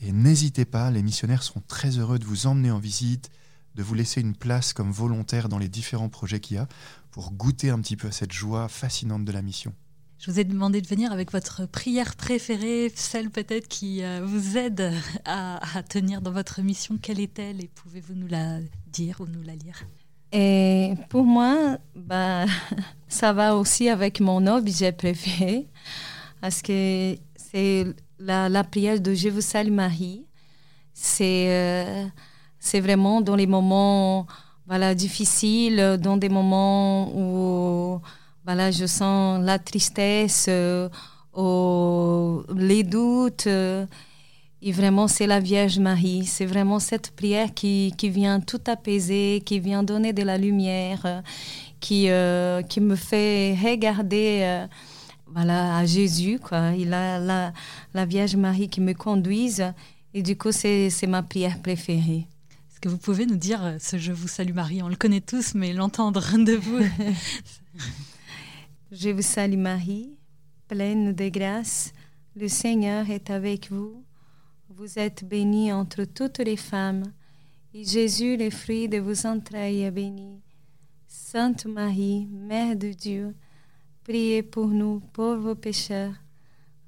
Et 0.00 0.12
n'hésitez 0.12 0.64
pas, 0.64 0.90
les 0.90 1.02
missionnaires 1.02 1.42
seront 1.42 1.62
très 1.66 1.98
heureux 1.98 2.18
de 2.18 2.24
vous 2.24 2.46
emmener 2.46 2.70
en 2.70 2.78
visite, 2.78 3.30
de 3.74 3.82
vous 3.82 3.94
laisser 3.94 4.20
une 4.20 4.34
place 4.34 4.72
comme 4.72 4.90
volontaire 4.90 5.48
dans 5.48 5.58
les 5.58 5.68
différents 5.68 6.08
projets 6.08 6.40
qu'il 6.40 6.56
y 6.56 6.58
a, 6.58 6.68
pour 7.10 7.32
goûter 7.32 7.70
un 7.70 7.80
petit 7.80 7.96
peu 7.96 8.08
à 8.08 8.12
cette 8.12 8.32
joie 8.32 8.68
fascinante 8.68 9.24
de 9.24 9.32
la 9.32 9.42
mission. 9.42 9.74
Je 10.20 10.30
vous 10.30 10.38
ai 10.38 10.44
demandé 10.44 10.82
de 10.82 10.86
venir 10.86 11.12
avec 11.12 11.32
votre 11.32 11.64
prière 11.64 12.14
préférée, 12.14 12.92
celle 12.94 13.30
peut-être 13.30 13.68
qui 13.68 14.04
euh, 14.04 14.20
vous 14.22 14.58
aide 14.58 14.92
à, 15.24 15.58
tenir 15.88 16.20
dans 16.20 16.30
votre 16.30 16.60
mission. 16.60 16.98
Quelle 17.00 17.20
est-elle 17.20 17.64
et 17.64 17.70
pouvez-vous 17.74 18.12
nous 18.12 18.26
la 18.26 18.58
dire 18.92 19.16
ou 19.20 19.26
nous 19.26 19.40
la 19.40 19.54
lire? 19.54 19.82
Et 20.32 20.92
pour 21.08 21.24
moi, 21.24 21.78
bah, 21.96 22.44
ça 23.08 23.32
va 23.32 23.56
aussi 23.56 23.88
avec 23.88 24.20
mon 24.20 24.46
objet 24.46 24.92
préféré, 24.92 25.68
parce 26.42 26.60
que 26.60 27.16
c'est 27.36 27.86
la, 28.18 28.62
prière 28.64 29.00
de 29.00 29.14
Je 29.14 29.30
vous 29.30 29.40
salue 29.40 29.72
Marie. 29.72 30.26
C'est 30.92 31.46
euh, 31.48 32.04
c'est 32.58 32.80
vraiment 32.80 33.22
dans 33.22 33.36
les 33.36 33.46
moments 33.46 34.26
voilà, 34.66 34.94
difficiles, 34.94 35.96
dans 35.98 36.18
des 36.18 36.28
moments 36.28 37.10
où 37.16 38.02
voilà, 38.44 38.70
je 38.70 38.86
sens 38.86 39.42
la 39.44 39.58
tristesse, 39.58 40.46
euh, 40.48 40.88
les 42.56 42.82
doutes. 42.82 43.46
Euh, 43.46 43.86
et 44.62 44.72
vraiment, 44.72 45.08
c'est 45.08 45.26
la 45.26 45.40
Vierge 45.40 45.78
Marie. 45.78 46.24
C'est 46.24 46.46
vraiment 46.46 46.78
cette 46.78 47.10
prière 47.12 47.52
qui, 47.54 47.94
qui, 47.96 48.10
vient 48.10 48.40
tout 48.40 48.60
apaiser, 48.66 49.42
qui 49.44 49.60
vient 49.60 49.82
donner 49.82 50.12
de 50.12 50.22
la 50.22 50.38
lumière, 50.38 51.22
qui, 51.80 52.10
euh, 52.10 52.62
qui 52.62 52.80
me 52.80 52.96
fait 52.96 53.56
regarder 53.62 54.66
voilà, 55.26 55.76
à 55.76 55.86
Jésus. 55.86 56.38
Quoi. 56.38 56.72
Il 56.78 56.92
a 56.92 57.18
la, 57.18 57.52
la 57.94 58.04
Vierge 58.04 58.36
Marie 58.36 58.68
qui 58.68 58.80
me 58.80 58.92
conduise. 58.92 59.64
Et 60.12 60.22
du 60.22 60.36
coup, 60.36 60.52
c'est 60.52 60.90
ma 61.06 61.22
prière 61.22 61.60
préférée. 61.62 62.26
Est-ce 62.70 62.80
que 62.80 62.88
vous 62.88 62.98
pouvez 62.98 63.26
nous 63.26 63.36
dire 63.36 63.76
ce 63.78 63.96
Je 63.96 64.12
vous 64.12 64.28
salue 64.28 64.54
Marie 64.54 64.82
On 64.82 64.88
le 64.88 64.96
connaît 64.96 65.20
tous, 65.20 65.54
mais 65.54 65.72
l'entendre 65.72 66.22
de 66.36 66.54
vous. 66.54 66.80
Je 68.92 69.10
vous 69.10 69.22
salue 69.22 69.56
Marie, 69.56 70.18
pleine 70.66 71.12
de 71.12 71.28
grâce, 71.28 71.92
le 72.34 72.48
Seigneur 72.48 73.08
est 73.08 73.30
avec 73.30 73.70
vous. 73.70 74.04
Vous 74.68 74.98
êtes 74.98 75.24
bénie 75.24 75.72
entre 75.72 76.02
toutes 76.02 76.38
les 76.38 76.56
femmes, 76.56 77.04
et 77.72 77.84
Jésus, 77.84 78.36
le 78.36 78.50
fruit 78.50 78.88
de 78.88 78.98
vos 78.98 79.26
entrailles, 79.28 79.82
est 79.82 79.92
béni. 79.92 80.40
Sainte 81.06 81.66
Marie, 81.66 82.26
Mère 82.32 82.74
de 82.74 82.90
Dieu, 82.90 83.36
priez 84.02 84.42
pour 84.42 84.66
nous 84.66 84.98
pauvres 85.12 85.54
pécheurs, 85.54 86.14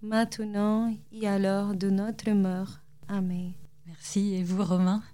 maintenant 0.03 0.93
et 1.13 1.29
à 1.29 1.39
l'heure 1.39 1.77
de 1.77 1.89
notre 1.89 2.33
mort. 2.33 2.81
Amen. 3.07 3.53
Merci. 3.87 4.35
Et 4.35 4.43
vous, 4.43 4.65
Romain? 4.65 5.05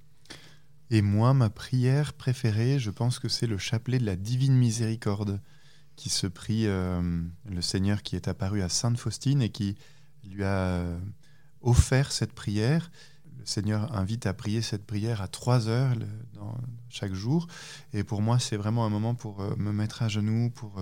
Et 0.88 1.02
moi, 1.02 1.34
ma 1.34 1.50
prière 1.50 2.14
préférée, 2.14 2.78
je 2.78 2.90
pense 2.90 3.18
que 3.18 3.28
c'est 3.28 3.46
le 3.46 3.58
chapelet 3.58 3.98
de 3.98 4.06
la 4.06 4.16
Divine 4.16 4.56
Miséricorde 4.56 5.42
qui 5.98 6.10
se 6.10 6.28
prie 6.28 6.66
euh, 6.66 7.02
le 7.44 7.60
Seigneur 7.60 8.02
qui 8.02 8.14
est 8.14 8.28
apparu 8.28 8.62
à 8.62 8.68
Sainte 8.68 8.96
Faustine 8.96 9.42
et 9.42 9.50
qui 9.50 9.74
lui 10.24 10.44
a 10.44 10.46
euh, 10.46 10.98
offert 11.60 12.12
cette 12.12 12.32
prière. 12.32 12.92
Le 13.36 13.44
Seigneur 13.44 13.92
invite 13.96 14.24
à 14.26 14.32
prier 14.32 14.62
cette 14.62 14.86
prière 14.86 15.20
à 15.20 15.26
trois 15.26 15.66
heures 15.66 15.94
chaque 16.88 17.14
jour. 17.14 17.48
Et 17.92 18.04
pour 18.04 18.22
moi, 18.22 18.38
c'est 18.38 18.56
vraiment 18.56 18.86
un 18.86 18.88
moment 18.88 19.16
pour 19.16 19.40
euh, 19.40 19.56
me 19.56 19.72
mettre 19.72 20.02
à 20.02 20.08
genoux, 20.08 20.50
pour 20.50 20.80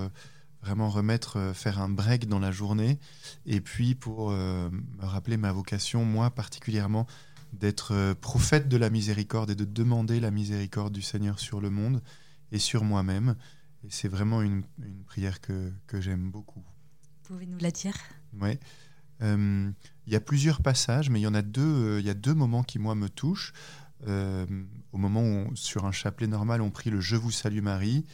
vraiment 0.61 0.91
remettre, 0.91 1.53
faire 1.55 1.81
un 1.81 1.89
break 1.89 2.29
dans 2.29 2.41
la 2.41 2.53
journée. 2.53 2.99
Et 3.47 3.63
puis 3.63 3.95
pour 3.95 4.31
me 4.31 4.71
rappeler 5.01 5.37
ma 5.37 5.53
vocation, 5.53 6.05
moi 6.05 6.31
particulièrement, 6.31 7.07
d'être 7.53 8.15
prophète 8.21 8.69
de 8.69 8.77
la 8.77 8.91
miséricorde 8.91 9.51
et 9.51 9.55
de 9.55 9.65
demander 9.65 10.19
la 10.19 10.33
miséricorde 10.33 10.93
du 10.93 11.03
Seigneur 11.03 11.39
sur 11.39 11.61
le 11.61 11.71
monde 11.71 12.03
et 12.53 12.59
sur 12.59 12.83
moi-même. 12.83 13.37
Et 13.87 13.91
c'est 13.91 14.09
vraiment 14.09 14.43
une, 14.43 14.65
prière 15.07 15.41
que, 15.41 15.73
que 15.87 16.01
j'aime 16.01 16.31
beaucoup. 16.31 16.65
Pouvez 17.23 17.47
nous 17.47 17.59
la 17.59 17.71
dire? 17.71 17.95
Oui. 18.41 18.59
Euh, 19.23 19.71
il 20.07 20.13
y 20.13 20.17
a 20.17 20.21
plusieurs 20.21 20.61
passages, 20.61 21.09
mais 21.09 21.21
il 21.21 21.23
y 21.23 21.27
en 21.29 21.35
a 21.35 21.43
deux, 21.43 21.63
euh, 21.63 22.01
il 22.01 22.07
y 22.07 22.11
a 22.11 22.15
deux 22.15 22.35
moments 22.35 22.65
qui, 22.65 22.81
moi, 22.81 22.97
me 22.97 23.09
touchent. 23.09 23.53
Euh, 24.09 24.45
au 24.91 24.99
moment 24.99 25.23
où, 25.23 25.55
sur 25.55 25.85
un 25.85 25.93
chapelet 25.93 26.27
normal, 26.27 26.63
on 26.63 26.71
prie 26.71 26.91
le 26.91 27.01
Je 27.01 27.15
vous 27.15 27.31
salue 27.31 27.63
Marie, 27.63 28.05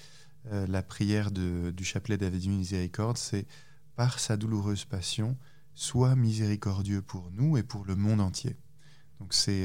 la 0.50 0.82
prière 0.82 1.30
de, 1.30 1.70
du 1.70 1.84
chapelet 1.84 2.18
d'Ave 2.18 2.34
Miséricorde, 2.34 3.16
c'est 3.16 3.46
par 3.94 4.18
sa 4.18 4.36
douloureuse 4.36 4.84
passion, 4.84 5.38
sois 5.72 6.16
miséricordieux 6.16 7.00
pour 7.00 7.30
nous 7.30 7.56
et 7.56 7.62
pour 7.62 7.84
le 7.84 7.94
monde 7.94 8.20
entier. 8.20 8.56
Donc 9.20 9.34
c'est 9.34 9.64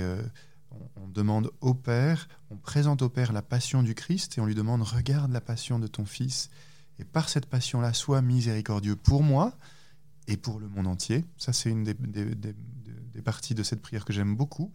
on, 0.95 1.07
demande 1.07 1.51
au 1.61 1.73
Père, 1.73 2.27
on 2.49 2.57
présente 2.57 3.01
au 3.01 3.09
Père 3.09 3.33
la 3.33 3.41
passion 3.41 3.83
du 3.83 3.95
Christ 3.95 4.37
et 4.37 4.41
on 4.41 4.45
lui 4.45 4.55
demande 4.55 4.81
regarde 4.81 5.31
la 5.31 5.41
passion 5.41 5.79
de 5.79 5.87
ton 5.87 6.05
Fils 6.05 6.49
et 6.99 7.05
par 7.05 7.29
cette 7.29 7.45
passion-là, 7.45 7.93
sois 7.93 8.21
miséricordieux 8.21 8.95
pour 8.95 9.23
moi 9.23 9.57
et 10.27 10.37
pour 10.37 10.59
le 10.59 10.67
monde 10.67 10.87
entier. 10.87 11.25
Ça, 11.37 11.53
c'est 11.53 11.69
une 11.69 11.83
des, 11.83 11.95
parties 13.23 13.55
de 13.55 13.63
cette 13.63 13.81
prière 13.81 14.05
que 14.05 14.13
j'aime 14.13 14.35
beaucoup. 14.35 14.71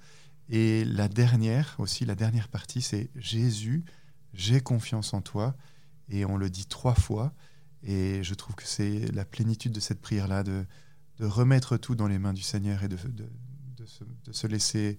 Et 0.48 0.84
la 0.84 1.08
dernière 1.08 1.76
aussi, 1.78 2.04
la 2.04 2.14
dernière 2.14 2.48
partie, 2.48 2.82
c'est 2.82 3.10
Jésus, 3.16 3.84
j'ai 4.34 4.60
confiance 4.60 5.14
en 5.14 5.20
toi. 5.20 5.56
Et 6.08 6.24
on 6.24 6.36
le 6.36 6.50
dit 6.50 6.66
trois 6.66 6.94
fois. 6.94 7.32
Et 7.82 8.22
je 8.22 8.34
trouve 8.34 8.54
que 8.54 8.66
c'est 8.66 9.10
la 9.12 9.24
plénitude 9.24 9.72
de 9.72 9.80
cette 9.80 10.00
prière-là, 10.00 10.42
de, 10.42 10.64
remettre 11.20 11.76
tout 11.76 11.94
dans 11.94 12.08
les 12.08 12.18
mains 12.18 12.32
du 12.32 12.42
Seigneur 12.42 12.82
et 12.82 12.88
de, 12.88 12.96
se 14.32 14.46
laisser 14.48 14.98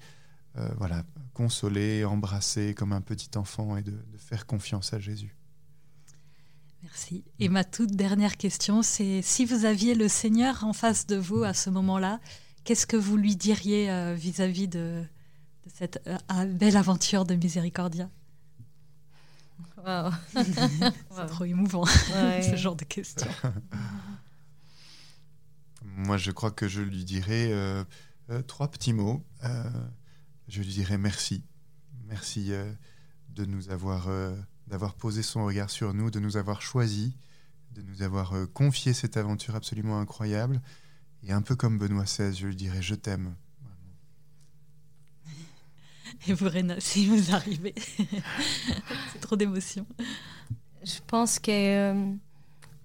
euh, 0.55 0.69
voilà, 0.77 1.03
consoler, 1.33 2.05
embrasser 2.05 2.75
comme 2.75 2.93
un 2.93 3.01
petit 3.01 3.31
enfant 3.37 3.75
et 3.75 3.81
de, 3.81 3.97
faire 4.17 4.45
confiance 4.45 4.93
à 4.93 4.99
Jésus. 4.99 5.35
Merci. 6.83 7.23
Et 7.39 7.49
ma 7.49 7.63
toute 7.63 7.91
dernière 7.91 8.37
question, 8.37 8.83
c'est 8.83 9.21
si 9.23 9.45
vous 9.45 9.65
aviez 9.65 9.95
le 9.95 10.07
Seigneur 10.07 10.63
en 10.63 10.73
face 10.73 11.07
de 11.07 11.15
vous 11.15 11.43
à 11.43 11.53
ce 11.53 11.69
moment-là, 11.71 12.19
qu'est-ce 12.65 12.85
que 12.85 12.97
vous 12.97 13.17
lui 13.17 13.35
diriez 13.35 13.89
euh, 13.89 14.13
vis-à-vis 14.13 14.67
de, 14.67 15.03
cette 15.73 16.01
euh, 16.07 16.45
belle 16.45 16.77
aventure 16.77 17.25
de 17.25 17.35
Miséricordia? 17.35 18.09
C'est 20.33 21.25
trop 21.27 21.43
émouvant, 21.43 21.85
ce 21.85 22.55
genre 22.55 22.75
de 22.75 22.85
questions. 22.85 23.29
Moi, 25.83 26.15
je 26.15 26.31
crois 26.31 26.51
que 26.51 26.69
je 26.69 26.81
lui 26.81 27.03
dirais 27.03 27.51
trois 28.47 28.71
petits 28.71 28.93
mots 28.93 29.25
je 30.53 30.61
lui 30.61 30.67
dirais 30.67 30.99
merci. 30.99 31.43
Merci 32.07 32.53
euh, 32.53 32.71
de 33.29 33.43
nous 33.43 33.71
avoir, 33.71 34.07
euh, 34.07 34.35
d'avoir 34.67 34.93
posé 34.93 35.23
son 35.23 35.45
regard 35.45 35.71
sur 35.71 35.95
nous, 35.95 36.11
de 36.11 36.19
nous 36.19 36.37
avoir 36.37 36.61
choisis, 36.61 37.11
de 37.71 37.81
nous 37.81 38.03
avoir 38.03 38.33
euh, 38.33 38.45
confié 38.45 38.93
cette 38.93 39.17
aventure 39.17 39.55
absolument 39.55 39.99
incroyable. 39.99 40.61
Et 41.23 41.31
un 41.31 41.41
peu 41.41 41.55
comme 41.55 41.79
Benoît 41.79 42.03
XVI, 42.03 42.35
je 42.35 42.45
lui 42.45 42.55
dirais 42.55 42.83
je 42.83 42.93
t'aime. 42.93 43.33
Et 46.27 46.33
vous, 46.33 46.47
Réna, 46.47 46.79
si 46.79 47.07
vous 47.07 47.33
arrivez, 47.33 47.73
c'est 49.11 49.19
trop 49.21 49.35
d'émotion. 49.35 49.87
Je 50.83 50.99
pense 51.07 51.39
que 51.39 51.49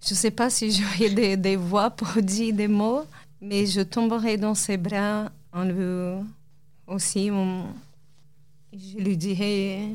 je 0.00 0.10
ne 0.10 0.16
sais 0.16 0.30
pas 0.30 0.48
si 0.48 0.72
j'aurais 0.72 1.10
des, 1.10 1.36
des, 1.36 1.56
voix 1.56 1.90
pour 1.90 2.22
dire 2.22 2.54
des 2.54 2.68
mots, 2.68 3.04
mais 3.42 3.66
je 3.66 3.82
tomberai 3.82 4.38
dans 4.38 4.54
ses 4.54 4.78
bras 4.78 5.30
en 5.52 5.64
lui 5.64 6.24
aussi, 6.88 7.30
je 8.72 8.98
lui 8.98 9.16
dirais, 9.16 9.90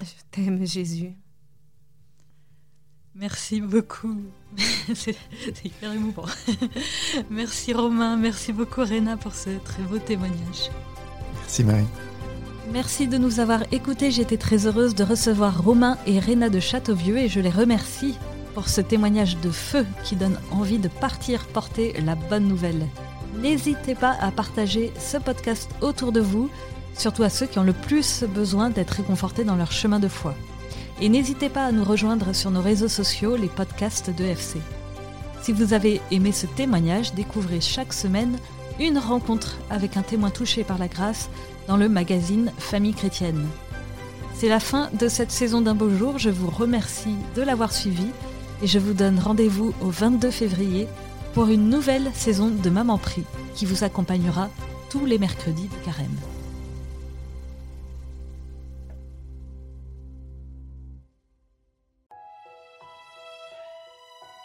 je 0.00 0.06
t'aime 0.30 0.64
Jésus. 0.66 1.12
Merci 3.14 3.60
beaucoup. 3.60 4.16
C'est 4.94 5.16
hyper 5.64 5.92
émouvant. 5.92 6.26
merci 7.30 7.72
Romain, 7.72 8.16
merci 8.16 8.52
beaucoup 8.52 8.82
Réna 8.82 9.16
pour 9.16 9.34
ce 9.34 9.50
très 9.64 9.82
beau 9.82 9.98
témoignage. 9.98 10.70
Merci 11.34 11.64
Marie. 11.64 11.86
Merci 12.72 13.08
de 13.08 13.18
nous 13.18 13.40
avoir 13.40 13.62
écoutés. 13.72 14.10
J'étais 14.10 14.36
très 14.36 14.66
heureuse 14.66 14.94
de 14.94 15.02
recevoir 15.02 15.64
Romain 15.64 15.98
et 16.06 16.20
Réna 16.20 16.48
de 16.48 16.60
Châteauvieux 16.60 17.18
et 17.18 17.28
je 17.28 17.40
les 17.40 17.50
remercie 17.50 18.14
pour 18.54 18.68
ce 18.68 18.80
témoignage 18.80 19.36
de 19.38 19.50
feu 19.50 19.86
qui 20.04 20.14
donne 20.14 20.38
envie 20.52 20.78
de 20.78 20.88
partir 20.88 21.46
porter 21.48 21.94
la 22.00 22.14
bonne 22.14 22.46
nouvelle. 22.46 22.86
N'hésitez 23.36 23.94
pas 23.94 24.16
à 24.20 24.30
partager 24.30 24.92
ce 24.98 25.16
podcast 25.16 25.70
autour 25.80 26.12
de 26.12 26.20
vous, 26.20 26.50
surtout 26.94 27.22
à 27.22 27.30
ceux 27.30 27.46
qui 27.46 27.58
ont 27.58 27.64
le 27.64 27.72
plus 27.72 28.24
besoin 28.24 28.70
d'être 28.70 28.90
réconfortés 28.92 29.44
dans 29.44 29.56
leur 29.56 29.72
chemin 29.72 30.00
de 30.00 30.08
foi. 30.08 30.34
Et 31.00 31.08
n'hésitez 31.08 31.48
pas 31.48 31.64
à 31.64 31.72
nous 31.72 31.84
rejoindre 31.84 32.34
sur 32.34 32.50
nos 32.50 32.60
réseaux 32.60 32.88
sociaux, 32.88 33.36
les 33.36 33.48
podcasts 33.48 34.10
de 34.10 34.24
FC. 34.24 34.58
Si 35.42 35.52
vous 35.52 35.72
avez 35.72 36.00
aimé 36.10 36.32
ce 36.32 36.46
témoignage, 36.46 37.14
découvrez 37.14 37.60
chaque 37.60 37.92
semaine 37.92 38.36
une 38.80 38.98
rencontre 38.98 39.58
avec 39.70 39.96
un 39.96 40.02
témoin 40.02 40.30
touché 40.30 40.64
par 40.64 40.78
la 40.78 40.88
grâce 40.88 41.30
dans 41.68 41.76
le 41.76 41.88
magazine 41.88 42.52
Famille 42.58 42.94
chrétienne. 42.94 43.46
C'est 44.34 44.48
la 44.48 44.60
fin 44.60 44.88
de 44.98 45.08
cette 45.08 45.32
saison 45.32 45.60
d'un 45.60 45.74
beau 45.74 45.90
jour, 45.90 46.18
je 46.18 46.30
vous 46.30 46.50
remercie 46.50 47.16
de 47.34 47.42
l'avoir 47.42 47.72
suivi 47.72 48.06
et 48.62 48.66
je 48.66 48.78
vous 48.78 48.92
donne 48.92 49.18
rendez-vous 49.18 49.74
au 49.80 49.90
22 49.90 50.30
février 50.30 50.88
pour 51.38 51.50
une 51.50 51.70
nouvelle 51.70 52.10
saison 52.14 52.48
de 52.50 52.68
Maman 52.68 52.98
Prix 52.98 53.22
qui 53.54 53.64
vous 53.64 53.84
accompagnera 53.84 54.50
tous 54.90 55.06
les 55.06 55.18
mercredis 55.18 55.68
de 55.68 55.84
carême. 55.84 56.16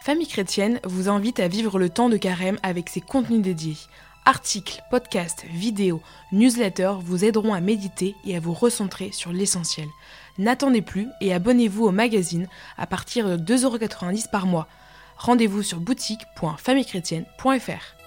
Famille 0.03 0.27
chrétienne 0.27 0.79
vous 0.83 1.09
invite 1.09 1.39
à 1.39 1.47
vivre 1.47 1.79
le 1.79 1.89
temps 1.89 2.09
de 2.09 2.17
carême 2.17 2.59
avec 2.61 2.89
ses 2.89 3.01
contenus 3.01 3.41
dédiés. 3.41 3.77
Articles, 4.25 4.83
podcasts, 4.91 5.45
vidéos, 5.45 6.03
newsletters 6.31 6.97
vous 7.01 7.25
aideront 7.25 7.55
à 7.55 7.59
méditer 7.59 8.13
et 8.23 8.37
à 8.37 8.39
vous 8.39 8.53
recentrer 8.53 9.11
sur 9.11 9.33
l'essentiel. 9.33 9.87
N'attendez 10.37 10.83
plus 10.83 11.07
et 11.21 11.33
abonnez-vous 11.33 11.85
au 11.85 11.91
magazine 11.91 12.47
à 12.77 12.85
partir 12.85 13.35
de 13.35 13.55
2,90€ 13.55 14.29
par 14.29 14.45
mois 14.45 14.67
rendez-vous 15.17 15.63
sur 15.63 15.79
boutique.famillechrétienne.fr. 15.79 18.02